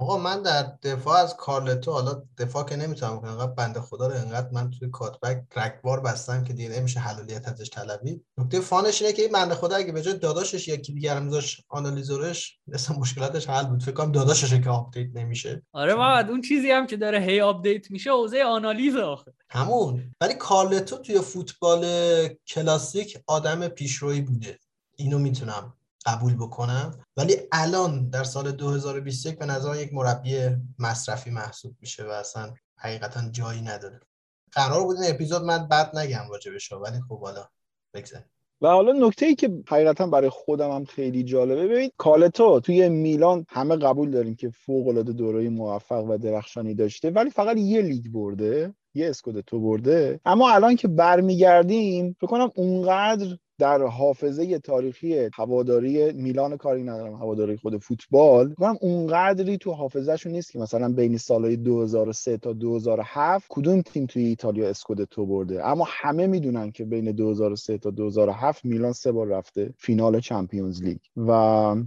آقا 0.04 0.18
من 0.18 0.42
در 0.42 0.64
دفاع 0.84 1.18
از 1.18 1.36
کارلتو 1.36 1.92
حالا 1.92 2.24
دفاع 2.38 2.64
که 2.66 2.76
نمی‌تونم 2.76 3.20
کنم 3.20 3.30
انقدر 3.30 3.52
بنده 3.52 3.82
خدا 3.82 4.08
رو 4.08 4.14
انقدر 4.14 4.50
من 4.52 4.72
توی 4.72 4.90
کاتبک 4.90 5.44
رگبار 5.56 6.00
بستم 6.00 6.44
که 6.44 6.54
دیگه 6.54 6.70
نمیشه 6.70 7.00
حلالیت 7.00 7.48
ازش 7.48 7.70
طلبی. 7.70 8.22
نکته 8.38 8.60
fun 8.60 8.85
ش 8.85 9.02
اینه 9.02 9.14
که 9.14 9.22
این 9.22 9.32
بنده 9.32 9.56
خدا 9.56 9.76
اگه 9.76 9.92
به 9.92 10.02
جای 10.02 10.14
داداشش 10.14 10.68
یکی 10.68 10.94
دیگر 10.94 11.20
میذاش 11.20 11.62
آنالیزورش 11.70 12.60
مثلا 12.68 12.98
مشکلاتش 12.98 13.50
حل 13.50 13.66
بود. 13.66 13.84
فکر 13.84 13.92
کنم 13.92 14.12
داداشش 14.12 14.54
که 14.54 14.70
update 14.70 15.10
نمیشه. 15.16 15.62
آره 15.74 15.96
بعد 15.96 16.30
اون 16.30 16.42
چیزی 16.42 16.72
هم 16.72 16.88
که 16.88 16.98
داره 16.98 17.20
هی 17.20 17.42
update 17.42 17.92
میشه 17.92 18.12
حوزه 18.12 18.44
آنالیز 18.44 18.96
آخه. 18.96 19.34
همون. 19.50 20.14
ولی 20.22 20.34
کارلتو 20.34 20.98
توی 20.98 21.20
فوتبال 21.20 21.86
کلاسیک 22.48 23.18
آدم 23.28 23.68
پیشرویی 23.68 24.22
بوده. 24.22 24.60
اینو 24.96 25.20
می‌تونم 25.20 25.74
قبول 26.06 26.36
بکنم. 26.36 27.00
ولی 27.18 27.36
الان 27.52 28.10
در 28.10 28.24
سال 28.24 28.52
2021 28.52 29.40
به 29.40 29.46
نظر 29.46 29.76
یک 29.76 29.94
مربی 29.94 30.50
مصرفی 30.80 31.30
محسوب 31.30 31.76
میشه 31.82 32.04
و 32.04 32.10
اصلا 32.10 32.54
حقیقتا 32.78 33.30
جایی 33.30 33.62
نداره. 33.62 34.00
قرار 34.52 34.84
بود 34.84 34.98
این 34.98 35.14
اپیزود 35.14 35.42
من 35.42 35.68
بد 35.68 35.98
نگم 35.98 36.30
راجبش 36.32 36.72
ولی 36.72 37.02
خب 37.10 37.22
حالا 37.22 37.48
بگذاریم. 37.94 38.30
و 38.62 38.68
حالا 38.68 39.08
نکته 39.08 39.26
ای 39.26 39.36
که 39.36 39.64
حقیقتا 39.68 40.08
برای 40.08 40.30
خودم 40.30 40.72
هم 40.72 40.86
خیلی 40.86 41.24
جالبه 41.24 41.68
ببینید 41.68 41.94
کالتو 41.98 42.60
توی 42.60 42.90
میلان 42.90 43.46
همه 43.50 43.76
قبول 43.76 44.12
داریم 44.12 44.36
که 44.36 44.50
فوق 44.50 44.88
العاده 44.88 45.14
دوره 45.14 45.50
موفق 45.50 46.04
و 46.10 46.18
درخشانی 46.18 46.74
داشته 46.74 47.10
ولی 47.10 47.30
فقط 47.30 47.58
یه 47.58 47.82
لیگ 47.82 48.08
برده 48.08 48.74
یه 48.94 49.10
اسکودتو 49.10 49.60
برده. 49.60 50.20
اما 50.26 50.52
الان 50.52 50.76
که 50.76 50.88
برمیگردیم 50.88 52.16
فکر 52.20 52.28
کنم 52.28 52.52
اونقدر 52.56 53.38
در 53.64 53.82
حافظه 53.82 54.60
تاریخی 54.60 55.30
هواداری 55.34 56.12
میلان 56.12 56.58
کاری 56.58 56.84
ندارم 56.84 57.14
هواداری 57.14 57.58
خود 57.58 57.78
فوتبال. 57.78 58.54
کنم 58.54 58.78
اونقدری 58.82 59.58
تو 59.58 59.72
حافظهشون 59.72 60.32
نیست 60.32 60.52
که 60.52 60.60
مثلا 60.60 60.94
بین 60.94 61.18
سالهای 61.18 61.58
2003 61.58 62.38
تا 62.38 62.54
2007 62.54 63.46
کدوم 63.50 63.82
تیم 63.82 64.06
توی 64.06 64.26
ایتالیا 64.26 64.70
scudetto 64.70 65.26
برده. 65.26 65.68
اما 65.68 65.88
همه 65.88 66.28
می‌دونن 66.28 66.72
که 66.72 66.86
بین 66.86 67.12
2003 67.12 67.78
تا 67.78 67.90
2007 67.90 68.66
میلان 68.66 68.94
سه 68.94 69.12
بار 69.12 69.28
رفته 69.28 69.74
فینال 69.78 70.20
Champions 70.20 70.84
League. 70.84 70.98
و 71.18 71.32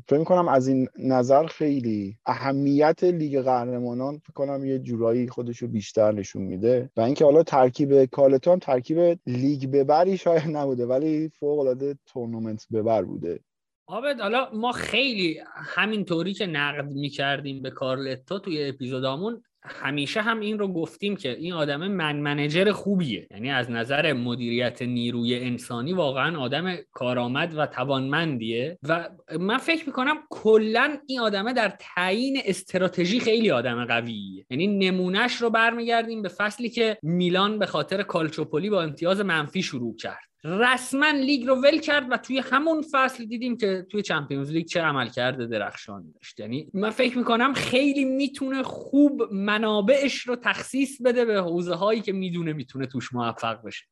فکر 0.08 0.24
کنم 0.24 0.48
از 0.48 0.68
این 0.68 0.88
نظر 0.98 1.46
خیلی 1.46 2.16
اهمیت 2.26 3.04
لیگ 3.04 3.40
قهرمانان 3.40 4.18
فکر 4.18 4.32
کنم 4.32 4.64
یه 4.64 4.78
جورایی 4.78 5.28
خودشو 5.28 5.66
بیشتر 5.66 6.12
نشون 6.12 6.42
میده. 6.42 6.90
و 6.96 7.00
اینکه 7.00 7.24
حالا 7.24 7.42
ترکیب 7.42 8.04
کارلتو 8.04 8.52
هم 8.52 8.58
ترکیب 8.58 9.18
لیگ 9.26 9.70
ببری 9.70 10.16
شاید 10.16 10.56
نبوده 10.56 10.86
ولی 10.86 11.28
فوق 11.28 11.65
العاده 11.66 11.98
تورنمنت 12.06 12.66
ببر 12.72 13.02
بوده. 13.02 13.40
آبد 13.88 14.20
حالا 14.20 14.50
ما 14.54 14.72
خیلی 14.72 15.40
همین 15.54 16.04
طوری 16.04 16.34
که 16.34 16.46
نقد 16.46 16.92
می‌کردیم 16.92 17.62
به 17.62 17.70
کارلتو 17.70 18.38
توی 18.38 18.68
اپیزودامون 18.68 19.42
همیشه 19.68 20.20
هم 20.20 20.40
این 20.40 20.58
رو 20.58 20.68
گفتیم 20.68 21.16
که 21.16 21.36
این 21.36 21.52
آدم 21.52 21.88
من 21.88 22.16
منجر 22.16 22.72
خوبیه. 22.72 23.26
یعنی 23.30 23.50
از 23.50 23.70
نظر 23.70 24.12
مدیریت 24.12 24.82
نیروی 24.82 25.34
انسانی 25.34 25.92
واقعا 25.92 26.40
آدم 26.40 26.76
کارآمد 26.92 27.54
و 27.56 27.66
توانمندیه. 27.66 28.78
و 28.82 29.10
من 29.40 29.58
فکر 29.58 29.86
می‌کنم 29.86 30.16
کلا 30.30 30.98
این 31.06 31.20
آدمه 31.20 31.52
در 31.52 31.76
تعیین 31.78 32.38
استراتژی 32.44 33.20
خیلی 33.20 33.50
آدم 33.50 33.84
قویه. 33.84 34.46
یعنی 34.50 34.66
نمونهش 34.66 35.36
رو 35.36 35.50
برمیگردیم 35.50 36.22
به 36.22 36.28
فصلی 36.28 36.68
که 36.68 36.98
میلان 37.02 37.58
به 37.58 37.66
خاطر 37.66 38.02
کالچوپولی 38.02 38.70
با 38.70 38.82
امتیاز 38.82 39.20
منفی 39.20 39.62
شروع 39.62 39.96
کرد. 39.96 40.25
رسما 40.44 41.10
لیگ 41.10 41.46
رو 41.46 41.54
ول 41.54 41.78
کرد 41.78 42.06
و 42.10 42.16
توی 42.16 42.38
همون 42.38 42.84
فصل 42.92 43.24
دیدیم 43.24 43.56
که 43.56 43.86
توی 43.90 44.02
چمپیونز 44.02 44.50
لیگ 44.50 44.66
چه 44.66 44.80
عمل 44.80 45.08
کرده 45.08 45.46
درخشانی 45.46 46.12
داشت. 46.12 46.40
یعنی 46.40 46.70
من 46.74 46.90
فکر 46.90 47.18
می‌کنم 47.18 47.54
خیلی 47.54 48.04
می‌تونه 48.04 48.62
خوب 48.62 49.22
منابعش 49.32 50.20
رو 50.20 50.36
تخصیص 50.36 51.02
بده 51.04 51.24
به 51.24 51.40
حوزه 51.40 51.74
هایی 51.74 52.00
که 52.00 52.12
می‌دونه 52.12 52.52
می‌تونه 52.52 52.86
توش 52.86 53.12
موفق 53.12 53.62
بشه. 53.66 53.84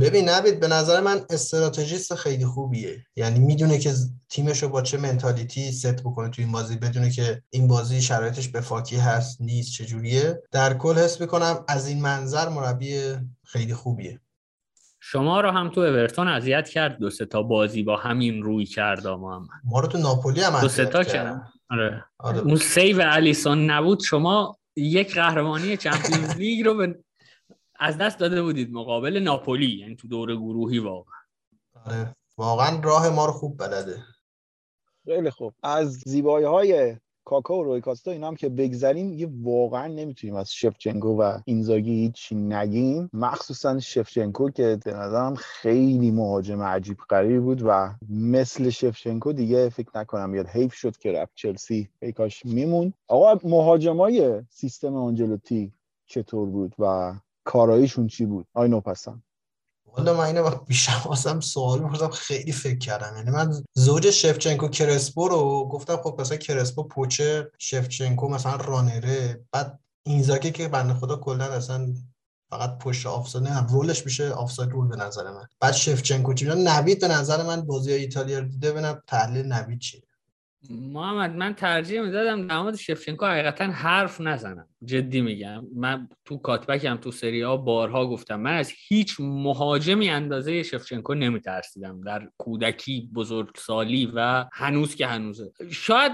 ببین 0.00 0.28
نوید 0.28 0.60
به 0.60 0.68
نظر 0.68 1.00
من 1.00 1.20
استراتژیست 1.30 2.14
خیلی 2.14 2.46
خوبیه. 2.46 3.06
یعنی 3.16 3.38
می‌دونه 3.38 3.78
که 3.78 3.94
تیمش 4.28 4.62
رو 4.62 4.68
با 4.68 4.82
چه 4.82 4.98
mentality 4.98 5.72
set 5.72 6.02
بکنه 6.02 6.30
توی 6.30 6.44
این 6.44 6.52
بازی 6.52 6.76
بدونه 6.76 7.10
که 7.10 7.42
این 7.50 7.68
بازی 7.68 8.02
شرایطش 8.02 8.48
به 8.48 8.60
فاکی 8.60 8.96
هست 8.96 9.40
نیست 9.40 9.72
چجوریه. 9.72 10.42
در 10.52 10.74
کل 10.74 10.94
حس 10.94 11.20
می‌کنم 11.20 11.64
از 11.68 11.88
این 11.88 12.02
منظر 12.02 12.48
مربی 12.48 13.00
خیلی 13.44 13.74
خوبیه. 13.74 14.20
شما 15.08 15.40
رو 15.40 15.50
هم 15.50 15.70
تو 15.70 15.80
اورتون 15.80 16.28
اذیت 16.28 16.68
کرد 16.68 16.98
دو 16.98 17.10
تا 17.10 17.42
بازی 17.42 17.82
با 17.82 17.96
همین 17.96 18.42
روی 18.42 18.64
کرد 18.66 19.06
محمد. 19.06 19.48
ما 19.64 19.80
رو 19.80 19.88
تو 19.88 19.98
ناپولی 19.98 20.40
هم 20.40 20.60
دو 20.60 20.68
تا 20.68 21.04
کرد. 21.04 21.52
آره. 21.70 22.04
آره. 22.18 22.38
اون 22.38 22.56
save 22.56 23.02
الیسون 23.06 23.70
نبود 23.70 24.02
شما 24.02 24.58
یک 24.76 25.14
قهرمانی 25.14 25.76
Champions 25.76 26.36
League 26.40 26.64
رو 26.66 26.74
به... 26.74 26.98
از 27.78 27.98
دست 27.98 28.18
داده 28.18 28.42
بودید 28.42 28.72
مقابل 28.72 29.18
ناپولی 29.18 29.78
یعنی 29.78 29.96
تو 29.96 30.08
دور 30.08 30.36
گروهی 30.36 30.78
واقعا. 30.78 31.20
آره. 31.84 32.16
واقعا 32.36 32.80
راه 32.80 33.08
ما 33.08 33.26
رو 33.26 33.32
خوب 33.32 33.58
بلده. 33.58 34.04
خیلی 35.04 35.30
خوب. 35.30 35.54
از 35.62 35.92
زیبایی 35.92 36.46
های 36.46 36.96
کاکا 37.26 37.58
و 37.58 37.64
روی 37.64 37.80
کاستا 37.80 38.10
اینا 38.10 38.28
هم 38.28 38.36
که 38.36 38.48
بگذریم 38.48 39.12
یه 39.12 39.28
واقعا 39.42 39.86
نمی‌تونیم 39.86 40.36
از 40.36 40.52
شفچنکو 40.52 41.08
و 41.08 41.38
اینزاگی 41.44 41.94
هیچی 41.94 42.34
نگیم. 42.34 43.10
مخصوصا 43.12 43.80
شفچنکو 43.80 44.50
که 44.50 44.78
به 44.84 44.92
نظرم 44.92 45.34
خیلی 45.34 46.10
مهاجم 46.10 46.62
عجیب 46.62 46.96
غریبی 47.10 47.38
بود 47.38 47.62
و 47.64 47.94
مثل 48.08 48.70
شفچنکو 48.70 49.32
دیگه 49.32 49.68
فکر 49.68 49.90
نکنم 49.94 50.34
یاد 50.34 50.46
حیف 50.46 50.74
شد 50.74 50.96
که 50.96 51.12
رفت 51.12 51.32
چلسی. 51.34 51.88
ای 52.02 52.12
کاش 52.12 52.46
میمون 52.46 52.92
آقا 53.08 53.48
مهاجمای 53.48 54.42
سیستم 54.50 54.94
آنجلوتی 54.94 55.72
چطور 56.06 56.48
بود 56.48 56.74
و 56.78 57.14
کاراییشون 57.44 58.06
چی 58.06 58.26
بود؟ 58.26 58.46
آی 58.54 58.68
نوپسم 58.68 59.22
حالا 59.96 60.14
من 60.14 60.24
اینو 60.24 60.50
بیشتر 60.50 61.02
واسم 61.04 61.40
سوال 61.40 61.80
می‌پرسم 61.82 62.10
خیلی 62.10 62.52
فکر 62.52 62.78
کردم. 62.78 63.16
یعنی 63.16 63.30
من 63.30 63.64
زوج 63.74 64.10
شفچنکو 64.10 64.68
کرسپو 64.68 65.28
رو 65.28 65.68
گفتم 65.68 65.96
خب 65.96 66.20
مثلا 66.20 66.36
کرسپو 66.36 66.82
poacher 66.82 67.41
ه 67.41 67.50
شفچنکو 67.58 68.28
مثلا 68.28 68.56
runner 68.56 69.31
ه 69.31 69.44
بعد 69.52 69.78
اینزاگی 70.06 70.50
که 70.50 70.68
بنده 70.68 70.94
خدا 70.94 71.16
کلا 71.16 71.44
اصلا 71.44 71.94
فقط 72.50 72.78
پشت 72.78 73.06
آفساید 73.06 73.48
نه 73.48 73.66
role 73.66 73.91
ش 73.91 74.04
میشه 74.04 74.30
آفساید 74.30 74.70
role 74.70 74.88
به 74.88 74.96
نظر 74.96 75.30
من. 75.30 75.46
بعد 75.60 75.74
شفچنکو 75.74 76.34
چی 76.34 76.44
نوید 76.44 77.00
به 77.00 77.08
نظر 77.08 77.42
من 77.42 77.60
بازی 77.60 77.92
ایتالیا 77.92 78.38
رو 78.38 78.48
دیده 78.48 78.72
ببینم 78.72 79.02
تحلیل 79.06 79.52
نوید 79.52 79.78
چیه. 79.78 80.02
محمد 80.70 81.36
من 81.36 81.54
ترجیح 81.54 82.00
می‌دادم 82.00 82.46
در 82.46 82.62
مورد 82.62 82.76
شفچنکو 82.76 83.26
حقیقتا 83.26 83.64
حرف 83.64 84.20
نزنم. 84.20 84.68
جدی 84.84 85.20
میگم. 85.20 85.64
من 85.74 86.08
تو 86.24 86.36
کاتبکم 86.36 86.96
تو 86.96 87.10
سری 87.10 87.42
ها 87.42 87.56
بارها 87.56 88.06
گفتم. 88.06 88.40
من 88.40 88.56
از 88.56 88.72
هیچ 88.88 89.16
مهاجمی 89.18 90.08
اندازه 90.08 90.62
شفچنکو 90.62 91.14
نمیترسیدم. 91.14 92.00
در 92.00 92.28
کودکی 92.38 93.10
بزرگسالی 93.14 94.12
و 94.14 94.44
هنوز 94.52 94.94
که 94.94 95.06
هنوزه. 95.06 95.52
شاید 95.70 96.12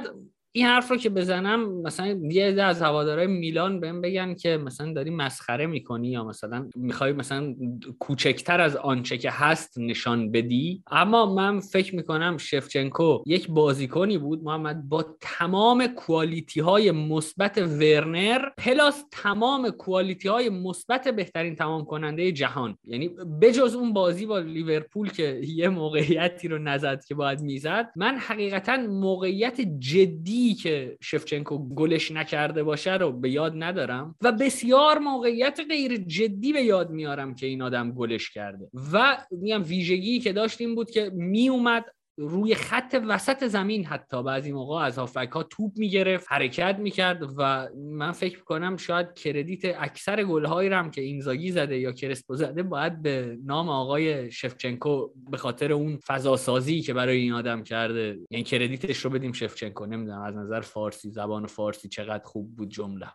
این 0.54 0.66
حرف 0.66 0.90
رو 0.90 0.96
که 0.96 1.10
بزنم 1.10 1.82
مثلا 1.82 2.06
یه 2.06 2.62
از 2.62 2.82
هوادارهای 2.82 3.26
میلان 3.26 3.80
بهم 3.80 4.00
بگن 4.00 4.34
که 4.34 4.56
مثلا 4.56 4.92
داری 4.92 5.10
مسخره 5.10 5.66
می‌کنی 5.66 6.08
یا 6.08 6.24
مثلا 6.24 6.68
می‌خوای 6.76 7.12
مثلا 7.12 7.54
کوچکتر 7.98 8.60
از 8.60 8.76
آنچه 8.76 9.18
که 9.18 9.30
هست 9.30 9.78
نشان 9.78 10.30
بدی. 10.30 10.82
اما 10.90 11.34
من 11.34 11.60
فکر 11.60 11.96
می‌کنم 11.96 12.36
شفچنکو 12.36 13.22
یک 13.26 13.48
بازیکنی 13.48 14.18
بود 14.18 14.44
محمد 14.44 14.88
با 14.88 15.04
تمام 15.20 15.86
کوالیتی 15.86 16.60
های 16.60 16.90
مثبت 16.90 17.58
ورنر 17.58 18.48
پلاس 18.58 19.04
تمام 19.10 19.70
کوالیتی 19.70 20.28
های 20.28 20.48
مثبت 20.48 21.08
بهترین 21.08 21.56
تمام 21.56 21.84
کننده 21.84 22.32
جهان. 22.32 22.78
یعنی 22.84 23.08
بجز 23.42 23.74
اون 23.74 23.92
بازی 23.92 24.26
با 24.26 24.38
لیورپول 24.38 25.10
که 25.10 25.40
یه 25.44 25.68
موقعیتی 25.68 26.48
رو 26.48 26.58
نزد 26.58 27.04
که 27.04 27.14
باید 27.14 27.40
می‌زد 27.40 27.92
من 27.96 28.16
حقیقتا 28.18 28.76
موقعیت 28.76 29.60
جدی 29.78 30.41
که 30.54 30.96
شفچنکو 31.00 31.68
گلش 31.74 32.10
نکرده 32.10 32.62
باشه 32.62 32.96
رو 32.96 33.12
به 33.12 33.30
یاد 33.30 33.52
ندارم 33.56 34.14
و 34.22 34.32
بسیار 34.32 34.98
موقعیت 34.98 35.60
غیر 35.68 35.96
جدی 35.96 36.52
به 36.52 36.62
یاد 36.62 36.90
میارم 36.90 37.34
که 37.34 37.46
این 37.46 37.62
آدم 37.62 37.92
گلش 37.92 38.30
کرده. 38.30 38.68
و 38.92 39.18
میگم 39.30 39.62
ویژگی 39.62 40.20
که 40.20 40.32
داشت 40.32 40.60
این 40.60 40.74
بود 40.74 40.90
که 40.90 41.10
میومد 41.14 41.84
روی 42.16 42.54
خط 42.54 43.02
وسط 43.08 43.46
زمین 43.46 43.86
حتی 43.86 44.22
بعضی 44.22 44.52
موقع 44.52 44.74
از 44.74 44.98
هافک 44.98 45.30
ها 45.32 45.42
توپ 45.42 45.72
می‌گرفت 45.76 46.26
حرکت 46.28 46.76
می‌کرد 46.78 47.22
و 47.38 47.68
من 47.76 48.12
فکر 48.12 48.44
کنم 48.44 48.76
شاید 48.76 49.14
کردیت 49.14 49.60
اکثر 49.64 50.24
گلهایی 50.24 50.68
هم 50.68 50.90
که 50.90 51.00
اینزاگی 51.00 51.50
زده 51.50 51.78
یا 51.78 51.92
کرسپو 51.92 52.36
زده 52.36 52.62
باید 52.62 53.02
به 53.02 53.38
نام 53.44 53.68
آقای 53.68 54.30
شفچنکو 54.30 55.10
به 55.30 55.36
خاطر 55.36 55.72
اون 55.72 55.98
فضا 56.06 56.36
سازی 56.36 56.80
که 56.80 56.94
برای 56.94 57.18
این 57.18 57.32
آدم 57.32 57.62
کرده 57.62 58.18
یعنی 58.30 58.44
کردیتش 58.44 58.98
رو 58.98 59.10
بدیم 59.10 59.32
شفچنکو 59.32 59.86
نمی‌دونم 59.86 60.22
از 60.22 60.34
نظر 60.34 60.60
فارسی 60.60 61.10
زبان 61.10 61.46
فارسی 61.46 61.88
چقدر 61.88 62.24
خوب 62.24 62.56
بود 62.56 62.68
جمله. 62.68 63.06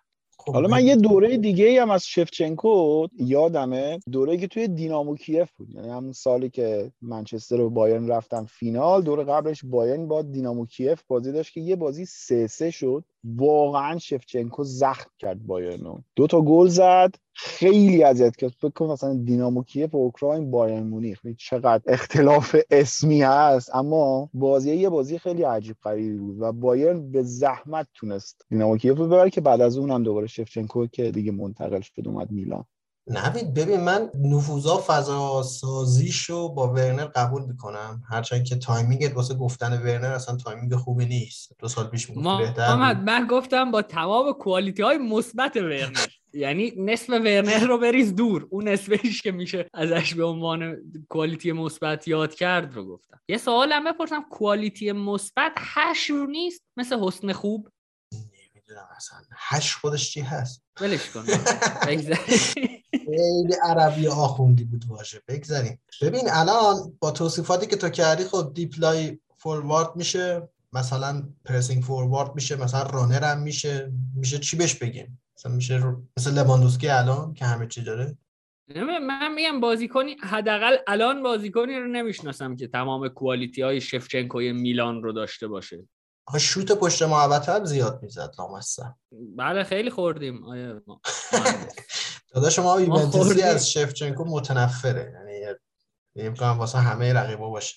حالا 0.54 0.68
من 0.68 0.86
یه 0.86 0.96
دوره 0.96 1.38
دیگه 1.38 1.82
هم 1.82 1.90
از 1.90 2.06
شفچنکو 2.06 3.08
یادمه. 3.20 4.00
دوره 4.12 4.38
که 4.38 4.48
توی 4.48 4.68
دینامو 4.68 5.16
کیف 5.16 5.52
بود. 5.52 5.70
یعنی 5.76 5.90
همون 5.90 6.12
سالی 6.12 6.50
که 6.50 6.92
منچستر 7.02 7.62
و 7.62 7.70
بایرن 7.70 8.08
رفتن 8.08 8.46
فینال 8.46 9.02
دوره 9.02 9.24
قبلش 9.24 9.62
بایرن 9.66 10.08
با 10.08 10.22
دینامو 10.22 10.66
کیف 10.66 11.04
بازی 11.08 11.32
داشت 11.32 11.54
که 11.54 11.62
یه 11.62 11.76
بازی 11.76 12.06
سه 12.06 12.48
سه 12.48 12.72
شد. 12.72 13.04
واقعا 13.24 13.98
شفچنکو 13.98 14.64
زخم 14.64 15.10
کرد 15.20 15.48
بایرنو. 15.48 15.98
دو 16.16 16.28
تا 16.28 16.42
گل 16.42 16.68
زد. 16.68 17.16
خیلی 17.40 18.04
اذیت 18.04 18.36
کرد. 18.36 18.50
فکر 18.50 18.70
کن 18.70 18.86
مثلا 18.86 19.14
دینامو 19.14 19.64
کیف 19.64 19.96
و 19.96 19.98
اوکراین 19.98 20.52
بایرن 20.52 20.84
مونیخ. 20.84 21.20
چقدر 21.38 21.82
اختلاف 21.88 22.56
اسمی 22.72 23.22
هست. 23.22 23.76
اما 23.76 24.30
بازی 24.34 24.76
یه 24.76 24.90
بازی 24.90 25.20
خیلی 25.20 25.44
عجیب 25.44 25.76
غریبی 25.84 26.18
بود 26.18 26.38
و 26.40 26.52
بایرن 26.52 27.12
به 27.12 27.24
زحمت 27.24 27.88
تونست 27.94 28.46
دینامو 28.50 28.78
کیف 28.78 28.98
رو 28.98 29.08
ببره 29.08 29.30
که 29.30 29.42
بعد 29.42 29.62
از 29.62 29.78
اون 29.78 29.92
هم 29.92 30.04
دوباره 30.04 30.28
شفچنکو 30.28 30.88
که 30.88 31.12
دیگه 31.12 31.32
منتقل 31.32 31.82
شد 31.82 32.08
اومد 32.08 32.32
میلان. 32.32 32.66
نوید 33.10 33.54
ببین 33.54 33.80
من 33.80 34.10
نفوذا 34.22 34.84
فضا 34.88 35.44
سازیشو 35.44 36.54
با 36.54 36.74
ورنر 36.74 37.06
قبول 37.06 37.46
می‌کنم. 37.46 38.02
هرچند 38.10 38.44
که 38.44 38.56
timing 38.56 39.07
ت 39.07 39.16
واسه 39.16 39.34
گفتن 39.34 39.74
ورنر 39.74 40.12
اصلا 40.12 40.36
timing 40.36 40.76
خوبی 40.76 41.06
نیست. 41.06 41.52
دو 41.60 41.68
سال 41.68 41.88
پیش 41.88 42.10
می‌گفتی 42.10 42.30
ما 42.30 42.38
بهتر. 42.38 42.76
محمد 42.76 42.98
من 42.98 43.28
گفتم 43.30 43.72
با 43.72 43.82
تمام 43.82 44.34
quality 44.34 44.82
های 44.84 44.98
مثبت 44.98 45.58
ورنر. 45.58 46.06
یعنی 46.38 46.74
نصف 46.78 47.10
ورنر 47.10 47.60
رو 47.60 47.78
بریز 47.78 48.16
دور. 48.16 48.48
اون 48.50 48.68
نصفش 48.68 49.22
که 49.22 49.32
میشه 49.32 49.70
ازش 49.74 50.14
به 50.14 50.24
عنوان 50.24 50.78
quality 51.10 51.52
مثبت 51.52 52.08
یاد 52.08 52.36
کرد 52.36 52.74
رو 52.74 52.86
گفتم. 52.86 53.20
یه 53.30 53.38
سوالم 53.38 53.84
بپرسم. 53.94 54.26
quality 54.30 54.92
مثبت 54.92 55.52
حشو 55.58 56.26
نیست؟ 56.26 56.62
مثل 56.78 57.00
حسن 57.00 57.34
خوب؟ 57.34 57.70
نمی‌دونم 58.14 58.88
اصلا. 58.96 59.18
حشو 59.32 59.76
خودش 59.76 60.12
چی 60.12 60.22
هست؟ 60.22 60.64
ولش 60.82 61.10
کن. 61.10 61.26
خیلی 62.92 63.54
عربی 63.64 64.08
آخوندی 64.08 64.64
بود 64.64 64.86
واژه 64.88 65.22
بگذاریم 65.28 65.82
ببین 66.02 66.30
الان 66.32 66.98
با 67.00 67.12
توصیفاتی 67.12 67.68
که 67.68 67.76
تو 67.76 67.90
کردی 67.90 68.24
خب 68.24 68.52
deep-lying 68.54 69.20
forward 69.38 69.96
میشه. 69.96 70.50
مثلا 70.74 71.30
pressing 71.46 71.84
forward 71.84 72.36
میشه 72.36 72.56
مثلا 72.56 72.84
runner 72.84 73.24
هم 73.24 73.40
میشه 73.42 73.92
میشه 74.16 74.40
چی 74.40 74.58
بهش 74.58 74.76
بگیم؟ 74.76 75.22
مثلا 75.38 75.52
میشه 75.52 75.76
رو... 75.78 76.04
مثل 76.18 76.34
لواندوسکی 76.34 76.88
الان 76.88 77.34
که 77.34 77.46
همه 77.46 77.68
چی 77.68 77.84
داره. 77.84 78.18
نمی- 78.76 78.98
من 79.00 79.34
میگم 79.34 79.60
بازیکنی 79.60 80.16
حداقل 80.24 80.76
الان 80.88 81.24
بازیکنی 81.24 81.76
رو 81.80 81.88
نمی‌شناسم 81.88 82.56
که 82.56 82.68
تمام 82.68 83.08
کوالیتی 83.08 83.62
های 83.62 83.82
شفچنکوی 83.82 84.54
میلان 84.54 85.04
رو 85.04 85.14
داشته 85.14 85.48
باشه. 85.48 85.88
آخه 86.28 86.40
شوت 86.40 86.72
پشت 86.72 87.02
محوطه 87.04 87.52
هم 87.54 87.66
زیاد 87.66 88.00
می‌زد 88.04 88.32
لامصب. 88.40 88.94
بله 89.38 89.64
خیلی 89.64 89.90
خوردیم. 89.90 90.44
آیه 90.44 90.82
ما- 90.88 91.02
مهندس. 91.34 91.76
داداش 92.34 92.60
ما 92.60 92.82
یوونتوسی. 92.82 93.42
از 93.42 93.72
شفچنکو 93.72 94.26
متنفره. 94.26 95.14
یعنی 95.14 96.30
میگم 96.30 96.58
واسه 96.58 96.78
همه 96.78 97.14
رقیبا 97.14 97.50
باشه. 97.50 97.76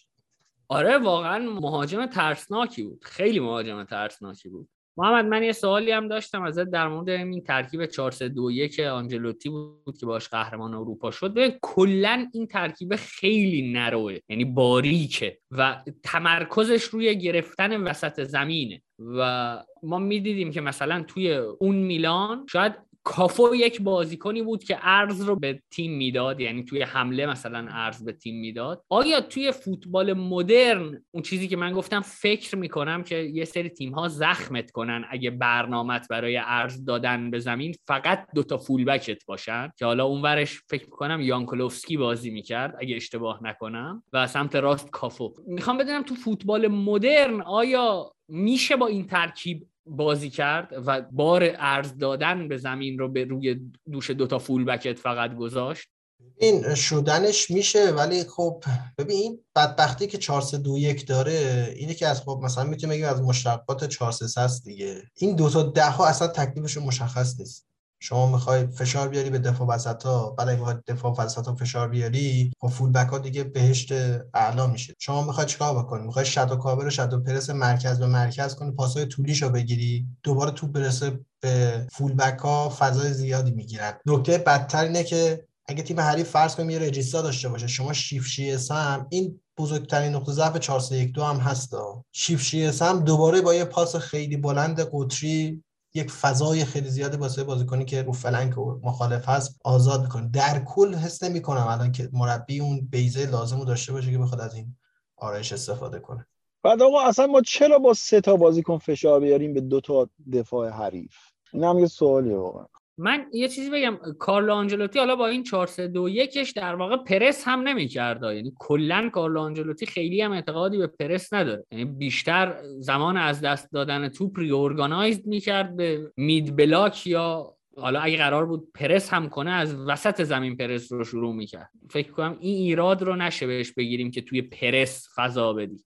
آره 0.70 0.98
واقعا 0.98 1.38
مهاجم 1.38 2.06
ترسناکی 2.06 2.82
بود. 2.82 3.04
خیلی 3.04 3.40
مهاجم 3.40 3.84
ترسناکی 3.84 4.48
بود. 4.48 4.68
محمد 4.96 5.24
من 5.24 5.42
یه 5.42 5.52
سوالی 5.52 5.90
هم 5.90 6.08
داشتم 6.08 6.42
ازت 6.42 6.64
در 6.64 6.88
مورد 6.88 7.08
این 7.08 7.42
ترکیب 7.42 7.86
4 7.86 8.10
3 8.10 8.28
2 8.28 8.50
1 8.50 8.80
آنجلوتی 8.80 9.48
بود 9.48 9.98
که 10.00 10.06
باش 10.06 10.28
قهرمان 10.28 10.74
اروپا 10.74 11.10
شد. 11.10 11.34
ببین 11.34 11.58
کلا 11.62 12.28
این 12.34 12.46
ترکیب 12.46 12.96
خیلی 12.96 13.72
نروه 13.72 14.16
یعنی 14.28 14.44
باریکه 14.44 15.38
و 15.50 15.82
تمرکزش 16.02 16.84
روی 16.84 17.18
گرفتن 17.18 17.82
وسط 17.82 18.24
زمینه. 18.24 18.82
و 18.98 19.62
ما 19.82 19.98
می‌دیدیم 19.98 20.50
که 20.50 20.60
مثلا 20.60 21.02
توی 21.02 21.34
اون 21.34 21.76
میلان 21.76 22.46
شاید 22.48 22.89
کافو 23.10 23.54
یک 23.54 23.82
بازیکنی 23.82 24.42
بود 24.42 24.64
که 24.64 24.78
ارز 24.82 25.20
رو 25.20 25.36
به 25.36 25.62
تیم 25.70 25.92
می‌داد 25.92 26.40
یعنی 26.40 26.64
توی 26.64 26.82
حمله 26.82 27.26
مثلا 27.26 27.66
ارز 27.70 28.04
به 28.04 28.12
تیم 28.12 28.40
می‌داد. 28.40 28.84
آیا 28.88 29.20
توی 29.20 29.52
فوتبال 29.52 30.12
مدرن 30.12 31.04
اون 31.10 31.22
چیزی 31.22 31.48
که 31.48 31.56
من 31.56 31.72
گفتم 31.72 32.00
فکر 32.00 32.56
می‌کنم 32.56 33.02
که 33.02 33.16
یه 33.16 33.44
سری 33.44 33.68
تیم 33.68 33.92
ها 33.92 34.08
زخمت 34.08 34.70
کنن 34.70 35.04
اگه 35.10 35.30
برنامت 35.30 36.08
برای 36.08 36.36
ارز 36.36 36.84
دادن 36.84 37.30
به 37.30 37.38
زمین 37.38 37.74
فقط 37.86 38.26
دوتا 38.34 38.58
فول 38.58 38.84
بکت 38.84 39.24
باشن؟ 39.26 39.72
که 39.78 39.86
حالا 39.86 40.04
اونورش 40.04 40.60
فکر 40.68 40.84
می‌کنم 40.84 41.20
یانکلوفسکی 41.20 41.96
بازی 41.96 42.30
می‌کرد 42.30 42.76
اگه 42.78 42.96
اشتباه 42.96 43.40
نکنم. 43.42 44.02
و 44.12 44.26
سمت 44.26 44.56
راست 44.56 44.90
کافو. 44.90 45.34
می‌خوام 45.46 45.78
بدونم 45.78 46.02
تو 46.02 46.14
فوتبال 46.14 46.68
مدرن 46.68 47.42
آیا 47.42 48.12
میشه 48.28 48.76
با 48.76 48.86
این 48.86 49.06
ترکیب 49.06 49.66
بازی 49.86 50.30
کرد 50.30 50.68
و 50.86 51.02
بار 51.12 51.50
ارز 51.58 51.96
دادن 51.98 52.48
به 52.48 52.56
زمین 52.56 52.98
رو 52.98 53.08
به 53.08 53.24
روی 53.24 53.60
دوش 53.92 54.10
دوتا 54.10 54.38
فول 54.38 54.64
بکت 54.64 54.98
فقط 54.98 55.34
گذاشت. 55.34 55.88
این 56.36 56.74
شدنش 56.74 57.50
میشه 57.50 57.90
ولی 57.90 58.24
خب 58.24 58.64
ببین 58.98 59.16
این 59.16 59.44
بدبختی 59.56 60.06
که 60.06 60.18
4 60.18 60.42
3 60.42 60.58
2 60.58 60.78
1 60.78 61.06
داره 61.06 61.68
اینه 61.76 61.94
که 61.94 62.06
از 62.06 62.20
خب 62.20 62.40
مثلا 62.42 62.64
می‌تونیم 62.64 62.96
بگیم 62.96 63.08
از 63.08 63.22
مشتقات 63.22 63.84
4 63.84 64.12
3 64.12 64.40
هست 64.40 64.64
دیگه. 64.64 65.02
این 65.16 65.36
دو 65.36 65.50
تا 65.50 65.62
ده 65.62 65.90
ها 65.90 66.06
اصلا 66.06 66.28
تکلیفشون 66.28 66.82
مشخص 66.84 67.40
نیست. 67.40 67.69
شما 68.00 68.26
می‌خوای 68.26 68.66
فشار 68.66 69.08
بیاری 69.08 69.30
به 69.30 69.38
دفاع 69.38 69.68
وسطا 69.68 70.30
بعد 70.30 70.48
اگه 70.48 70.82
دفاع 70.86 71.14
وسطا 71.18 71.54
فشار 71.54 71.88
بیاری 71.88 72.52
خب 72.60 72.68
فول 72.68 72.92
بک 72.92 73.08
ها 73.08 73.18
دیگه 73.18 73.44
بهشت 73.44 73.92
اعلا 74.34 74.66
میشه. 74.66 74.94
شما 74.98 75.22
می‌خوای 75.22 75.46
چیکار 75.46 75.78
بکنی؟ 75.78 76.06
می‌خوای 76.06 76.26
شادو 76.26 76.56
کاور 76.56 76.86
و 76.86 76.90
شادو 76.90 77.20
پرس 77.20 77.50
مرکز 77.50 77.98
به 77.98 78.06
مرکز 78.06 78.54
کنی 78.54 78.70
پاسای 78.70 79.06
طولیشو 79.06 79.48
بگیری 79.48 80.06
دوباره 80.22 80.50
تو 80.50 80.66
برسه 80.66 81.20
به 81.40 81.86
فول 81.92 82.12
بک 82.12 82.38
ها 82.38 82.74
فضای 82.78 83.12
زیادی 83.12 83.50
می‌گیرن. 83.50 83.92
نکته 84.06 84.38
بدتر 84.38 84.84
اینه 84.84 85.04
که 85.04 85.44
اگه 85.66 85.82
تیم 85.82 86.00
حریف 86.00 86.30
فرض 86.30 86.54
کنیم 86.54 86.70
یه 86.70 86.78
رجیستا 86.78 87.22
داشته 87.22 87.48
باشه 87.48 87.66
شما 87.66 87.92
شیف 87.92 88.26
شی 88.26 88.56
هم 88.70 89.06
این 89.10 89.40
بزرگترین 89.58 90.14
نقطه 90.14 90.32
ضعف 90.32 90.56
4 90.56 90.80
2 91.14 91.24
هم 91.24 91.36
هست. 91.36 91.74
شیف 92.12 92.42
شی 92.42 92.64
هم 92.64 93.00
دوباره 93.00 93.40
با 93.40 93.54
یه 93.54 93.64
پاس 93.64 93.96
خیلی 93.96 94.36
بلند 94.36 94.80
قطری 94.92 95.64
یک 95.94 96.10
فضای 96.10 96.64
خیلی 96.64 96.88
زیادی 96.88 97.16
واسه 97.16 97.44
بازیکنی 97.44 97.84
که 97.84 98.02
رو 98.02 98.12
flank 98.12 98.58
مخالف 98.82 99.28
هست 99.28 99.58
آزاد 99.64 100.02
می‌کنه. 100.02 100.28
در 100.28 100.64
کل 100.64 100.94
حس 100.94 101.22
نمی‌کنم 101.22 101.66
الان 101.66 101.92
که 101.92 102.08
مربی 102.12 102.60
اون 102.60 102.88
base 102.90 103.26
لازم 103.26 103.58
رو 103.58 103.64
داشته 103.64 103.92
باشه 103.92 104.10
که 104.10 104.18
بخواد 104.18 104.40
از 104.40 104.54
این 104.54 104.76
آرایش 105.16 105.52
استفاده 105.52 105.98
کنه. 105.98 106.26
بعد 106.62 106.82
آقا 106.82 107.02
اصلا 107.02 107.26
ما 107.26 107.40
چرا 107.40 107.78
با 107.78 107.94
سه 107.94 108.20
تا 108.20 108.36
بازیکن 108.36 108.78
فشار 108.78 109.20
بیاریم 109.20 109.54
به 109.54 109.60
دو 109.60 109.80
تا 109.80 110.08
دفاع 110.32 110.68
حریف؟ 110.68 111.14
این 111.52 111.78
یه 111.78 111.86
سوالیه 111.86 112.36
واقعا. 112.36 112.66
من 113.00 113.26
یه 113.32 113.48
چیزی 113.48 113.70
بگم 113.70 113.98
کارلو 114.18 114.52
آنجلوتی 114.52 114.98
حالا 114.98 115.16
با 115.16 115.26
این 115.26 115.42
4 115.42 115.66
3 115.66 115.88
2 115.88 116.08
1 116.08 116.54
در 116.54 116.74
واقع 116.74 116.96
پرس 116.96 117.42
هم 117.46 117.60
نمی‌کرد 117.60 118.22
یعنی 118.22 118.52
کلا 118.58 119.10
کارلو 119.12 119.40
آنجلوتی 119.40 119.86
خیلی 119.86 120.20
هم 120.20 120.32
اعتقادی 120.32 120.78
به 120.78 120.86
پرس 120.86 121.32
نداره. 121.32 121.64
یعنی 121.72 121.84
بیشتر 121.84 122.56
زمان 122.78 123.16
از 123.16 123.40
دست 123.40 123.72
دادن 123.72 124.08
توپ 124.08 124.38
reorganized 124.38 125.26
می‌کرد 125.26 125.76
به 125.76 126.12
mid 126.16 126.56
block 126.56 127.06
یا 127.06 127.54
حالا 127.76 128.00
اگه 128.00 128.16
قرار 128.16 128.46
بود 128.46 128.68
پرس 128.74 129.14
هم 129.14 129.28
کنه 129.28 129.50
از 129.50 129.74
وسط 129.74 130.22
زمین 130.22 130.56
پرس 130.56 130.92
رو 130.92 131.04
شروع 131.04 131.34
می‌کرد. 131.34 131.70
فکر 131.90 132.12
کنم 132.12 132.36
این 132.40 132.56
ایراد 132.56 133.02
رو 133.02 133.16
نشه 133.16 133.46
بهش 133.46 133.72
بگیریم 133.72 134.10
که 134.10 134.22
توی 134.22 134.42
پرس 134.42 135.08
فضا 135.16 135.52
بدی 135.52 135.84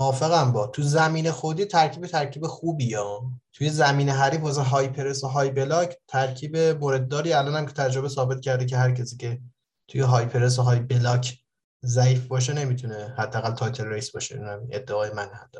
موافقم 0.00 0.52
با. 0.52 0.66
تو 0.66 0.82
زمین 0.82 1.30
خودی 1.30 1.64
ترکیب 1.64 2.06
ترکیب 2.06 2.46
خوبی 2.46 2.94
ها 2.94 3.30
توی 3.52 3.70
زمین 3.70 4.08
حریف 4.08 4.42
واسه 4.42 4.62
high 4.62 4.88
press 4.88 5.24
و 5.24 5.26
high 5.26 5.50
block 5.50 5.96
ترکیب 6.08 6.56
موردداری 6.56 7.32
الان 7.32 7.54
هم 7.54 7.66
که 7.66 7.72
تجربه 7.72 8.08
ثابت 8.08 8.40
کرده 8.40 8.66
که 8.66 8.76
هر 8.76 8.92
کسی 8.92 9.16
که 9.16 9.40
توی 9.88 10.00
high 10.00 10.26
press 10.26 10.58
و 10.58 10.62
high 10.62 10.80
block 10.80 11.38
ضعیف 11.84 12.26
باشه 12.26 12.52
نمی‌تونه 12.52 13.14
حداقل 13.18 13.50
title 13.50 13.86
race 13.86 14.10
باشه. 14.10 14.60
ادعای 14.70 15.10
من 15.10 15.28
حتی 15.28 15.58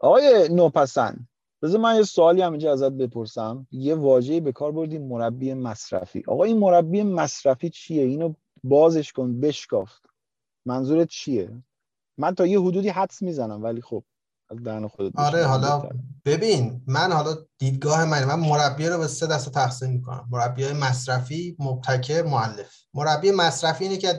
آقای 0.00 0.48
نوپسند 0.50 1.28
بذار 1.62 1.80
من 1.80 1.96
یه 1.96 2.02
سوالی 2.02 2.42
هم 2.42 2.52
اینجا 2.52 2.72
ازت 2.72 2.92
بپرسم. 2.92 3.66
یه 3.70 3.94
واژه‌ای 3.94 4.40
به 4.40 4.52
کار 4.52 4.72
بردی 4.72 4.98
مربی 4.98 5.54
مصرفی. 5.54 6.24
آقا 6.28 6.44
این 6.44 6.58
مربی 6.58 7.02
مصرفی 7.02 7.70
چیه؟ 7.70 8.02
اینو 8.02 8.34
بازش 8.64 9.12
کن 9.12 9.40
بشکافت. 9.40 10.02
منظورت 10.66 11.08
چیه؟ 11.08 11.50
من 12.18 12.34
تا 12.34 12.46
یه 12.46 12.60
حدودی 12.60 12.88
حدس 12.88 13.22
می‌زنم 13.22 13.62
ولی 13.62 13.80
خب 13.80 14.04
از 14.50 14.62
دهن 14.62 14.88
خودت 14.88 15.18
آره 15.18 15.46
حالا 15.46 15.88
ببین 16.24 16.82
من 16.86 17.12
حالا 17.12 17.36
دیدگاه 17.58 18.04
من 18.04 18.24
من 18.24 18.40
مربی 18.40 18.86
رو 18.86 18.98
به 18.98 19.06
سه 19.06 19.26
دسته 19.26 19.50
تقسیم 19.50 19.90
می‌کنم. 19.90 20.28
مربی 20.30 20.64
های 20.64 20.72
مصرفی 20.72 21.56
مبتکر 21.58 22.22
معلف 22.22 22.74
مربی 22.94 23.30
مصرفی 23.30 23.84
اینه 23.84 23.96
که 23.96 24.08
از 24.08 24.16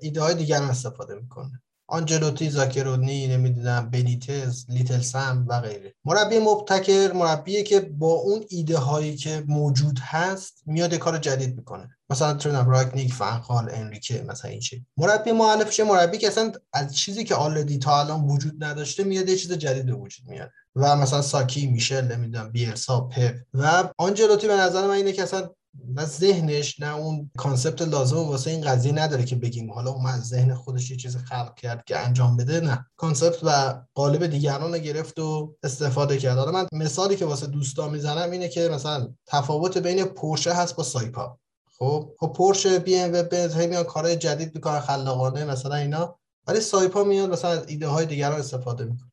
ایده 0.00 0.22
های 0.22 0.34
دیگران 0.34 0.70
استفاده 0.70 1.14
می‌کنه. 1.14 1.62
آنجلوتی 1.88 2.50
زاکرونی 2.50 3.26
نمی‌دونم 3.26 3.90
بنیتز 3.90 4.64
لیتل 4.68 5.00
سم 5.00 5.44
و 5.48 5.60
غیره. 5.60 5.94
مربی 6.04 6.38
مبتکر 6.38 7.12
مربیه 7.12 7.62
که 7.62 7.80
با 7.80 8.12
اون 8.12 8.44
ایده 8.48 8.78
هایی 8.78 9.16
که 9.16 9.44
موجود 9.46 9.98
هست 10.02 10.62
میاد 10.66 10.94
کار 10.94 11.18
جدید 11.18 11.56
می‌کنه. 11.56 11.96
مثلا 12.10 12.34
ترنم 12.34 12.68
راکنیک 12.68 13.12
فنخال 13.14 13.70
انریکه 13.72 14.24
مثلا 14.28 14.50
این 14.50 14.60
چی. 14.60 14.86
مربی 14.96 15.32
معلفش 15.32 15.80
مربی 15.80 16.18
که 16.18 16.28
اصلا 16.28 16.52
از 16.72 16.96
چیزی 16.96 17.24
که 17.24 17.34
آلردی 17.34 17.78
تا 17.78 18.00
الان 18.00 18.24
وجود 18.24 18.64
نداشته 18.64 19.04
میاد 19.04 19.28
یه 19.28 19.36
چیز 19.36 19.52
جدید 19.52 19.86
به 19.86 19.92
وجود 19.92 20.28
میاد 20.28 20.50
و 20.76 20.96
مثلا 20.96 21.22
ساکی 21.22 21.66
میشلز 21.66 22.12
نمی‌دونم 22.12 22.52
بیلسا 22.52 23.00
پپ. 23.00 23.34
و 23.54 23.88
آنجلوتی 23.98 24.46
به 24.46 24.56
نظر 24.56 24.86
من 24.86 24.90
اینه 24.90 25.12
که 25.12 25.22
اصلا 25.22 25.50
نه 25.88 26.04
ذهنش 26.04 26.80
نه 26.80 26.96
اون 26.96 27.30
concept 27.36 27.82
لازم 27.82 28.16
واسه 28.16 28.50
این 28.50 28.60
قضیه 28.60 28.92
نداره 28.92 29.24
که 29.24 29.36
بگیم 29.36 29.72
حالا 29.72 29.90
اون 29.90 30.06
از 30.06 30.28
ذهن 30.28 30.54
خودش 30.54 30.90
یه 30.90 30.96
چیز 30.96 31.16
خلق 31.16 31.54
کرد 31.54 31.84
که 31.84 31.98
انجام 31.98 32.36
بده 32.36 32.60
نه. 32.60 32.86
concept 32.96 33.38
و 33.42 33.80
قالب 33.94 34.26
دیگران 34.26 34.72
رو 34.72 34.78
گرفت 34.78 35.18
و 35.18 35.56
استفاده 35.62 36.18
کرد. 36.18 36.38
حالا 36.38 36.50
من 36.50 36.66
مثالی 36.72 37.16
که 37.16 37.24
واسه 37.24 37.46
دوستا 37.46 37.88
می‌زنم 37.88 38.30
اینه 38.30 38.48
که 38.48 38.68
مثلا 38.68 39.08
تفاوت 39.26 39.78
بین 39.78 40.04
پورشه 40.04 40.52
هست 40.52 40.76
با 40.76 40.82
سایپا. 40.82 41.38
خب 41.78 42.14
خب 42.18 42.32
پورشه 42.36 42.78
بی 42.78 42.96
ام 42.96 43.12
و 43.12 43.66
میان 43.66 43.84
کارهای 43.84 44.16
جدید 44.16 44.54
می‌کنن 44.54 44.80
خلاقانه 44.80 45.44
مثلا 45.44 45.74
اینا 45.74 46.18
ولی 46.46 46.60
سایپا 46.60 47.04
میاد 47.04 47.30
مثلا 47.30 47.50
از 47.50 47.68
ایده 47.68 47.88
های 47.88 48.06
دیگران 48.06 48.40
استفاده 48.40 48.84
می‌کنه 48.84 49.10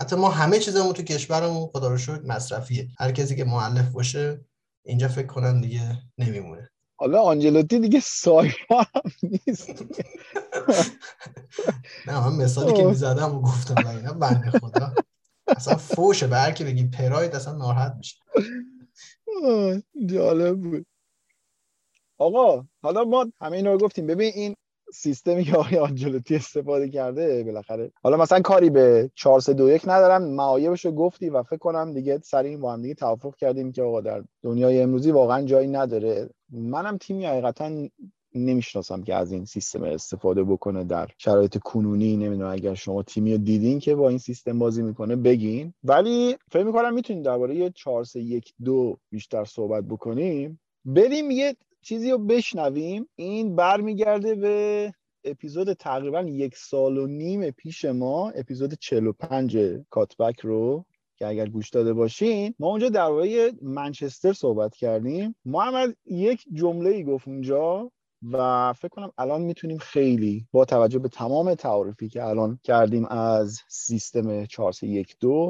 حتی 0.00 0.16
ما 0.16 0.30
همه 0.30 0.58
چیزمون 0.58 0.92
تو 0.92 1.02
کشورمون 1.02 1.66
خدا 1.66 1.88
رو 1.88 1.98
شکر 1.98 2.22
مصرفیه. 2.24 2.88
هر 2.98 3.12
کسی 3.12 3.36
که 3.36 3.44
مؤلف 3.44 3.88
باشه 3.88 4.44
اینجا 4.86 5.08
فکر 5.08 5.26
کنم 5.26 5.60
دیگه 5.60 6.02
نمیمونه. 6.18 6.70
حالا 6.98 7.22
آنجلوتی 7.22 7.78
دیگه 7.78 8.00
سایپا 8.00 8.82
هم 8.94 9.10
نیست. 9.22 9.84
نه 12.06 12.28
من 12.28 12.44
مثالی 12.44 12.72
که 12.72 12.84
می‌زدم 12.84 13.34
و 13.34 13.40
گفتم 13.40 13.86
اینا 13.86 14.12
بنده 14.12 14.50
خدا. 14.50 14.98
اصلا 15.56 15.76
فوشه 15.76 16.26
به 16.26 16.36
هر 16.36 16.52
کی 16.52 16.64
بگی 16.64 16.84
پراید 16.88 17.34
اصلا 17.34 17.56
ناراحت 17.56 17.94
میشه. 17.98 18.16
جالب 20.06 20.60
بود. 20.60 20.86
آقا 22.18 22.66
حالا 22.82 23.04
ما 23.04 23.26
همه 23.40 23.56
اینا 23.56 23.72
رو 23.72 23.78
گفتیم. 23.78 24.06
ببین 24.06 24.32
این 24.34 24.54
سیستمی 24.92 25.44
که 25.44 25.56
آقای 25.56 25.78
آنجلوتی 25.78 26.36
استفاده 26.36 26.88
کرده 26.88 27.44
بالاخره. 27.44 27.92
حالا 28.02 28.16
مثلا 28.16 28.40
کاری 28.40 28.70
به 28.70 29.10
4 29.14 29.40
3 29.40 29.54
2 29.54 29.68
1 29.68 29.82
ندارم 29.88 30.22
معایبش 30.22 30.84
رو 30.84 30.92
گفتی 30.92 31.30
و 31.30 31.42
فکر 31.42 31.56
کنم 31.56 31.92
دیگه 31.92 32.18
سری 32.18 32.56
با 32.56 32.72
هم 32.72 32.82
دیگه 32.82 32.94
توافق 32.94 33.36
کردیم 33.36 33.72
که 33.72 33.82
آقا 33.82 34.00
در 34.00 34.24
دنیای 34.42 34.80
امروزی 34.80 35.10
واقعا 35.10 35.42
جایی 35.42 35.68
نداره. 35.68 36.28
منم 36.52 36.96
تیمی 36.98 37.26
حقیقتا 37.26 37.70
نمی‌شناسم 38.34 39.02
که 39.02 39.14
از 39.14 39.32
این 39.32 39.44
سیستم 39.44 39.82
استفاده 39.82 40.44
بکنه 40.44 40.84
در 40.84 41.08
شرایط 41.18 41.58
کنونی. 41.58 42.16
نمی‌دونم 42.16 42.50
اگر 42.50 42.74
شما 42.74 43.02
تیمی 43.02 43.32
رو 43.32 43.38
دیدین 43.38 43.78
که 43.78 43.94
با 43.94 44.08
این 44.08 44.18
سیستم 44.18 44.58
بازی 44.58 44.82
می‌کنه 44.82 45.16
بگین. 45.16 45.74
ولی 45.84 46.36
فکر 46.50 46.64
می‌کنم 46.64 46.94
می‌تونیم 46.94 47.22
درباره 47.22 47.70
4 47.70 48.04
3 48.04 48.20
1 48.20 48.52
2 48.64 48.98
بیشتر 49.10 49.44
صحبت 49.44 49.84
بکنیم. 49.84 50.60
بریم 50.84 51.30
یه 51.30 51.56
چیزی 51.86 52.10
رو 52.10 52.18
بشنویم. 52.18 53.08
این 53.16 53.56
برمیگرده 53.56 54.34
به 54.34 54.92
اپیزود 55.24 55.72
تقریبا 55.72 56.20
یک 56.20 56.56
سال 56.56 56.98
و 56.98 57.06
نیم 57.06 57.50
پیش 57.50 57.84
ما 57.84 58.30
اپیزود 58.30 58.74
45 58.74 59.58
کاتبک 59.90 60.40
رو 60.40 60.84
که 61.18 61.26
اگر 61.26 61.48
گوش 61.48 61.70
داده 61.70 61.92
باشین. 61.92 62.54
ما 62.58 62.68
اونجا 62.68 62.88
درباره 62.88 63.52
منچستر 63.62 64.32
صحبت 64.32 64.74
کردیم. 64.74 65.36
محمد 65.44 65.96
یک 66.06 66.44
جمله 66.52 66.90
ای 66.90 67.04
گفت 67.04 67.28
اونجا 67.28 67.90
و 68.32 68.72
فکر 68.72 68.88
کنم 68.88 69.12
الان 69.18 69.42
می‌تونیم 69.42 69.78
خیلی 69.78 70.46
با 70.52 70.64
توجه 70.64 70.98
به 70.98 71.08
تمام 71.08 71.54
تعارفی 71.54 72.08
که 72.08 72.24
الان 72.24 72.58
کردیم 72.62 73.04
از 73.04 73.60
سیستم 73.68 74.44
4 74.46 74.72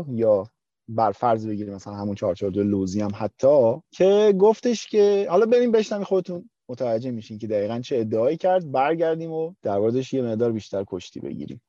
یا 0.09 0.51
بر 0.89 1.13
فرض 1.13 1.47
بگیریم 1.47 1.75
مثلا 1.75 1.95
همون 1.95 2.15
442 2.15 2.63
لوزی 2.63 3.01
هم 3.01 3.13
حتی 3.15 3.81
که 3.91 4.35
گفتش 4.39 4.87
که 4.87 5.27
حالا 5.31 5.47
بریم 5.47 5.73
بشنویم 5.73 6.05
خودتون 6.05 6.51
متوجه 6.69 7.11
میشین 7.11 7.39
که 7.39 7.47
دقیقا 7.47 7.81
چه 7.81 7.99
ادعایی 7.99 8.37
کرد 8.37 8.73
برگردیم 8.73 9.33
و 9.33 9.55
در 9.63 9.81
یه 10.13 10.23
مقدار 10.23 10.53
بیشتر 10.53 10.85
کشتی 10.89 11.21
بگیریم. 11.21 11.61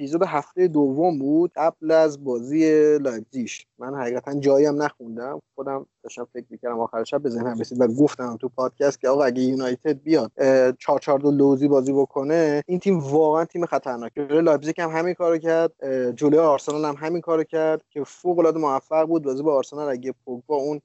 اپیزود 0.00 0.22
هفته 0.22 0.68
دوم 0.68 1.18
بود 1.18 1.52
قبل 1.56 1.90
از 1.90 2.24
بازی 2.24 2.98
لایپزیگ 2.98 3.66
من 3.78 3.94
حقیقتا 3.94 4.40
جایی 4.40 4.66
هم 4.66 4.82
نخوندم 4.82 5.40
خودم 5.54 5.86
داشتم 6.02 6.26
فکر 6.32 6.44
می‌کردم 6.50 6.80
آخر 6.80 7.04
شب 7.04 7.22
به 7.22 7.30
ذهنم 7.30 7.60
رسید 7.60 7.80
و 7.80 7.86
گفتم 7.86 8.36
تو 8.40 8.48
پادکست 8.48 9.00
که 9.00 9.08
آقا 9.08 9.24
اگه 9.24 9.42
یونایتد 9.42 10.02
بیاد 10.02 10.32
442 10.78 11.30
لوزی 11.30 11.68
بازی 11.68 11.92
بکنه 11.92 12.62
این 12.66 12.78
تیم 12.78 12.98
واقعا 12.98 13.44
تیم 13.44 13.66
خطرناکه. 13.66 14.26
جلوی 14.26 14.42
لایپزیگ 14.42 14.80
هم 14.80 14.90
همین 14.90 15.14
کارو 15.14 15.38
کرد 15.38 15.72
جلوی 16.16 16.38
آرسنال 16.38 16.84
هم 16.84 16.94
همین 16.98 17.20
کارو 17.20 17.44
کرد 17.44 17.82
که 17.90 18.04
فوق 18.04 18.38
العاده 18.38 18.58
موفق 18.58 19.06
بود. 19.06 19.22
بازی 19.22 19.42
با 19.42 19.56
آرسنال 19.56 19.88
اگه 19.88 20.14
پوگبا 20.24 20.56
اون 20.56 20.80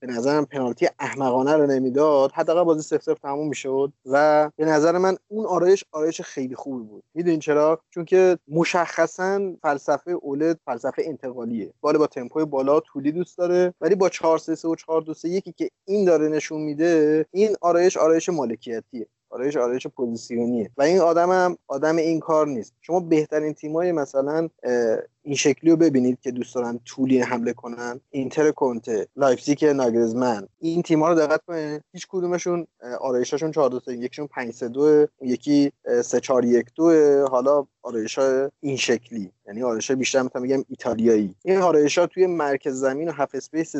به 0.00 0.06
نظرم 0.06 0.44
پنالتی 0.44 0.88
احمقانه 0.98 1.56
رو 1.56 1.66
نمی‌داد 1.66 2.32
حداقل 2.32 2.64
بازی 2.64 2.82
0 2.82 2.98
0 3.02 3.14
تموم 3.14 3.48
می‌شد 3.48 3.92
و 4.06 4.50
به 4.56 4.64
نظر 4.64 4.98
من 4.98 5.16
اون 5.28 5.46
آرایش 5.46 5.84
آرایش 5.92 6.20
خیلی 6.20 6.54
خوبی 6.54 6.84
بود. 6.84 7.04
می‌دونین 7.14 7.40
چرا؟ 7.40 7.80
چون 7.90 8.04
که 8.04 8.38
مشخصا 8.48 9.40
فلسفه 9.62 10.10
اوله 10.10 10.58
فلسفه 10.64 11.02
انتقالیه. 11.06 11.72
فوتبال 11.80 11.98
با 11.98 12.06
تمپوی 12.06 12.44
بالا 12.44 12.80
طولی 12.80 13.12
دوست 13.12 13.38
داره 13.38 13.74
ولی 13.80 13.94
با 13.94 14.08
4 14.08 14.38
3 14.54 14.68
و 14.68 14.74
4 14.74 15.02
2 15.02 15.14
3 15.14 15.28
یکی 15.28 15.52
که 15.52 15.70
این 15.84 16.04
داره 16.04 16.28
نشون 16.28 16.62
میده 16.62 17.26
این 17.30 17.56
آرایش 17.60 17.96
آرایش 17.96 18.28
مالکیتیه. 18.28 19.06
آرایش 19.30 19.56
آرایش 19.56 19.86
پوزیسیونیه. 19.86 20.70
و 20.76 20.82
این 20.82 20.98
آدم 20.98 21.30
هم 21.30 21.58
آدم 21.68 21.96
این 21.96 22.20
کار 22.20 22.46
نیست. 22.46 22.74
شما 22.80 23.00
بهترین 23.00 23.54
تیمای 23.54 23.92
مثلا 23.92 24.48
این 25.22 25.34
شکلی 25.34 25.70
رو 25.70 25.76
ببینید 25.76 26.20
که 26.20 26.30
دوست 26.30 26.54
دارن 26.54 26.80
طولی 26.84 27.18
حمله 27.20 27.52
کنن. 27.52 28.00
اینتر 28.10 28.50
کنته 28.50 29.06
لایپزیگ 29.16 29.64
ناگلزمن 29.64 30.46
این 30.58 30.82
تیم‌ها 30.82 31.08
رو 31.08 31.14
دقت 31.14 31.40
کنید 31.46 31.82
هیچ 31.92 32.06
کدومشون 32.08 32.66
آرایشاشون 33.00 33.52
4 33.52 33.70
2 33.70 33.92
یکیشون 33.92 34.26
5 34.26 34.52
3 34.52 34.68
2 34.68 35.06
یکی 35.22 35.72
3 36.04 36.20
4 36.20 36.44
1 36.44 36.66
2 36.76 37.26
حالا 37.30 37.66
آرایش 37.82 38.18
این 38.60 38.76
شکلی. 38.76 39.30
یعنی 39.46 39.62
آرایش 39.62 39.90
بیشتر 39.90 40.22
می‌تونم 40.22 40.44
بگم 40.44 40.64
ایتالیایی. 40.68 41.34
این 41.44 41.58
آرایش 41.58 41.98
ها 41.98 42.06
توی 42.06 42.26
مرکز 42.26 42.74
زمین 42.74 43.08
و 43.08 43.12
half 43.12 43.30
space 43.34 43.76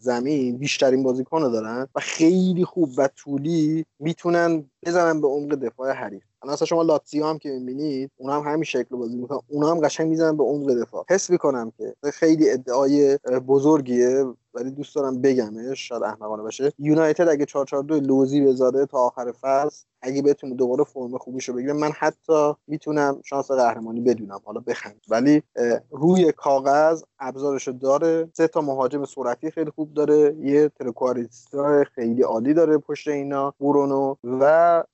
زمین 0.00 0.58
بیشترین 0.58 1.02
بازیکن 1.02 1.42
رو 1.42 1.50
دارن 1.50 1.88
و 1.94 2.00
خیلی 2.00 2.64
خوب 2.64 2.90
و 2.96 3.08
طولی 3.16 3.84
می‌تونن 3.98 4.64
بزنن 4.86 5.20
به 5.20 5.28
عمق 5.28 5.54
دفاع 5.54 5.92
حریف. 5.92 6.22
الان 6.42 6.52
اصلا 6.54 6.66
شما 6.66 6.82
لاتزیو 6.82 7.26
هم 7.26 7.38
که 7.38 7.48
می‌بینید 7.50 8.10
اونا 8.16 8.40
هم 8.40 8.52
همین 8.52 8.64
شکل 8.64 8.96
بازی 8.96 9.16
می‌کنن. 9.16 9.40
اونا 9.48 9.70
هم 9.70 9.80
قشنگ 9.80 10.08
می‌زنن 10.08 10.36
به 10.36 10.44
عمق 10.44 10.74
دفاع. 10.82 11.04
حس 11.10 11.30
می‌کنم 11.30 11.72
که 11.78 11.94
خیلی 12.12 12.50
ادعای 12.50 13.18
بزرگیه. 13.48 14.24
ولی 14.54 14.70
دوست 14.70 14.94
دارم 14.94 15.20
بگمش 15.20 15.88
شاید 15.88 16.02
احمقانه 16.02 16.42
باشه. 16.42 16.72
یونایتد 16.78 17.28
اگه 17.28 17.44
442 17.44 18.00
لوزی 18.00 18.40
بذاره 18.40 18.86
تا 18.86 18.98
آخر 18.98 19.32
فصل 19.32 19.84
اگه 20.02 20.22
بتونه 20.22 20.54
دوباره 20.54 20.84
فرم 20.84 21.18
خوبیشو 21.18 21.52
بگیره 21.52 21.72
من 21.72 21.90
حتی 21.98 22.52
می‌تونم 22.66 23.20
شانس 23.24 23.50
قهرمانی 23.50 24.00
بدونم 24.00 24.40
حالا 24.44 24.60
بخند 24.60 25.00
ولی 25.08 25.42
روی 25.90 26.32
کاغذ 26.32 27.02
ابزارشو 27.20 27.72
داره. 27.72 28.28
سه 28.32 28.48
تا 28.48 28.60
مهاجم 28.60 29.04
سرعتی 29.04 29.50
خیلی 29.50 29.70
خوب 29.70 29.94
داره. 29.94 30.36
یه 30.40 30.68
ترکواریستا 30.68 31.84
خیلی 31.94 32.22
عالی 32.22 32.54
داره 32.54 32.78
پشت 32.78 33.08
اینا 33.08 33.54
برونو 33.60 34.16
و 34.24 34.84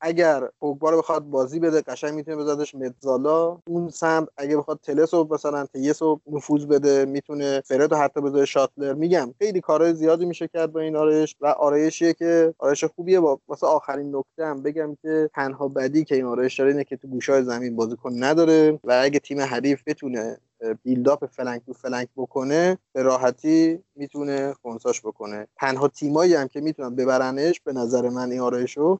اگر 0.00 0.48
پوگبا 0.60 0.90
رو 0.90 0.98
بخواد 0.98 1.22
بازی 1.24 1.60
بده 1.60 1.80
قشنگ 1.80 2.14
می‌تونه 2.14 2.36
بذارش 2.36 2.74
متزالا. 2.74 3.58
اون 3.66 3.88
سمت 3.88 4.28
اگه 4.36 4.56
بخواد 4.56 4.80
تلسو 4.82 5.28
مثلا 5.30 5.66
تیسو 5.66 6.20
نفوذ 6.26 6.64
بده 6.66 7.04
می‌تونه 7.04 7.62
فرد 7.64 7.92
حتی 7.92 8.20
بذاره 8.20 8.44
شاتلر. 8.44 8.91
میگم 8.94 9.34
خیلی 9.38 9.60
کارهای 9.60 9.94
زیادی 9.94 10.24
میشه 10.24 10.48
کرد 10.48 10.72
با 10.72 10.80
این 10.80 10.96
آرایش 10.96 11.36
و 11.40 11.46
آرایشیه 11.46 12.12
که 12.12 12.54
آرایش 12.58 12.84
خوبیه. 12.84 13.20
با 13.20 13.40
واسه 13.48 13.66
آخرین 13.66 14.16
نکته 14.16 14.46
هم 14.46 14.62
بگم 14.62 14.96
که 15.02 15.30
تنها 15.34 15.68
بدی 15.68 16.04
که 16.04 16.14
این 16.14 16.24
آرایش 16.24 16.58
داره 16.58 16.70
اینه 16.70 16.84
که 16.84 16.96
تو 16.96 17.08
گوشای 17.08 17.42
زمین 17.42 17.76
بازیکن 17.76 18.12
نداره 18.24 18.80
و 18.84 19.00
اگه 19.02 19.18
تیم 19.18 19.40
حریف 19.40 19.82
بتونه 19.86 20.38
بیلداپ 20.82 21.26
فلنک 21.26 21.62
تو 21.66 21.72
فلنک 21.72 22.08
بکنه 22.16 22.78
به 22.92 23.02
راحتی 23.02 23.82
می‌تونه 23.96 24.54
خونساش 24.62 25.00
بکنه. 25.00 25.46
تنها 25.56 25.88
تیمایی 25.88 26.34
هم 26.34 26.48
که 26.48 26.60
می‌تونن 26.60 26.96
ببرنش 26.96 27.60
به 27.60 27.72
نظر 27.72 28.08
من 28.08 28.30
این 28.30 28.40
آرایشو 28.40 28.98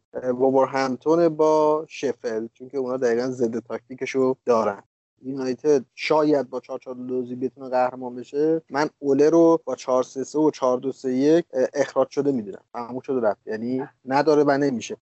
همتون 0.69 1.29
با 1.29 1.85
شفل 1.89 2.47
چون 2.55 2.69
که 2.69 2.79
اونا 2.79 2.97
دقیقا 2.97 3.27
ضد 3.31 3.59
تاکتیکشو 3.59 4.37
دارن. 4.45 4.83
یونایتد 5.23 5.85
شاید 5.95 6.51
با 6.51 6.61
4 6.61 6.79
4 6.79 6.95
دوزی 6.95 7.35
بتونه 7.35 7.69
قهرمان 7.69 8.15
بشه 8.15 8.63
من 8.71 8.91
اوله 8.99 9.31
رو 9.31 9.61
با 9.65 9.75
4 9.75 10.03
3 10.03 10.25
3 10.25 10.39
و 10.39 10.51
4 10.51 10.79
2 10.79 10.93
3 10.93 11.13
1 11.13 11.45
اخراج 11.75 12.11
شده 12.11 12.33
می‌دونم. 12.33 12.63
تموم 12.73 13.01
شده 13.01 13.21
رفت. 13.21 13.47
یعنی 13.47 13.83
نداره 14.05 14.45
و 14.47 14.59
نمیشه. 14.59 14.97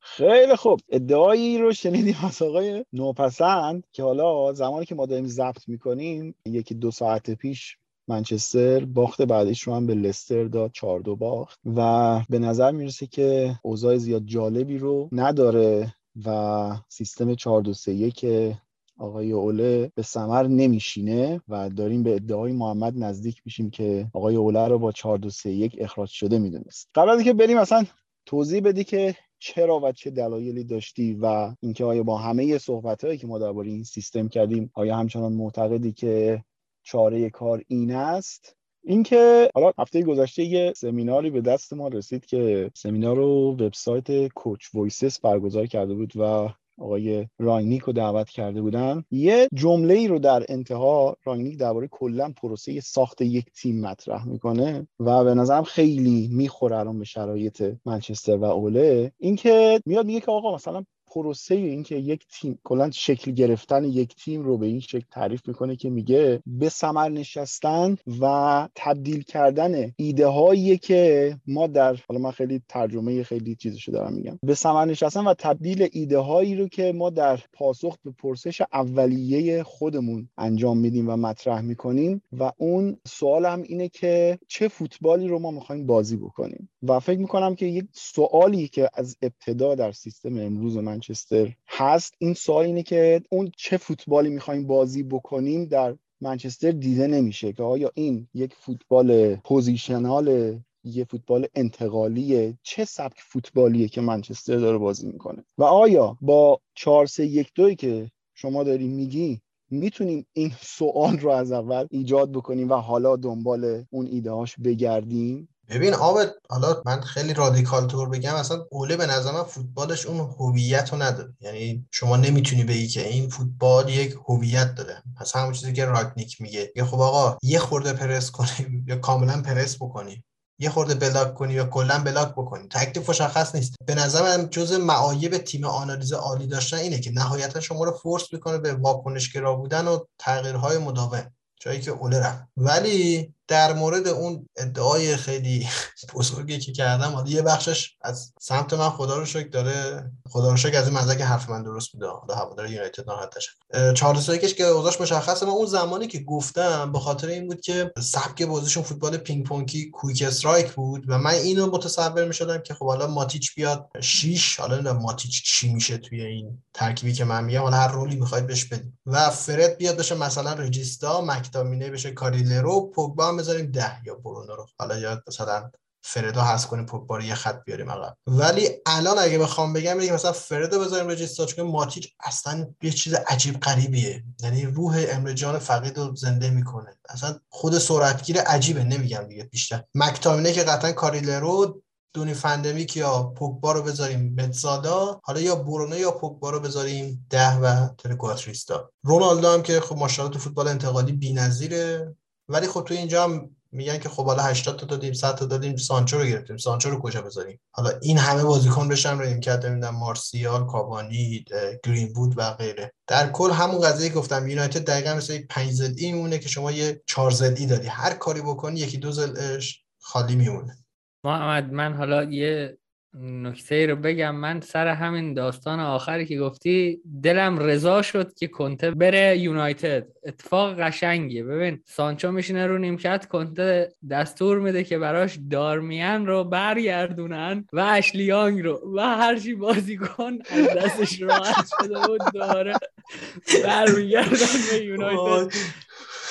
خیلی 0.00 0.56
خوب. 0.56 0.80
ادعایی 0.88 1.58
رو 1.58 1.72
شنیدیم 1.72 2.16
از 2.26 2.42
آقای 2.42 2.84
نوپسند 2.92 3.84
که 3.92 4.02
حالا 4.02 4.52
زمانی 4.52 4.86
که 4.86 4.94
ما 4.94 5.06
داریم 5.06 5.26
ضبط 5.26 5.68
می‌کنیم 5.68 6.34
یکی 6.46 6.74
دو 6.74 6.90
ساعت 6.90 7.30
پیش 7.30 7.78
منچستر 8.08 8.84
باخت 8.84 9.22
بعدش 9.22 9.62
رو 9.62 9.74
هم 9.74 9.86
به 9.86 9.94
لستر 9.94 10.44
داد 10.44 10.70
چهار 10.72 11.00
دو 11.00 11.16
باخت. 11.16 11.60
و 11.76 12.20
به 12.28 12.38
نظر 12.38 12.70
می‌رسه 12.70 13.06
که 13.06 13.54
اوضاع 13.62 13.96
زیاد 13.96 14.22
جالبی 14.24 14.78
رو 14.78 15.08
نداره 15.12 15.94
و 16.26 16.76
سیستم 16.88 17.34
4 17.34 17.62
2 17.62 17.74
3 17.74 18.10
که 18.10 18.58
آقای 18.98 19.32
اوله 19.32 19.92
به 19.94 20.02
سمر 20.02 20.46
نمیشینه 20.46 21.40
و 21.48 21.70
داریم 21.70 22.02
به 22.02 22.14
ادعای 22.14 22.52
محمد 22.52 22.94
نزدیک 22.96 23.42
میشیم 23.44 23.70
که 23.70 24.10
آقای 24.12 24.36
اوله 24.36 24.68
رو 24.68 24.78
با 24.78 24.92
4 24.92 25.18
2 25.18 25.30
3 25.30 25.50
1 25.50 25.76
اخراج 25.78 26.08
شده 26.08 26.38
می‌دونست. 26.38 26.88
قبل 26.94 27.08
از 27.08 27.18
اینکه 27.18 27.32
بریم 27.32 27.58
اصلا 27.58 27.86
توضیح 28.26 28.60
بدی 28.60 28.84
که 28.84 29.14
چرا 29.38 29.80
و 29.80 29.92
چه 29.92 30.10
دلایلی 30.10 30.64
داشتی 30.64 31.14
و 31.14 31.54
اینکه 31.60 31.84
آیا 31.84 32.02
با 32.02 32.18
همه 32.18 32.58
صحبت 32.58 33.04
هایی 33.04 33.18
که 33.18 33.26
ما 33.26 33.38
درباره 33.38 33.68
این 33.68 33.84
سیستم 33.84 34.28
کردیم 34.28 34.70
آیا 34.74 34.96
همچنان 34.96 35.32
معتقدی 35.32 35.92
که 35.92 36.44
چاره 36.82 37.30
کار 37.30 37.62
این 37.68 37.94
است؟ 37.94 38.57
اینکه 38.84 39.50
حالا 39.54 39.72
هفته 39.78 40.02
گذشته 40.02 40.44
یه 40.44 40.72
سمیناری 40.76 41.30
به 41.30 41.40
دست 41.40 41.72
ما 41.72 41.88
رسید 41.88 42.26
که 42.26 42.70
سمینار 42.74 43.16
رو 43.16 43.52
وبسایت 43.52 44.28
Coaches' 44.28 44.74
Voice 44.74 45.20
برگزار 45.20 45.66
کرده 45.66 45.94
بود 45.94 46.12
و 46.16 46.48
آقای 46.80 47.26
رانگنیک 47.38 47.82
رو 47.82 47.92
دعوت 47.92 48.28
کرده 48.28 48.62
بودن. 48.62 49.04
یه 49.10 49.48
جمله 49.54 49.94
ای 49.94 50.08
رو 50.08 50.18
در 50.18 50.44
انتها 50.48 51.16
رانگنیک 51.24 51.58
درباره 51.58 51.88
کلا 51.90 52.32
پروسه 52.42 52.80
ساخت 52.80 53.20
یک 53.20 53.44
تیم 53.52 53.80
مطرح 53.80 54.28
می‌کنه 54.28 54.88
و 55.00 55.24
به 55.24 55.34
نظرم 55.34 55.62
خیلی 55.62 56.28
می‌خوره 56.32 56.76
الان 56.76 56.98
به 56.98 57.04
شرایط 57.04 57.74
منچستر 57.86 58.36
و 58.36 58.44
اوله. 58.44 59.12
اینکه 59.18 59.80
میاد 59.86 60.06
میگه 60.06 60.20
که 60.20 60.30
آقا 60.30 60.54
مثلا 60.54 60.84
پروسه 61.10 61.54
اینکه 61.54 61.96
یک 61.96 62.26
تیم 62.32 62.58
کلا 62.64 62.90
شکل 62.90 63.30
گرفتن 63.30 63.84
یک 63.84 64.16
تیم 64.16 64.42
رو 64.42 64.58
به 64.58 64.66
این 64.66 64.80
شکل 64.80 65.04
تعریف 65.10 65.48
می‌کنه 65.48 65.76
که 65.76 65.90
میگه 65.90 66.42
به 66.46 66.68
ثمر 66.68 67.08
نشستن 67.08 67.96
و 68.20 68.68
تبدیل 68.74 69.22
کردن 69.22 69.92
ایده 69.96 70.26
هایی 70.26 70.78
که 70.78 71.36
ما 71.46 71.66
در 71.66 71.96
حالا 72.08 72.20
من 72.20 72.30
خیلی 72.30 72.62
ترجمه 72.68 73.22
خیلی 73.22 73.54
چیزشو 73.54 73.92
دارم 73.92 74.12
میگم. 74.12 74.38
به 74.42 74.54
ثمر 74.54 74.84
نشستن 74.84 75.24
و 75.24 75.34
تبدیل 75.34 75.88
ایده 75.92 76.18
هایی 76.18 76.56
رو 76.56 76.68
که 76.68 76.92
ما 76.92 77.10
در 77.10 77.40
پاسخ 77.52 77.96
به 78.04 78.10
پرسش 78.10 78.62
اولیه 78.72 79.62
خودمون 79.62 80.28
انجام 80.38 80.78
میدیم 80.78 81.08
و 81.08 81.16
مطرح 81.16 81.60
می‌کنیم 81.60 82.22
و 82.32 82.52
اون 82.56 82.96
سوال 83.06 83.46
هم 83.46 83.62
اینه 83.62 83.88
که 83.88 84.38
چه 84.48 84.68
فوتبالی 84.68 85.28
رو 85.28 85.38
ما 85.38 85.50
می‌خوایم 85.50 85.86
بازی 85.86 86.16
بکنیم؟ 86.16 86.70
و 86.82 87.00
فکر 87.00 87.18
می‌کنم 87.18 87.54
که 87.54 87.66
یک 87.66 87.84
سوالی 87.92 88.68
که 88.68 88.90
از 88.94 89.16
ابتدا 89.22 89.74
در 89.74 89.92
سیستم 89.92 90.36
امروز 90.38 90.76
من 90.76 90.97
منچستر 90.98 91.52
هست. 91.68 92.14
این 92.18 92.34
سوال 92.34 92.64
اینه 92.64 92.82
که 92.82 93.22
اون 93.30 93.52
چه 93.56 93.76
فوتبالی 93.76 94.28
می‌خوایم 94.28 94.66
بازی 94.66 95.02
بکنیم 95.02 95.64
در 95.64 95.96
منچستر 96.20 96.70
دیده 96.70 97.06
نمیشه 97.06 97.52
که 97.52 97.62
آیا 97.62 97.90
این 97.94 98.28
یک 98.34 98.54
فوتبال 98.54 99.36
پوزیشنال 99.36 100.58
یه 100.84 101.04
فوتبال 101.04 101.46
انتقالیه؟ 101.54 102.58
چه 102.62 102.84
سبک 102.84 103.20
فوتبالیه 103.20 103.88
که 103.88 104.00
منچستر 104.00 104.56
داره 104.56 104.78
بازی 104.78 105.06
می‌کنه؟ 105.06 105.44
و 105.58 105.64
آیا 105.64 106.18
با 106.20 106.60
4 106.74 107.06
3 107.06 107.26
1 107.26 107.52
2 107.54 107.74
که 107.74 108.10
شما 108.34 108.64
داری 108.64 108.88
میگی 108.88 109.40
می‌تونیم 109.70 110.26
این 110.32 110.52
سوال 110.78 111.18
رو 111.18 111.30
از 111.30 111.52
اول 111.52 111.86
ایجاد 111.90 112.32
بکنیم 112.32 112.70
و 112.70 112.74
حالا 112.74 113.16
دنبال 113.16 113.84
اون 113.90 114.06
ایدهاش 114.06 114.56
بگردیم؟ 114.64 115.48
ببین 115.68 115.94
آبد 115.94 116.32
حالا 116.50 116.82
من 116.86 117.00
خیلی 117.00 117.34
رادیکال 117.34 117.86
تور 117.86 118.08
بگم 118.08 118.34
اصلا 118.34 118.66
اوله 118.70 118.96
به 118.96 119.06
نظر 119.06 119.32
من 119.32 119.42
فوتبالش 119.42 120.06
اون 120.06 120.34
هویت 120.38 120.92
رو 120.92 121.02
نداره. 121.02 121.34
یعنی 121.40 121.86
شما 121.90 122.16
نمی‌تونی 122.16 122.64
بگی 122.64 122.88
که 122.88 123.08
این 123.08 123.28
فوتبال 123.28 123.88
یک 123.88 124.16
هویت 124.28 124.74
داره. 124.74 125.02
پس 125.20 125.36
همون 125.36 125.52
چیزی 125.52 125.72
که 125.72 125.84
راکنیک 125.84 126.40
میگه. 126.40 126.72
یه 126.76 126.84
خب 126.84 127.00
آقا 127.00 127.38
یه 127.42 127.58
خورده 127.58 127.92
پرس 127.92 128.30
کنیم 128.30 128.84
یا 128.88 128.96
کاملا 128.96 129.42
پرس 129.42 129.76
بکنیم 129.76 130.24
یه 130.60 130.70
خورده 130.70 130.94
block 130.94 131.34
کنی 131.34 131.54
یا 131.54 131.64
کلا 131.64 131.98
block 131.98 132.32
بکنی. 132.32 132.68
تکلیف 132.68 133.10
مشخص 133.10 133.54
نیست. 133.54 133.74
به 133.86 133.94
نظر 133.94 134.22
من 134.22 134.50
جز 134.50 134.72
معایب 134.72 135.38
تیم 135.38 135.64
آنالیز 135.64 136.12
عالی 136.12 136.46
داشتن 136.46 136.76
اینه 136.76 137.00
که 137.00 137.10
نهایتا 137.10 137.60
شما 137.60 137.84
رو 137.84 137.92
force 137.92 138.32
می‌کنه 138.32 138.58
به 138.58 138.74
واکنشگرا 138.74 139.54
بودن 139.54 139.88
و 139.88 139.98
تغییرهای 140.18 140.78
مداوم. 140.78 141.32
جایی 141.60 141.80
که 141.80 141.90
اوله 141.90 142.20
رفت. 142.20 142.42
ولی 142.56 143.34
در 143.48 143.72
مورد 143.72 144.08
اون 144.08 144.48
ادعای 144.56 145.16
خیلی 145.16 145.68
بزرگی 146.14 146.58
که 146.58 146.72
کردم 146.72 147.10
حالا 147.10 147.30
یه 147.30 147.42
بخشش 147.42 147.96
از 148.02 148.32
سمت 148.40 148.72
من 148.72 148.90
خدا 148.90 149.18
رو 149.18 149.24
شکر 149.24 149.48
داره. 149.48 150.10
خدا 150.30 150.50
رو 150.50 150.56
شکر 150.56 150.78
از 150.78 150.84
این 150.84 150.94
منظر 150.94 151.14
که 151.14 151.24
حرف 151.24 151.50
من 151.50 151.62
درست 151.62 151.92
بوده 151.92 152.06
حالا 152.06 152.34
هوادار 152.34 152.70
یونایتد 152.70 153.06
ناراحت 153.06 153.36
نشه. 153.36 153.50
چهار 153.94 154.16
یکش 154.16 154.54
که 154.54 154.64
اوضاعش 154.64 155.00
مشخصه. 155.00 155.46
من 155.46 155.52
اون 155.52 155.66
زمانی 155.66 156.06
که 156.06 156.18
گفتم 156.18 156.92
به 156.92 156.98
خاطر 156.98 157.26
این 157.28 157.46
بود 157.46 157.60
که 157.60 157.92
سبک 157.98 158.42
بازیشون 158.42 158.82
فوتبال 158.82 159.16
پینگ 159.16 159.46
پونگی 159.46 159.90
quick 159.90 160.22
strike 160.22 160.72
بود 160.72 161.04
و 161.08 161.18
من 161.18 161.30
اینو 161.30 161.66
متصور 161.70 162.24
می‌شدم 162.24 162.58
که 162.58 162.74
خب 162.74 162.86
حالا 162.86 163.06
ماتیچ 163.06 163.54
بیاد 163.54 163.90
6 164.00 164.60
حالا 164.60 164.92
ماتیچ 164.92 165.44
چی 165.44 165.72
میشه 165.72 165.98
توی 165.98 166.24
این 166.24 166.62
ترکیبی 166.74 167.12
که 167.12 167.24
من 167.24 167.44
میگم. 167.44 167.62
حالا 167.62 167.76
هر 167.76 167.88
role 167.88 168.10
ی 168.10 168.16
می‌خواید 168.16 168.46
بهش 168.46 168.64
بدید. 168.64 168.92
و 169.06 169.30
فرد 169.30 169.76
بیاد 169.76 169.96
بشه 169.96 170.14
مثلا 170.14 170.52
regista 170.52 171.20
مکتامینه 171.20 171.90
بشه 171.90 172.10
کاریلرو 172.10 172.90
پوگبا 172.90 173.37
بذاریم 173.38 173.70
ده 173.70 174.06
یا 174.06 174.14
برونو 174.14 174.56
رو. 174.56 174.66
حالا 174.78 174.98
یا 174.98 175.22
مثلا 175.28 175.70
فردو 176.02 176.40
هست 176.40 176.66
کنیم 176.66 176.86
پوگبا 176.86 177.20
یه 177.20 177.34
خط 177.34 177.64
بیاریم 177.64 177.90
عقب. 177.90 178.16
ولی 178.26 178.68
الان 178.86 179.18
اگه 179.18 179.38
بخوام 179.38 179.72
بگم 179.72 179.98
بگم 179.98 180.14
مثلا 180.14 180.32
فردو 180.32 180.80
بذاریم 180.80 181.08
رجیستا 181.08 181.46
چون 181.46 181.66
ماتیچ 181.66 182.14
اصلا 182.20 182.66
یه 182.82 182.90
چیز 182.90 183.14
عجیب 183.14 183.60
غریبیه. 183.60 184.24
یعنی 184.42 184.66
روح 184.66 185.06
امرجان 185.08 185.58
فقید 185.58 185.98
رو 185.98 186.16
زنده 186.16 186.50
می‌کنه. 186.50 186.98
اصلا 187.08 187.40
خود 187.48 187.78
سرعتگیر 187.78 188.40
عجیبه 188.40 188.84
نمیگم 188.84 189.24
دیگه 189.28 189.44
بیشتر. 189.44 189.84
مکتامینه 189.94 190.52
که 190.52 190.62
قطعا 190.62 190.92
کاریلرو 190.92 191.82
دونی 192.14 192.34
فندمیک 192.34 192.96
یا 192.96 193.22
پوگبا 193.22 193.72
رو 193.72 193.82
بذاریم 193.82 194.34
متزادا 194.40 195.20
حالا 195.24 195.40
یا 195.40 195.56
برونو 195.56 195.98
یا 195.98 196.10
پوگبا 196.10 196.50
رو 196.50 196.60
بذاریم 196.60 197.26
ده 197.30 197.56
و 197.56 197.88
ترکواتریستا. 197.98 198.90
رونالدو 199.04 199.48
هم 199.48 199.62
که 199.62 199.80
خب 199.80 199.96
ماشاءالله 199.96 200.38
تو 200.38 200.44
فوتبال 200.44 200.68
انتقالی 200.68 201.12
بی‌نظیره. 201.12 202.14
ولی 202.48 202.66
خب 202.66 202.84
تو 202.84 202.94
اینجا 202.94 203.24
هم 203.24 203.50
میگن 203.72 203.98
که 203.98 204.08
خب 204.08 204.26
حالا 204.26 204.42
80 204.42 204.76
تا 204.76 204.86
دادیم 204.86 205.12
100 205.12 205.34
تا 205.34 205.46
دادیم 205.46 205.76
سانچو 205.76 206.18
رو 206.18 206.24
گرفتیم. 206.24 206.56
سانچو 206.56 206.90
رو 206.90 207.00
کجا 207.00 207.22
بذاریم؟ 207.22 207.60
حالا 207.70 207.90
این 208.02 208.18
همه 208.18 208.44
بازیکن 208.44 208.88
بشن 208.88 209.18
رو 209.18 209.28
امکان 209.28 209.66
نمیدن. 209.66 209.88
مارسیال 209.88 210.66
کاوانی 210.66 211.44
گرین 211.84 212.12
بود 212.12 212.34
و 212.36 212.52
غیره. 212.52 212.92
در 213.06 213.30
کل 213.30 213.50
همون 213.50 213.80
قضیه 213.80 214.12
گفتم. 214.12 214.48
یونایتد 214.48 214.84
دقیقا 214.84 215.14
مثل 215.14 215.38
5 215.38 215.70
زد 215.70 215.98
ای 215.98 216.12
میمونه 216.12 216.38
که 216.38 216.48
شما 216.48 216.72
یه 216.72 217.02
4 217.06 217.30
زد 217.30 217.56
ای 217.58 217.66
دادی. 217.66 217.86
هر 217.86 218.14
کاری 218.14 218.40
بکنی 218.40 218.80
یکی 218.80 218.98
دو 218.98 219.12
زلش 219.12 219.84
خالی 220.00 220.36
میمونه. 220.36 220.78
محمد 221.24 221.72
من 221.72 221.94
حالا 221.94 222.24
یه 222.24 222.78
نکته 223.14 223.86
رو 223.86 223.96
بگم 223.96 224.34
من 224.34 224.60
سر 224.60 224.86
همین 224.88 225.34
داستان 225.34 225.80
آخری 225.80 226.26
که 226.26 226.38
گفتی 226.38 227.00
دلم 227.22 227.58
رضا 227.58 228.02
شد 228.02 228.34
که 228.34 228.48
کنته 228.48 228.90
بره 228.90 229.38
یونایتد. 229.38 230.06
اتفاق 230.24 230.80
قشنگیه. 230.80 231.44
ببین 231.44 231.82
سانچو 231.84 232.32
میشینه 232.32 232.66
رو 232.66 232.78
نیمکت 232.78 233.26
کنته 233.26 233.92
دستور 234.10 234.58
میده 234.58 234.84
که 234.84 234.98
براش 234.98 235.38
دارمیان 235.50 236.26
رو 236.26 236.44
برگردونن 236.44 237.64
و 237.72 237.80
اشلیانگ 237.80 238.62
رو. 238.62 238.92
و 238.96 239.00
هرچی 239.00 239.54
بازی 239.54 239.96
کن 239.96 240.38
از 240.50 240.68
دستش 240.76 241.22
راحت 241.22 241.66
شده 241.80 242.06
بود 242.06 242.20
داره 242.34 242.74
برمیگردن 243.64 244.46
به 244.70 244.84
یونایتد. 244.84 245.54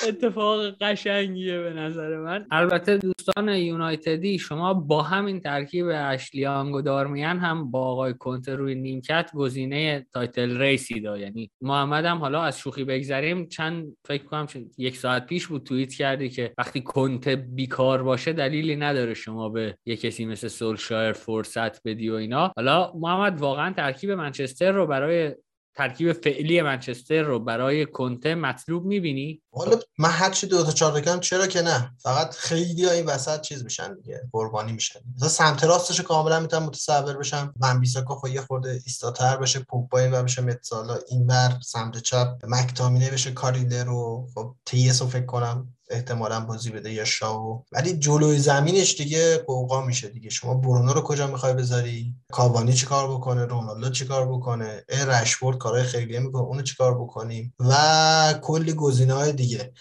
اتفاق 0.06 0.70
قشنگیه 0.80 1.58
به 1.58 1.72
نظر 1.72 2.16
من. 2.16 2.46
البته 2.50 2.96
دوستان 2.96 3.48
یونایتدی 3.48 4.38
شما 4.38 4.74
با 4.74 5.02
همین 5.02 5.40
ترکیب 5.40 5.86
اشلی 5.94 6.40
یانگ 6.40 6.74
و 6.74 6.82
دارمیان 6.82 7.38
هم 7.38 7.70
با 7.70 7.80
آقای 7.80 8.14
کنته 8.14 8.54
روی 8.54 8.74
نیمکت 8.74 9.30
گزینه 9.34 10.06
title 10.12 10.58
race 10.58 11.00
ای 11.00 11.09
‌دا 11.09 11.18
یعنی 11.18 11.50
محمد 11.60 12.04
هم 12.04 12.18
حالا 12.18 12.42
از 12.42 12.58
شوخی 12.58 12.84
بگذریم. 12.84 13.48
چند 13.48 13.96
فکر 14.06 14.24
کنم 14.24 14.46
یک 14.78 14.96
ساعت 14.96 15.26
پیش 15.26 15.46
بود 15.46 15.62
توییت 15.62 15.94
کردی 15.94 16.28
که 16.28 16.52
وقتی 16.58 16.80
کنته 16.80 17.36
بیکار 17.36 18.02
باشه 18.02 18.32
دلیلی 18.32 18.76
نداره 18.76 19.14
شما 19.14 19.48
به 19.48 19.78
یه 19.86 19.96
کسی 19.96 20.26
مثل 20.26 20.48
سولشایر 20.48 21.12
فرصت 21.12 21.82
بدی 21.88 22.10
و 22.10 22.14
اینا. 22.14 22.52
حالا 22.56 22.92
محمد 22.94 23.40
واقعا 23.40 23.72
ترکیب 23.72 24.10
منچستر 24.10 24.72
رو 24.72 24.86
برای 24.86 25.34
ترکیب 25.78 26.12
فعلی 26.12 26.62
منچستر 26.62 27.22
رو 27.22 27.40
برای 27.40 27.86
کنته 27.86 28.34
مطلوب 28.34 28.84
می‌بینی؟ 28.84 29.42
حالا 29.52 29.78
من 29.98 30.10
هر 30.10 30.30
چی 30.30 30.46
دو 30.46 30.64
تا 30.64 30.72
چهار 30.72 31.00
کم 31.00 31.20
چرا 31.20 31.46
که 31.46 31.62
نه؟ 31.62 31.94
فقط 31.98 32.34
خیلی 32.34 32.88
این 32.88 33.06
وسط 33.06 33.40
چیز 33.40 33.64
میشن 33.64 33.94
دیگه 33.94 34.28
قربانی 34.32 34.72
میشن. 34.72 35.00
مثلا 35.16 35.28
سمت 35.28 35.64
راستش 35.64 36.00
کاملا 36.00 36.40
می‌تونم 36.40 36.62
متصور 36.62 37.16
بشم 37.16 37.54
من 37.60 37.80
بیساکا 37.80 38.14
خب 38.14 38.28
یه 38.28 38.40
خورده 38.40 38.70
ایستاتر 38.70 39.36
بشه 39.36 39.58
پوگبا 39.58 39.98
این 39.98 40.22
بشه 40.22 40.42
متسالا 40.42 40.98
این 41.08 41.26
بر 41.26 41.52
سمت 41.62 41.98
چپ 41.98 42.36
مکتامینه 42.48 43.10
بشه 43.10 43.30
کاریده 43.30 43.84
رو 43.84 44.28
خب 44.34 44.54
تیس 44.66 45.02
رو 45.02 45.08
فکر 45.08 45.26
کنم. 45.26 45.74
احتمالا 45.90 46.40
بازی 46.40 46.70
بده 46.70 46.92
یا 46.92 47.04
شاو. 47.04 47.64
ولی 47.72 47.92
جلوی 47.92 48.38
زمینش 48.38 48.96
دیگه 48.96 49.38
قوقا 49.38 49.80
میشه 49.80 50.08
دیگه. 50.08 50.30
شما 50.30 50.54
برونو 50.54 50.92
رو 50.92 51.00
کجا 51.00 51.26
می‌خوای 51.26 51.52
بذاری؟ 51.52 52.14
کاوانی 52.32 52.72
چیکار 52.72 53.14
بکنه؟ 53.14 53.44
رونالدو 53.44 53.90
چیکار 53.90 54.28
بکنه؟ 54.28 54.84
ای 54.88 54.98
رشفورد 55.06 55.58
کارهای 55.58 55.82
خیلی 55.82 56.18
می‌کنه. 56.18 56.42
اونو 56.42 56.62
چیکار 56.62 57.00
بکنیم؟ 57.00 57.54
و 57.58 58.34
کلی 58.42 58.72
گزینه 58.72 59.14
های 59.14 59.32
دیگه 59.32 59.72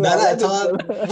نه 0.00 0.22
اتفاقا 0.30 0.64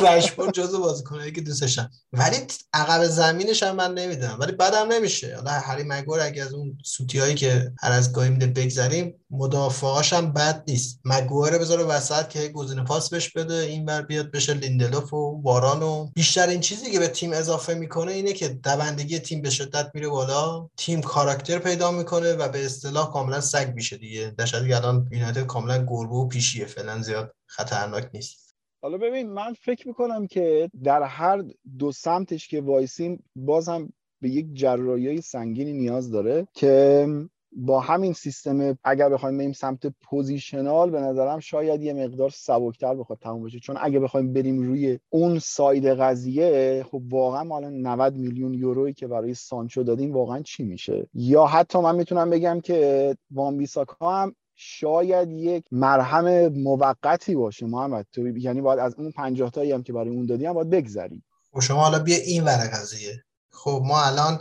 رشفورد 0.03 0.53
جزو 0.55 0.81
بازیکنایی 0.81 1.33
که 1.33 1.41
دوستشم. 1.41 1.91
ولی 2.13 2.37
عقب 2.73 3.05
زمینش 3.05 3.63
هم 3.63 3.77
من 3.77 3.95
نمی‌دونم. 3.95 4.37
ولی 4.41 4.53
بعدم 4.53 4.93
نمیشه. 4.93 5.37
حالا 5.37 5.51
هری 5.51 5.83
مگور 5.87 6.21
اگه 6.21 6.43
از 6.43 6.53
اون 6.53 6.79
سوتیایی 6.85 7.35
که 7.35 7.73
هر 7.81 7.93
از 7.93 8.13
گاهی 8.13 8.31
میده 8.31 8.47
بگذریم 8.47 9.20
مدافعاش 9.31 10.13
هم 10.13 10.33
بد 10.33 10.65
نیست. 10.69 11.01
مگوئر 11.05 11.59
بذاره 11.59 11.85
وسط 11.85 12.29
که 12.29 12.49
گزینه 12.49 12.85
پاس 12.85 13.11
بهش 13.11 13.33
بده 13.33 13.55
این 13.55 13.85
بر 13.85 14.03
بیاد 14.03 14.31
بشه 14.31 14.55
لیندلوف 14.55 15.15
و 15.15 15.41
واران 15.45 15.83
و 15.83 16.09
بیشتر 16.15 16.49
این 16.49 16.61
چیزی 16.61 16.91
که 16.91 16.99
به 16.99 17.09
تیم 17.09 17.33
اضافه 17.33 17.75
می‌کنه 17.75 18.13
اینه 18.13 18.33
که 18.33 18.49
دوندگی 18.49 19.19
تیم 19.19 19.43
به 19.43 19.51
شدت 19.51 19.91
میره 19.95 20.09
بالا. 20.09 20.69
تیم 20.77 21.01
کاراکتر 21.01 21.59
پیدا 21.59 21.91
می‌کنه 21.91 22.33
و 22.33 22.49
به 22.49 22.65
اصطلاح 22.65 23.13
کاملا 23.13 23.41
سگ 23.41 23.73
میشه 23.75 23.97
دیگه. 23.97 24.35
در 24.39 24.61
دیگه 24.63 24.77
الان 24.77 25.09
یونایتد 25.13 25.47
کاملا 25.47 25.87
گربه 25.89 26.15
و 26.15 26.29
پیشیه. 26.29 26.67
فعلا 26.67 27.03
زیاد 27.03 27.35
خطرناک 27.47 28.11
نیست. 28.15 28.55
حالا 28.83 28.99
ببین 28.99 29.33
من 29.33 29.55
فکر 29.55 29.89
می‌کنم 29.89 30.27
که 30.27 30.71
در 30.85 31.03
هر 31.03 31.45
دو 31.79 31.93
سمتش 31.93 32.49
که 32.49 32.61
وایسیم 32.61 33.25
بازم 33.37 33.93
به 34.23 34.29
یک 34.29 34.47
جراحی 34.53 35.21
سنگینی 35.21 35.73
نیاز 35.73 36.11
داره 36.11 36.49
که 36.55 37.07
با 37.53 37.81
همین 37.81 38.13
سیستم 38.13 38.79
اگر 38.85 39.09
بخوایم 39.09 39.39
بریم 39.39 39.53
سمت 39.53 39.87
positional 39.87 40.91
به 40.91 41.01
نظرم 41.01 41.41
شاید 41.41 41.83
یه 41.83 41.93
مقدار 41.93 42.31
سبکتر 42.31 42.95
بخواد 42.95 43.19
تموم 43.19 43.43
بشه. 43.43 43.59
چون 43.59 43.77
اگه 43.81 44.01
بخوایم 44.01 44.33
بریم 44.33 44.63
روی 44.63 44.99
اون 45.09 45.39
side 45.39 45.87
قضیه 45.87 46.85
خب 46.91 47.03
واقعا 47.11 47.45
ما 47.45 47.61
90 47.61 48.17
میلیون 48.17 48.55
یورویی 48.55 48.95
که 48.95 49.07
برای 49.07 49.35
سانچو 49.35 49.83
دادیم 49.83 50.13
واقعا 50.13 50.43
چی 50.43 50.63
میشه؟ 50.65 51.09
یا 51.15 51.47
حتی 51.47 51.79
من 51.79 51.97
می‌تونم 51.97 52.31
بگم 52.31 52.61
که 52.61 53.17
وان 53.31 53.57
بیساکا 53.57 54.23
هم 54.23 54.35
شاید 54.55 55.31
یک 55.31 55.65
مرهم 55.73 56.49
موقتی 56.49 57.35
باشه 57.35 57.67
محمد. 57.67 58.07
تو 58.13 58.39
یعنی 58.39 58.61
باید 58.61 58.79
از 58.79 58.95
اون 58.99 59.11
50 59.11 59.51
تایی 59.51 59.73
هم 59.73 59.83
که 59.83 59.93
برای 59.93 60.11
اون 60.11 60.27
دادیم 60.27 60.53
باید 60.53 60.71
بگذری 60.71 61.17
و 61.17 61.61
خب 61.61 61.61
شما 61.61 61.81
حالا 61.81 61.99
بیا 61.99 62.17
این 62.17 62.45
ور 62.45 62.71
قضیه. 62.73 63.25
خب 63.51 63.83
ما 63.85 64.03
الان 64.03 64.39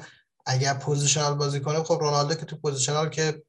اگر 0.49 0.73
positional 0.73 1.33
بازی 1.33 1.59
کنه 1.59 1.83
خب 1.83 1.97
رونالدو 2.01 2.35
که 2.35 2.45
تو 2.45 2.55
positional 2.55 3.09
که 3.09 3.43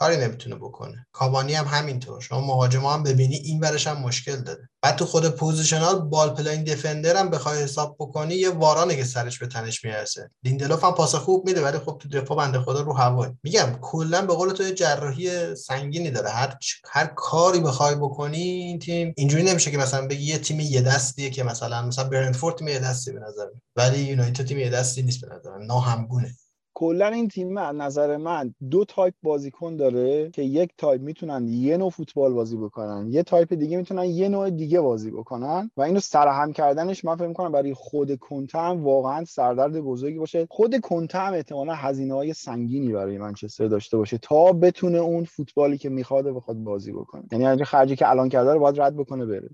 کاری 0.00 0.16
نمی‌تونه 0.16 0.56
بکنه. 0.56 1.06
کاوانی 1.12 1.54
هم 1.54 1.64
همینطور. 1.64 2.20
شما 2.20 2.40
مهاجم 2.40 2.84
هم 2.84 3.02
ببینی 3.02 3.36
این 3.36 3.60
ورش 3.60 3.86
هم 3.86 4.02
مشکل 4.02 4.36
داره. 4.36 4.68
بعد 4.82 4.96
تو 4.96 5.06
خود 5.06 5.28
positional، 5.28 6.00
ball 6.00 6.30
playing 6.30 6.64
defender 6.64 7.16
هم 7.16 7.30
بخوای 7.30 7.62
حساب 7.62 7.96
بکنی 7.98 8.34
یه 8.34 8.50
وارانه 8.50 8.96
که 8.96 9.04
سرش 9.04 9.38
به 9.38 9.46
تنش 9.46 9.84
می‌رسه. 9.84 10.30
لیندلوف 10.44 10.84
هم 10.84 10.92
پاس 10.92 11.14
خوب 11.14 11.46
میده 11.46 11.62
ولی 11.62 11.78
خب 11.78 11.98
تو 12.02 12.08
دفاع 12.08 12.36
بنده 12.36 12.60
خدا 12.60 12.80
رو 12.80 12.92
هوا 12.92 13.32
میگم 13.42 13.78
کلا 13.80 14.26
به 14.26 14.34
قول 14.34 14.52
تو 14.52 14.64
جراحی 14.70 15.54
سنگینی 15.54 16.10
داره. 16.10 16.30
هر 16.30 16.56
هر 16.90 17.06
کاری 17.06 17.60
بخوای 17.60 17.94
بکنی 17.94 18.38
این 18.38 18.78
تیم 18.78 19.14
اینجوری 19.16 19.42
نمیشه 19.42 19.70
که 19.70 19.78
مثلا 19.78 20.06
بگی 20.06 20.24
یه 20.24 20.38
تیم 20.38 20.60
یه 20.60 20.82
دستیه 20.82 21.30
که 21.30 21.42
مثلا 21.42 21.82
مثلا 21.82 22.04
برنتفورد 22.04 22.56
تیم 22.56 22.68
یه 22.68 22.78
دستی 22.78 23.12
به 23.12 23.20
نظر 23.20 23.46
ولی 23.76 23.98
یونایتد 23.98 24.44
تیم 24.44 24.58
یه 24.58 24.70
دستی 24.70 25.02
نیست 25.02 25.20
به 25.20 25.34
نظر 25.34 25.58
ناهمگونه. 25.58 26.36
کلا 26.74 27.06
این 27.06 27.28
تیم 27.28 27.56
از 27.56 27.76
نظر 27.76 28.16
من 28.16 28.54
دو 28.70 28.84
تایپ 28.84 29.14
بازیکن 29.22 29.76
داره 29.76 30.30
که 30.30 30.42
یک 30.42 30.70
تایپ 30.78 31.00
می‌تونن 31.00 31.48
یه 31.48 31.76
نوع 31.76 31.90
فوتبال 31.90 32.32
بازی 32.32 32.56
بکنن 32.56 33.12
یه 33.12 33.22
تایپ 33.22 33.54
دیگه 33.54 33.76
می‌تونن 33.76 34.04
یه 34.04 34.28
نوع 34.28 34.50
دیگه 34.50 34.80
بازی 34.80 35.10
بکنن 35.10 35.70
و 35.76 35.82
اینو 35.82 36.00
سرهم 36.00 36.52
کردنش 36.52 37.04
من 37.04 37.16
فکر 37.16 37.26
می‌کنم 37.26 37.52
برای 37.52 37.74
خود 37.74 38.18
کنته 38.18 38.58
هم 38.58 38.84
واقعا 38.84 39.24
سردرد 39.24 39.80
بزرگی 39.80 40.18
باشه. 40.18 40.46
خود 40.50 40.80
کنته 40.80 41.18
هم 41.18 41.32
احتمالا 41.32 41.74
هزینه 41.74 42.14
های 42.14 42.32
سنگینی 42.32 42.92
برای 42.92 43.18
منچستر 43.18 43.66
داشته 43.66 43.96
باشه 43.96 44.18
تا 44.18 44.52
بتونه 44.52 44.98
اون 44.98 45.24
فوتبالی 45.24 45.78
که 45.78 45.88
می‌خواد 45.88 46.24
بخواد 46.24 46.56
بازی 46.56 46.92
بکنه. 46.92 47.22
یعنی 47.32 47.64
خرجی 47.64 47.96
که 47.96 48.10
الان 48.10 48.28
کرده 48.28 48.52
رو 48.52 48.60
باید 48.60 48.80
رد 48.80 48.96
بکنه 48.96 49.26
بره. 49.26 49.50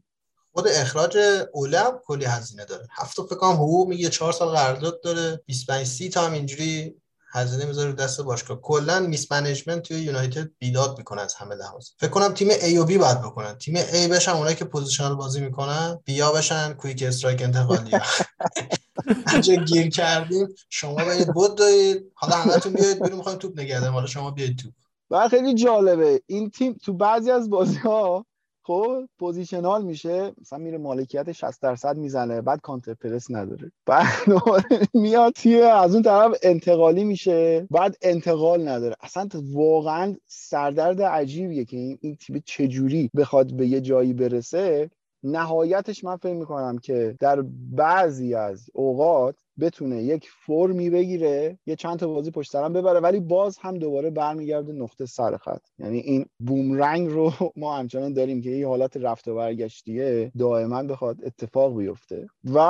خود 0.52 0.68
اخراج 0.68 1.16
اولم 1.54 2.00
کلی 2.06 2.24
هزینه 2.24 2.64
داره. 2.64 2.86
هفت 2.90 3.22
فکر 3.22 3.36
کنم 3.36 3.52
حقوق 3.52 3.88
میگه 3.88 4.08
4 4.08 4.32
سال 4.32 4.48
قرارداد 4.48 5.00
داره. 5.00 5.40
25 5.46 5.86
30 5.86 6.08
تا 6.08 6.20
هم 6.20 6.32
اینجوری 6.32 6.96
هزینه 7.32 7.64
می‌ذاره 7.64 7.92
دست 7.92 8.20
باشگاه. 8.20 8.60
کلا 8.60 9.00
mismanagement 9.00 9.82
توی 9.82 10.00
یونایتد 10.00 10.50
بیداد 10.58 10.98
می‌کنه 10.98 11.22
از 11.22 11.34
همه 11.34 11.54
لحاظ. 11.54 11.88
فکر 11.98 12.10
کنم 12.10 12.28
تیم 12.28 12.48
A 12.62 12.78
و 12.78 12.84
B 12.84 12.98
باید 12.98 13.20
بکنن. 13.20 13.58
تیم 13.58 13.76
A 13.92 14.08
بشن 14.08 14.32
اونایی 14.32 14.56
که 14.56 14.64
positional 14.64 15.14
بازی 15.14 15.40
می‌کنن 15.40 15.98
بیا 16.04 16.32
بشن 16.32 16.72
quick 16.72 17.02
strike 17.02 17.42
انتقالی. 17.42 17.90
اینجا 19.32 19.54
گیر 19.54 19.88
کردیم 19.88 20.48
شما 20.70 20.94
باید 20.94 21.34
بود 21.34 21.58
دارید 21.58 22.12
حالا 22.14 22.36
همتون 22.36 22.72
بیاید 22.72 22.98
بریم 22.98 23.16
می‌خوایم 23.16 23.38
توپ 23.38 23.60
بگردونیم 23.60 23.92
حالا 23.92 24.06
شما 24.06 24.30
بیاید 24.30 24.58
توپ. 24.58 24.72
و 25.10 25.28
خیلی 25.28 25.54
جالبه. 25.54 26.22
این 26.26 26.50
تیم 26.50 26.72
تو 26.72 26.92
بعضی 26.92 27.30
از 27.30 27.50
بازی 27.50 27.78
ها 27.78 28.26
خب 28.66 29.08
پوزیشنال 29.18 29.84
میشه. 29.84 30.32
مثلا 30.40 30.58
میره 30.58 30.78
مالکیت 30.78 31.32
60 31.32 31.62
درصد 31.62 31.96
می‌زنه 31.96 32.40
بعد 32.40 32.60
کانتر 32.60 32.94
پرس 32.94 33.30
نداره. 33.30 33.72
بعد 33.86 34.06
میاد 34.94 35.32
تیه 35.32 35.64
از 35.64 35.94
اون 35.94 36.02
طرف 36.02 36.36
انتقالی 36.42 37.04
میشه 37.04 37.66
بعد 37.70 37.96
انتقال 38.02 38.68
نداره. 38.68 38.96
اصلا 39.00 39.28
واقعا 39.52 40.14
سردرد 40.26 41.02
عجیبیه 41.02 41.64
که 41.64 41.76
این, 41.76 42.16
تیم 42.16 42.42
چجوری 42.44 43.10
بخواد 43.16 43.56
به 43.56 43.66
یه 43.66 43.80
جایی 43.80 44.12
برسه. 44.12 44.90
نهایتش 45.26 46.04
من 46.04 46.16
فکر 46.16 46.34
می‌کنم 46.34 46.78
که 46.78 47.16
در 47.20 47.42
بعضی 47.70 48.34
از 48.34 48.70
اوقات 48.74 49.36
بتونه 49.60 50.02
یک 50.02 50.28
فرمی 50.46 50.90
بگیره 50.90 51.58
یه 51.66 51.76
چند 51.76 51.98
تا 51.98 52.08
بازی 52.08 52.30
پشت 52.30 52.52
سرم 52.52 52.72
ببره 52.72 53.00
ولی 53.00 53.20
باز 53.20 53.58
هم 53.58 53.78
دوباره 53.78 54.10
برمیگرده 54.10 54.72
نقطه 54.72 55.06
سر 55.06 55.36
خط. 55.36 55.62
یعنی 55.78 55.98
این 55.98 56.26
بومرنگ 56.38 57.08
رو 57.08 57.32
ما 57.56 57.76
همچنان 57.76 58.12
داریم 58.12 58.40
که 58.40 58.50
یه 58.50 58.68
حالت 58.68 58.96
رفت 58.96 59.28
و 59.28 59.34
برگشتیه 59.34 60.32
دائما 60.38 60.82
بخواد 60.82 61.16
اتفاق 61.24 61.78
بیفته. 61.78 62.26
و 62.54 62.60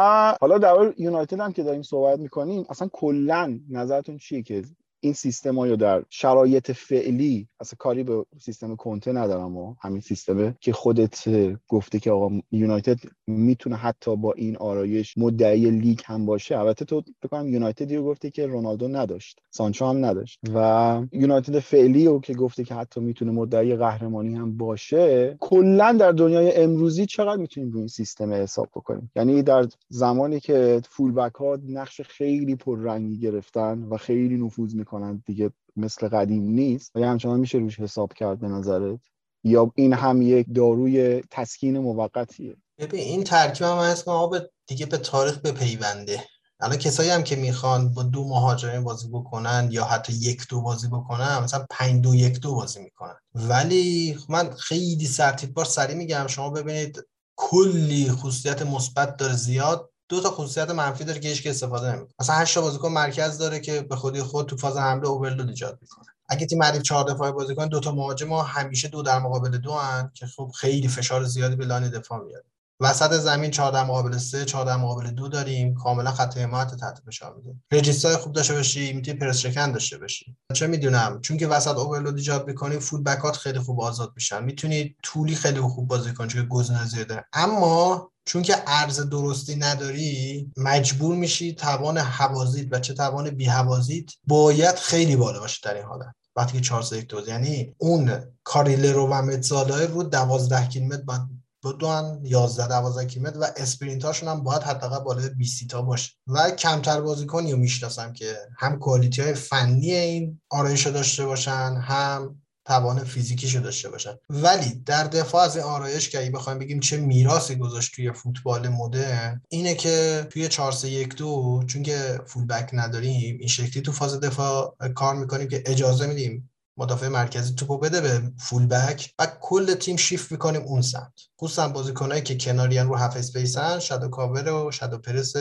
حالا 0.40 0.58
در 0.58 0.94
یونایتد 0.98 1.40
هم 1.40 1.52
که 1.52 1.62
داریم 1.62 1.82
صحبت 1.82 2.18
می‌کنیم 2.18 2.64
اصلا 2.68 2.88
کلا 2.92 3.60
نظرتون 3.70 4.18
چیه 4.18 4.42
که 4.42 4.62
این 5.06 5.14
سیستم 5.14 5.60
رو 5.60 5.76
در 5.76 6.04
شرایط 6.10 6.72
فعلی 6.72 7.48
اصلا 7.60 7.76
کاری 7.78 8.02
به 8.02 8.24
سیستم 8.40 8.76
کنته 8.76 9.12
ندارم 9.12 9.56
و 9.56 9.74
همین 9.80 10.00
سیستمه 10.00 10.54
که 10.60 10.72
خودت 10.72 11.24
گفته 11.68 11.98
که 11.98 12.10
آقا 12.10 12.40
یونایتد 12.50 12.98
می‌تونه 13.26 13.76
حتی 13.76 14.16
با 14.16 14.32
این 14.32 14.56
آرایش 14.56 15.18
مدعی 15.18 15.70
لیگ 15.70 16.00
هم 16.04 16.26
باشه. 16.26 16.58
البته 16.58 16.84
تو 16.84 17.02
بکنم 17.22 17.48
یونایتدی 17.48 17.96
رو 17.96 18.04
گفته 18.04 18.30
که 18.30 18.46
رونالدو 18.46 18.88
نداشت 18.88 19.40
سانچو 19.50 19.86
هم 19.86 20.04
نداشت 20.04 20.40
و 20.54 21.02
یونایتد 21.12 21.58
فعلی 21.58 22.06
رو 22.06 22.20
که 22.20 22.34
گفته 22.34 22.64
که 22.64 22.74
حتی 22.74 23.00
می‌تونه 23.00 23.32
مدعی 23.32 23.76
قهرمانی 23.76 24.34
هم 24.34 24.56
باشه 24.56 25.36
کلا 25.40 25.92
در 25.92 26.12
دنیای 26.12 26.56
امروزی 26.56 27.06
چقدر 27.06 27.40
می‌تونیم 27.40 27.70
روی 27.70 27.78
این 27.78 27.88
سیستم 27.88 28.32
حساب 28.32 28.68
بکنیم؟ 28.74 29.10
یعنی 29.16 29.42
در 29.42 29.66
زمانی 29.88 30.40
که 30.40 30.80
فول 30.88 31.12
بک 31.12 31.34
ها 31.34 31.58
نقش 31.68 32.00
خیلی 32.00 32.56
پررنگی 32.56 33.18
گرفتن 33.18 33.82
و 33.90 33.96
خیلی 33.96 34.36
نفوذ 34.36 34.74
می‌کنن 34.74 34.95
دیگه 35.26 35.50
مثل 35.76 36.08
قدیم 36.08 36.42
نیست 36.42 36.90
و 36.94 37.04
همچنان 37.04 37.40
میشه 37.40 37.58
روش 37.58 37.80
حساب 37.80 38.12
کرد 38.12 38.40
به 38.40 38.48
نظرت؟ 38.48 39.00
یا 39.44 39.72
این 39.74 39.92
هم 39.92 40.22
یک 40.22 40.46
داروی 40.54 41.22
تسکین 41.30 41.78
موقتیه؟ 41.78 42.56
ببین 42.78 43.00
این 43.00 43.24
ترکیب 43.24 43.66
هم 43.66 43.78
هست 43.78 44.08
آب 44.08 44.36
دیگه 44.66 44.86
به 44.86 44.98
تاریخ 44.98 45.38
بپیونده. 45.38 46.24
الان 46.60 46.76
کسایی 46.76 47.10
هم 47.10 47.22
که 47.22 47.36
می‌خوان 47.36 47.94
با 47.94 48.02
دو 48.02 48.28
مهاجمه 48.28 48.80
بازی 48.80 49.08
بکنن 49.08 49.68
یا 49.70 49.84
حتی 49.84 50.12
یک 50.12 50.48
دو 50.48 50.60
بازی 50.60 50.88
بکنن 50.88 51.38
مثلا 51.38 51.66
پنج 51.70 52.02
دو 52.02 52.14
یک 52.14 52.40
دو 52.40 52.54
بازی 52.54 52.80
می‌کنن. 52.82 53.16
ولی 53.34 54.18
من 54.28 54.50
خیلی 54.50 55.06
سرتیب 55.06 55.54
بار 55.54 55.64
سری 55.64 55.94
میگم 55.94 56.26
شما 56.26 56.50
ببینید 56.50 57.06
کلی 57.36 58.10
خصوصیت 58.10 58.62
مثبت 58.62 59.16
داره 59.16 59.34
زیاد. 59.34 59.90
دو 60.08 60.20
تا 60.20 60.30
خصوصیت 60.30 60.70
منفی 60.70 61.04
داره 61.04 61.20
که 61.20 61.28
هیچ 61.28 61.46
استفاده 61.46 61.88
نمی‌کنه. 61.88 62.14
مثلا 62.20 62.36
8 62.36 62.58
بازیکن 62.58 62.88
مرکز 62.88 63.38
داره 63.38 63.60
که 63.60 63.80
به 63.82 63.96
خودی 63.96 64.22
خود 64.22 64.46
تو 64.46 64.56
فاز 64.56 64.76
حمله 64.76 65.08
overload 65.08 65.48
ایجاد 65.48 65.78
می‌کنه. 65.82 66.06
اگه 66.28 66.46
تیم 66.46 66.62
حریف 66.62 66.82
4 66.82 67.04
دفاعی 67.04 67.32
بازی 67.32 67.54
کنه 67.54 67.66
دو 67.66 67.80
تا 67.80 67.92
مهاجم 67.92 68.32
همیشه 68.32 68.88
دو 68.88 69.02
در 69.02 69.18
مقابل 69.18 69.58
دو 69.58 69.72
ان 69.72 70.10
که 70.14 70.26
خب 70.26 70.50
خیلی 70.54 70.88
فشار 70.88 71.24
زیادی 71.24 71.56
به 71.56 71.64
line 71.64 71.88
دفاع 71.88 72.24
میاره. 72.24 72.44
وسط 72.80 73.12
زمین 73.12 73.50
4 73.50 73.72
در 73.72 73.84
مقابل 73.84 74.18
3 74.18 74.44
4 74.44 74.66
در 74.66 74.76
مقابل 74.76 75.10
2 75.10 75.28
داریم. 75.28 75.74
کاملا 75.74 76.10
خط 76.10 76.38
حمایت 76.38 76.74
تحت 76.74 76.98
فشار 77.06 77.34
میده. 77.34 77.54
رجیستای 77.72 78.16
خوب 78.16 78.32
داشته 78.32 78.54
باشی 78.54 78.92
می‌تونی 78.92 79.18
پرس 79.18 79.38
چکن 79.38 79.72
داشته 79.72 79.98
باشی. 79.98 80.36
چه 80.54 80.66
می‌دونم 80.66 81.20
چون 81.20 81.36
که 81.36 81.46
وسط 81.46 81.76
اوورلود 81.76 82.16
ایجاد 82.16 82.46
می‌کنی 82.46 82.78
فول 82.78 83.02
بکات 83.02 83.36
خیلی 83.36 83.58
خوب 83.58 83.80
آزاد 83.80 84.12
میشن. 84.14 84.44
می‌تونی 84.44 84.96
طولی 85.02 85.34
خیلی 85.34 85.60
خوب 85.60 85.88
بازی 85.88 86.14
کنی 86.14 86.28
چون 86.28 86.48
گزینه 86.48 86.84
زیاده. 86.84 87.24
اما 87.32 88.10
چون 88.26 88.42
که 88.42 88.56
ارز 88.66 89.00
درستی 89.00 89.56
نداری 89.56 90.50
مجبور 90.56 91.16
میشی 91.16 91.54
توان 91.54 91.98
حوازیت 91.98 92.68
و 92.70 92.80
چه 92.80 92.94
توان 92.94 93.30
بی 93.30 93.44
حوازیت 93.44 94.10
باید 94.26 94.74
خیلی 94.74 95.16
بالا 95.16 95.40
باشه 95.40 95.60
در 95.62 95.74
این 95.74 95.84
حالت. 95.84 96.14
وقتی 96.36 96.52
که 96.52 96.60
4 96.60 96.82
3 96.82 97.02
2 97.02 97.20
یعنی 97.28 97.74
اون 97.78 98.20
کاریلرو 98.44 99.06
و 99.06 99.22
متزالای 99.22 99.86
رو 99.86 100.02
12 100.02 100.66
کیلومتر 100.66 101.02
باید 101.02 101.20
بدون 101.64 102.20
11 102.24 102.68
12 102.68 103.06
کیلومتر 103.06 103.38
و 103.38 103.46
اسپرینت 103.56 104.04
هاشون 104.04 104.28
هم 104.28 104.42
باید 104.42 104.62
حداقل 104.62 104.98
بالای 104.98 105.28
20 105.28 105.66
تا 105.66 105.82
باشه. 105.82 106.12
و 106.26 106.50
کمتر 106.50 107.00
بازیکنی 107.00 107.52
رو 107.52 107.58
می‌شناسم 107.58 108.12
که 108.12 108.36
هم 108.58 108.78
کوالیتی 108.78 109.22
های 109.22 109.34
فنی 109.34 109.92
این 109.92 110.40
آرایش 110.50 110.86
داشته 110.86 111.26
باشن 111.26 111.80
هم 111.82 112.42
توان 112.66 113.04
فیزیکیشو 113.04 113.60
داشته 113.60 113.88
باشن. 113.88 114.14
ولی 114.30 114.82
در 114.86 115.04
دفاع 115.04 115.44
از 115.44 115.56
این 115.56 115.64
آرایش 115.64 116.08
که 116.08 116.20
اگه 116.20 116.30
بخوایم 116.30 116.58
بگیم 116.58 116.80
چه 116.80 116.96
میراثی 116.96 117.56
گذاشت 117.56 117.94
توی 117.94 118.12
فوتبال 118.12 118.68
مدرن 118.68 119.42
اینه 119.48 119.74
که 119.74 120.26
توی 120.30 120.48
4 120.48 120.72
3 120.72 120.88
1 120.88 121.16
2 121.16 121.62
چون 121.66 121.82
که 121.82 122.20
فول 122.26 122.46
بک 122.46 122.70
نداریم 122.72 123.38
این 123.38 123.48
شکلی 123.48 123.82
تو 123.82 123.92
فاز 123.92 124.20
دفاع 124.20 124.76
کار 124.94 125.14
می‌کنیم 125.16 125.48
که 125.48 125.62
اجازه 125.66 126.06
میدیم 126.06 126.50
مدافع 126.78 127.08
مرکزی 127.08 127.54
توپو 127.54 127.78
بده 127.78 128.00
به 128.00 128.22
fullback 128.38 129.10
و 129.18 129.26
کل 129.40 129.74
تیم 129.74 129.96
شیفت 129.96 130.32
می‌کنیم 130.32 130.62
اون 130.62 130.82
سمت. 130.82 131.12
خصوصا 131.40 131.68
بازیکنایی 131.68 132.22
که 132.22 132.36
کناریان 132.36 132.88
رو 132.88 132.96
half-space 132.96 133.16
ان 133.16 133.78
shadow 133.78 134.08
cover 134.08 134.52
و 134.52 134.70
shadow 134.70 134.98
press 134.98 135.34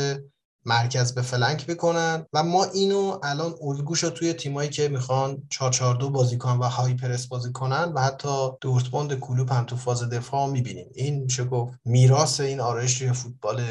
مرکز 0.65 1.13
به 1.15 1.21
flank 1.21 1.65
بکنن 1.67 2.25
و 2.33 2.43
ما 2.43 2.63
اینو 2.63 3.19
الان 3.23 3.55
الگوش 3.61 4.03
رو 4.03 4.09
توی 4.09 4.33
تیمایی 4.33 4.69
که 4.69 4.87
می‌خوان 4.87 5.43
442 5.49 6.09
بازی 6.09 6.37
کنن 6.37 6.59
و 6.59 6.63
high 6.63 6.93
press 6.93 7.27
بازی 7.27 7.51
کنن 7.51 7.83
و 7.95 7.99
حتی 8.01 8.49
دورتموند 8.61 9.19
کلوب 9.19 9.49
هم 9.49 9.65
تو 9.65 9.75
فاز 9.75 10.03
دفاع 10.03 10.49
می‌بینیم. 10.49 10.89
این 10.95 11.23
میشه 11.23 11.43
گفت 11.43 11.79
میراث 11.85 12.39
این 12.39 12.59
آرایش 12.59 12.99
توی 12.99 13.11
فوتبال 13.11 13.61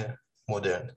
مدرن. 0.48 0.96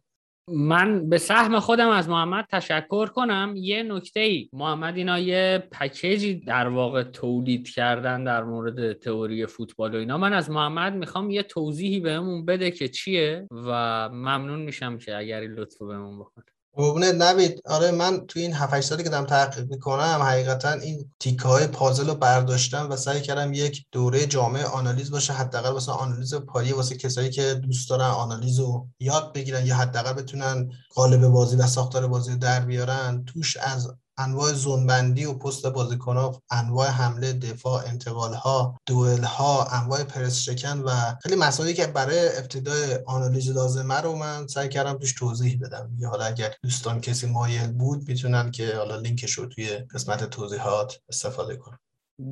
من 0.50 1.10
به 1.10 1.18
سهم 1.18 1.60
خودم 1.60 1.90
از 1.90 2.10
محمد 2.10 2.46
تشکر 2.52 3.06
کنم. 3.06 3.54
یه 3.56 3.84
نکته 3.84 4.20
ای 4.20 4.50
محمد 4.54 4.98
اینا 4.98 5.20
یه 5.20 5.68
پکیجی 5.72 6.36
در 6.36 6.68
واقع 6.68 7.04
تولید 7.04 7.70
کردن 7.70 8.24
در 8.24 8.44
مورد 8.44 8.94
تئوری 8.94 9.46
فوتبال 9.46 9.96
و 9.96 9.98
اینا. 9.98 10.18
من 10.18 10.34
از 10.34 10.50
محمد 10.50 10.94
می‌خوام 10.94 11.30
یه 11.30 11.44
توضیحی 11.44 12.00
بهمون 12.00 12.46
بده 12.46 12.72
که 12.72 12.88
چیه 12.88 13.48
و 13.52 14.10
ممنون 14.10 14.60
میشم 14.60 14.98
که 14.98 15.18
اگر 15.18 15.42
لطفو 15.42 15.88
بهمون 15.88 16.20
بکنه. 16.20 16.46
قربونت 16.78 17.16
نوید 17.16 17.62
آره 17.66 17.92
من 17.92 18.26
توی 18.28 18.42
این 18.42 18.54
7 18.54 18.82
سالی 18.82 19.04
که 19.04 19.10
دارم 19.10 19.26
تحقیق 19.26 19.70
می‌کنم 19.70 20.20
حقیقتا 20.24 20.72
این 20.72 21.12
تیکه 21.20 21.44
های 21.44 21.68
پازل 21.68 22.08
رو 22.08 22.16
برداشتم 22.16 22.88
و 22.90 22.96
سعی 22.96 23.22
کردم 23.22 23.54
یک 23.54 23.86
دوره 23.92 24.26
جامعه 24.26 24.66
آنالیز 24.66 25.12
باشه 25.12 25.34
حداقل 25.34 25.70
واسه 25.70 25.92
آنالیز 25.92 26.36
پایه 26.36 26.76
واسه 26.76 26.98
کسایی 26.98 27.30
که 27.30 27.54
دوست 27.54 27.90
دارن 27.90 28.06
آنالیز 28.06 28.60
رو 28.60 28.88
یاد 29.00 29.34
بگیرن 29.34 29.66
یا 29.66 29.76
حداقل 29.76 30.14
بتونن 30.14 30.72
قالب 30.96 31.28
بازی 31.28 31.56
و 31.56 31.68
ساختار 31.68 32.08
بازی 32.08 32.32
رو 32.32 32.38
در 32.38 32.60
بیارن. 32.60 33.26
توش 33.26 33.58
از 33.58 33.90
انواع 34.18 34.54
زونبندی 34.54 35.26
و 35.26 35.34
پست 35.34 35.66
ها 35.66 36.42
انواع 36.52 36.88
حمله 36.88 37.34
دفاع 37.34 37.84
انتقال 37.86 38.34
ها 38.34 38.78
دوئل 38.86 39.24
ها 39.24 39.66
انواع 39.66 40.04
پرس 40.04 40.40
شکن 40.40 40.80
و 40.80 40.92
خیلی 41.24 41.36
مسائلی 41.36 41.74
که 41.74 41.88
برای 41.88 42.38
ابتدای 42.38 43.00
آنالیز 43.06 43.50
لازمه 43.50 44.02
رو 44.02 44.16
من 44.16 44.48
سعی 44.48 44.70
کردم 44.70 44.98
توش 44.98 45.14
توضیح 45.14 45.60
بدم. 45.62 45.92
یا 45.98 46.10
حالا 46.10 46.26
اگر 46.26 46.54
دوستان 46.64 47.02
کسی 47.02 47.28
مایل 47.28 47.72
بود 47.72 48.08
می‌تونن 48.08 48.52
که 48.52 48.76
حالا 48.76 48.96
لینکش 48.96 49.32
رو 49.32 49.46
توی 49.46 49.68
قسمت 49.68 50.24
توضیحات 50.24 51.00
استفاده 51.10 51.56
کنن. 51.56 51.80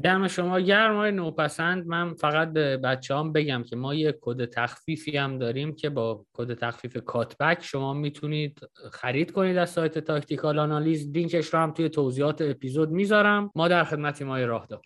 دم 0.04 0.28
شما 0.28 0.60
گرم 0.60 0.96
های 0.96 1.12
نوپسند. 1.12 1.88
من 1.88 2.14
فقط 2.14 2.54
به 2.54 2.78
بچه 2.78 3.16
هم 3.16 3.32
بگم 3.32 3.64
که 3.64 3.76
ما 3.76 3.94
یه 3.94 4.18
کد 4.22 4.46
تخفیفی 4.46 5.18
هم 5.18 5.40
داریم 5.40 5.76
که 5.76 5.90
با 5.90 6.26
کد 6.34 6.54
تخفیف 6.54 6.98
کاتبک 6.98 7.64
شما 7.64 7.94
می‌تونید 7.94 8.60
خرید 8.92 9.32
کنید 9.32 9.58
از 9.58 9.70
سایت 9.70 10.00
تاکتیکال 10.00 10.60
آنالیز. 10.60 11.12
لینکش 11.12 11.54
رو 11.54 11.60
هم 11.60 11.72
توی 11.72 11.90
توضیحات 11.90 12.42
اپیزود 12.42 12.90
می‌ذارم. 12.90 13.52
ما 13.56 13.68
در 13.68 13.84
خدمت 13.84 14.22
ما 14.22 14.38
راه 14.38 14.66
دار 14.66 14.82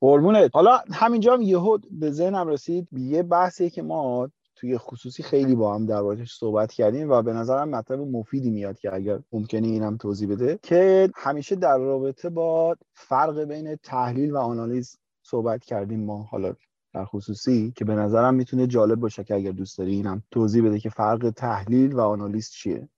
قربونت. 0.00 0.50
حالا 0.54 0.80
همینجا 0.92 1.34
هم 1.34 1.42
یهو 1.42 1.78
به 1.90 2.10
ذهنم 2.10 2.48
رسید 2.48 2.88
یه 2.92 3.22
بحثی 3.22 3.70
که 3.70 3.82
ما 3.82 4.30
توی 4.64 4.78
خصوصی 4.78 5.22
خیلی 5.22 5.54
با 5.54 5.74
هم 5.74 5.86
در 5.86 6.24
صحبت 6.24 6.72
کردیم 6.72 7.10
و 7.10 7.22
به 7.22 7.32
نظرم 7.32 7.68
مطلب 7.68 8.00
مفیدی 8.00 8.50
میاد 8.50 8.78
که 8.78 8.94
اگر 8.94 9.20
ممکنه 9.32 9.66
اینم 9.66 9.96
توضیح 9.96 10.28
بده 10.28 10.58
که 10.62 11.10
همیشه 11.14 11.56
در 11.56 11.78
رابطه 11.78 12.30
با 12.30 12.76
فرق 12.94 13.38
بین 13.38 13.76
تحلیل 13.76 14.30
و 14.30 14.38
آنالیز 14.38 14.96
صحبت 15.22 15.64
کردیم 15.64 16.04
ما 16.04 16.22
حالا 16.22 16.54
در 16.94 17.04
خصوصی 17.04 17.72
که 17.76 17.84
به 17.84 17.94
نظرم 17.94 18.34
می‌تونه 18.34 18.66
جالب 18.66 19.00
باشه 19.00 19.24
که 19.24 19.34
اگر 19.34 19.50
دوست 19.50 19.78
داری 19.78 19.92
اینم 19.94 20.22
توضیح 20.30 20.64
بده 20.64 20.78
که 20.78 20.90
فرق 20.90 21.32
تحلیل 21.36 21.92
و 21.92 22.00
آنالیز 22.00 22.50
چیه. 22.50 22.88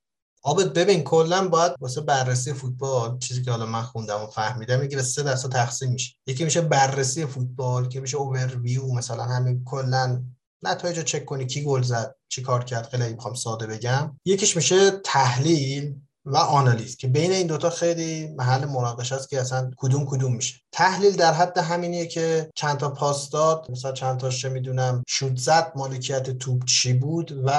آبت 0.42 0.72
ببین 0.72 1.02
کلا 1.02 1.48
باید 1.48 1.72
واسه 1.80 2.00
بررسی 2.00 2.52
فوتبال 2.52 3.18
چیزی 3.18 3.42
که 3.42 3.50
حالا 3.50 3.66
من 3.66 3.82
خوندم 3.82 4.22
و 4.22 4.26
فهمیدم 4.26 4.80
میگه 4.80 4.96
به 4.96 5.02
سه 5.02 5.22
دسته 5.22 5.48
تقسیم 5.48 5.92
میشه. 5.92 6.14
یکی 6.26 6.44
میشه 6.44 6.60
بررسی 6.60 7.26
فوتبال 7.26 7.88
که 7.88 8.00
میشه 8.00 8.16
اوورویو 8.16 8.92
مثلا 8.92 9.24
همین 9.24 9.64
کلا 9.64 10.22
نتایج 10.62 10.98
رو 10.98 11.04
چک 11.04 11.24
کنی 11.24 11.46
کی 11.46 11.62
گل 11.64 11.82
زد 11.82 12.14
چی 12.28 12.42
کار 12.42 12.64
کرد 12.64 12.88
خیلی 12.88 13.12
می‌خوام 13.12 13.34
ساده 13.34 13.66
بگم. 13.66 14.20
یکیش 14.24 14.56
میشه 14.56 14.90
تحلیل. 14.90 15.94
و 16.26 16.36
آنالیز 16.36 16.96
که 16.96 17.08
بین 17.08 17.32
این 17.32 17.46
دوتا 17.46 17.70
خیلی 17.70 18.28
محل 18.38 18.64
مناقشه 18.64 19.14
است 19.14 19.28
که 19.28 19.40
اصلا 19.40 19.70
کدوم 19.76 20.06
کدوم 20.06 20.34
میشه. 20.36 20.54
تحلیل 20.72 21.16
در 21.16 21.32
حد 21.32 21.58
همینیه 21.58 22.06
که 22.06 22.50
چند 22.54 22.76
تا 22.76 22.88
پاس 22.90 23.30
داد 23.30 23.66
مثلا 23.70 23.92
چند 23.92 24.20
تاش 24.20 24.42
چه 24.42 24.48
می‌دونم 24.48 25.02
شوت 25.08 25.36
زد 25.36 25.72
مالکیت 25.76 26.30
توپ 26.30 26.64
چی 26.64 26.92
بود 26.92 27.42
و 27.46 27.50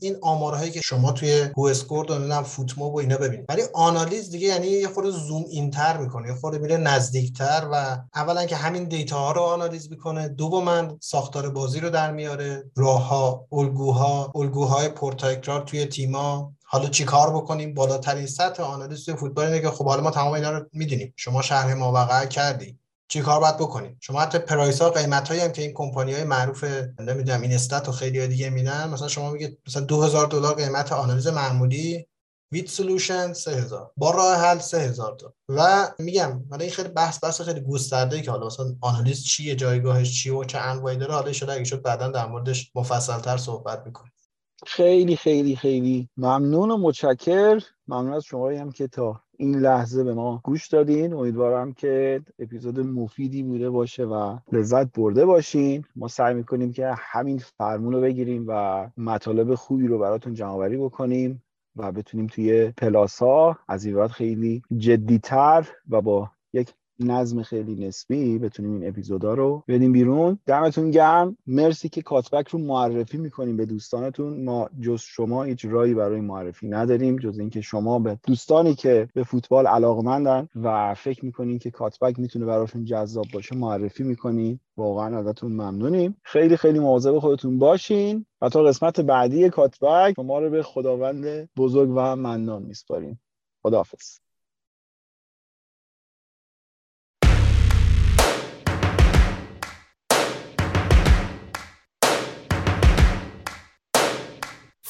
این 0.00 0.16
آمارهایی 0.22 0.70
که 0.70 0.80
شما 0.80 1.12
توی 1.12 1.48
هواسکورد 1.56 2.06
و 2.10 2.42
فوتموب 2.42 2.90
و 2.90 2.98
اینا 2.98 3.16
ببینید. 3.16 3.46
ولی 3.48 3.62
آنالیز 3.74 4.30
دیگه 4.30 4.46
یعنی 4.46 4.66
یه 4.66 4.88
خورده 4.88 5.10
zoom 5.10 5.44
in 5.50 5.73
تر 5.73 5.96
می‌کنه 5.96 6.28
یه 6.28 6.34
خورده 6.34 6.58
میره 6.58 6.76
نزدیکتر 6.76 7.68
و 7.72 7.98
اولا 8.14 8.46
که 8.46 8.56
همین 8.56 8.84
data 8.84 9.18
ها 9.18 9.32
رو 9.32 9.40
آنالیز 9.40 9.90
می‌کنه 9.90 10.28
دوما 10.28 10.96
ساختار 11.00 11.50
بازی 11.50 11.80
رو 11.80 11.90
در 11.90 12.12
میاره 12.12 12.70
راه 12.76 13.08
ها 13.08 13.46
الگوها 13.52 14.32
الگوهای 14.34 14.88
پرتکرار 14.88 15.60
توی 15.60 15.84
تیما 15.84 16.55
حالا 16.68 16.88
چی 16.88 17.04
کار 17.04 17.30
بکنیم؟ 17.36 17.74
بالاترین 17.74 18.26
سطح 18.26 18.62
آنالیز 18.62 19.04
توی 19.04 19.14
فوتبال 19.14 19.46
اینه 19.46 19.60
که 19.60 19.70
خب 19.70 19.84
حالا 19.84 20.02
ما 20.02 20.10
تمام 20.10 20.32
اینا 20.32 20.50
رو 20.50 20.66
می‌دونیم. 20.72 21.12
شما 21.16 21.42
شرح 21.42 21.74
موقع 21.74 22.26
کردی. 22.26 22.78
چی 23.08 23.20
کار 23.20 23.40
باید 23.40 23.56
بکنیم؟ 23.56 23.98
شما 24.00 24.20
حتی 24.20 24.38
price 24.38 24.82
ها 24.82 24.90
قیمت 24.90 25.28
هایی 25.28 25.40
هم 25.40 25.52
که 25.52 25.62
این 25.62 25.72
کمپانی 25.74 26.12
های 26.12 26.24
معروف 26.24 26.64
نمی‌دونم 27.00 27.42
این 27.42 27.52
استات 27.52 27.88
و 27.88 27.92
خیلی 27.92 28.26
دیگه 28.28 28.50
میدن. 28.50 28.90
مثلا 28.90 29.08
شما 29.08 29.30
میگه 29.30 29.58
مثلا 29.66 29.82
2000 29.82 30.26
دلار 30.26 30.54
قیمت 30.54 30.92
آنالیز 30.92 31.26
معمولی 31.26 32.06
ویت 32.52 32.68
سولوشن 32.68 33.32
3000 33.32 33.90
با 33.96 34.10
راه 34.10 34.36
حل 34.36 34.58
3000 34.58 35.16
تا. 35.16 35.34
و 35.48 35.88
میگم 35.98 36.44
حالا 36.50 36.62
این 36.62 36.74
خیلی 36.74 36.88
بحث 36.88 37.24
بحث 37.24 37.40
خیلی 37.40 37.60
گسترده 37.60 38.22
که 38.22 38.30
حالا 38.30 38.46
مثلا 38.46 38.66
آنالیز 38.80 39.24
چیه 39.24 39.56
جایگاهش 39.56 40.22
چیه 40.22 40.34
و 40.34 40.44
چه 40.44 40.58
انواعی 40.58 40.96
داره. 40.96 41.14
حالا 41.14 41.32
شده 41.32 41.52
اگه 41.52 41.64
شد 41.64 41.82
بعدا 41.82 42.08
در 42.08 42.26
موردش 42.26 42.70
مفصل 42.74 43.36
صحبت 43.36 43.82
می‌کنیم. 43.86 44.12
خیلی 44.66 45.16
خیلی 45.16 45.56
خیلی 45.56 46.08
ممنون 46.16 46.70
و 46.70 46.76
متشکر. 46.76 47.62
ممنون 47.88 48.12
از 48.12 48.24
شما 48.24 48.50
هم 48.50 48.72
که 48.72 48.88
تا 48.88 49.20
این 49.38 49.56
لحظه 49.56 50.04
به 50.04 50.14
ما 50.14 50.40
گوش 50.44 50.68
دادین. 50.68 51.12
امیدوارم 51.12 51.72
که 51.72 52.22
اپیزود 52.38 52.80
مفیدی 52.80 53.42
بوده 53.42 53.70
باشه 53.70 54.04
و 54.04 54.38
لذت 54.52 54.92
برده 54.92 55.26
باشین. 55.26 55.84
ما 55.96 56.08
سعی 56.08 56.34
می‌کنیم 56.34 56.72
که 56.72 56.94
همین 56.98 57.38
فرمون 57.38 57.92
رو 57.92 58.00
بگیریم 58.00 58.44
و 58.48 58.86
مطالب 58.96 59.54
خوبی 59.54 59.86
رو 59.86 59.98
براتون 59.98 60.34
جمع 60.34 60.68
بکنیم 60.68 61.42
و 61.76 61.92
بتونیم 61.92 62.26
توی 62.26 62.70
پلاسا 62.70 63.58
از 63.68 63.84
این 63.84 64.08
خیلی 64.08 64.62
جدیتر 64.76 65.68
و 65.90 66.00
با 66.00 66.30
یک 66.52 66.74
نظم 67.00 67.42
خیلی 67.42 67.86
نسبی 67.86 68.38
بتونیم 68.38 68.72
این 68.72 68.88
اپیزودا 68.88 69.34
رو 69.34 69.64
بدیم 69.68 69.92
بیرون. 69.92 70.38
دمتون 70.46 70.90
گرم. 70.90 71.36
مرسی 71.46 71.88
که 71.88 72.02
کاتبک 72.02 72.48
رو 72.48 72.58
معرفی 72.58 73.18
می‌کنیم 73.18 73.56
به 73.56 73.66
دوستانتون. 73.66 74.44
ما 74.44 74.68
جز 74.80 75.00
شما 75.00 75.42
هیچ 75.42 75.64
رایی 75.64 75.94
برای 75.94 76.20
معرفی 76.20 76.68
نداریم 76.68 77.16
جز 77.16 77.38
اینکه 77.38 77.60
شما 77.60 77.98
به 77.98 78.18
دوستانی 78.26 78.74
که 78.74 79.08
به 79.14 79.22
فوتبال 79.22 79.66
علاقمندن 79.66 80.48
و 80.62 80.94
فکر 80.94 81.24
می‌کنین 81.24 81.58
که 81.58 81.70
کاتبک 81.70 82.18
می‌تونه 82.18 82.46
براشون 82.46 82.84
جذاب 82.84 83.26
باشه 83.34 83.56
معرفی 83.56 84.02
می‌کنین. 84.02 84.60
واقعا 84.76 85.18
ازتون 85.18 85.52
ممنونیم. 85.52 86.16
خیلی 86.22 86.56
خیلی 86.56 86.78
مواظب 86.78 87.18
خودتون 87.18 87.58
باشین 87.58 88.26
و 88.40 88.48
تا 88.48 88.62
قسمت 88.62 89.00
بعدی 89.00 89.50
کاتبک 89.50 90.14
شما 90.16 90.38
رو 90.38 90.50
به 90.50 90.62
خداوند 90.62 91.48
بزرگ 91.56 91.90
و 91.90 92.16
منان 92.16 92.62
میسپاریم. 92.62 93.20
خداحافظ. 93.62 94.25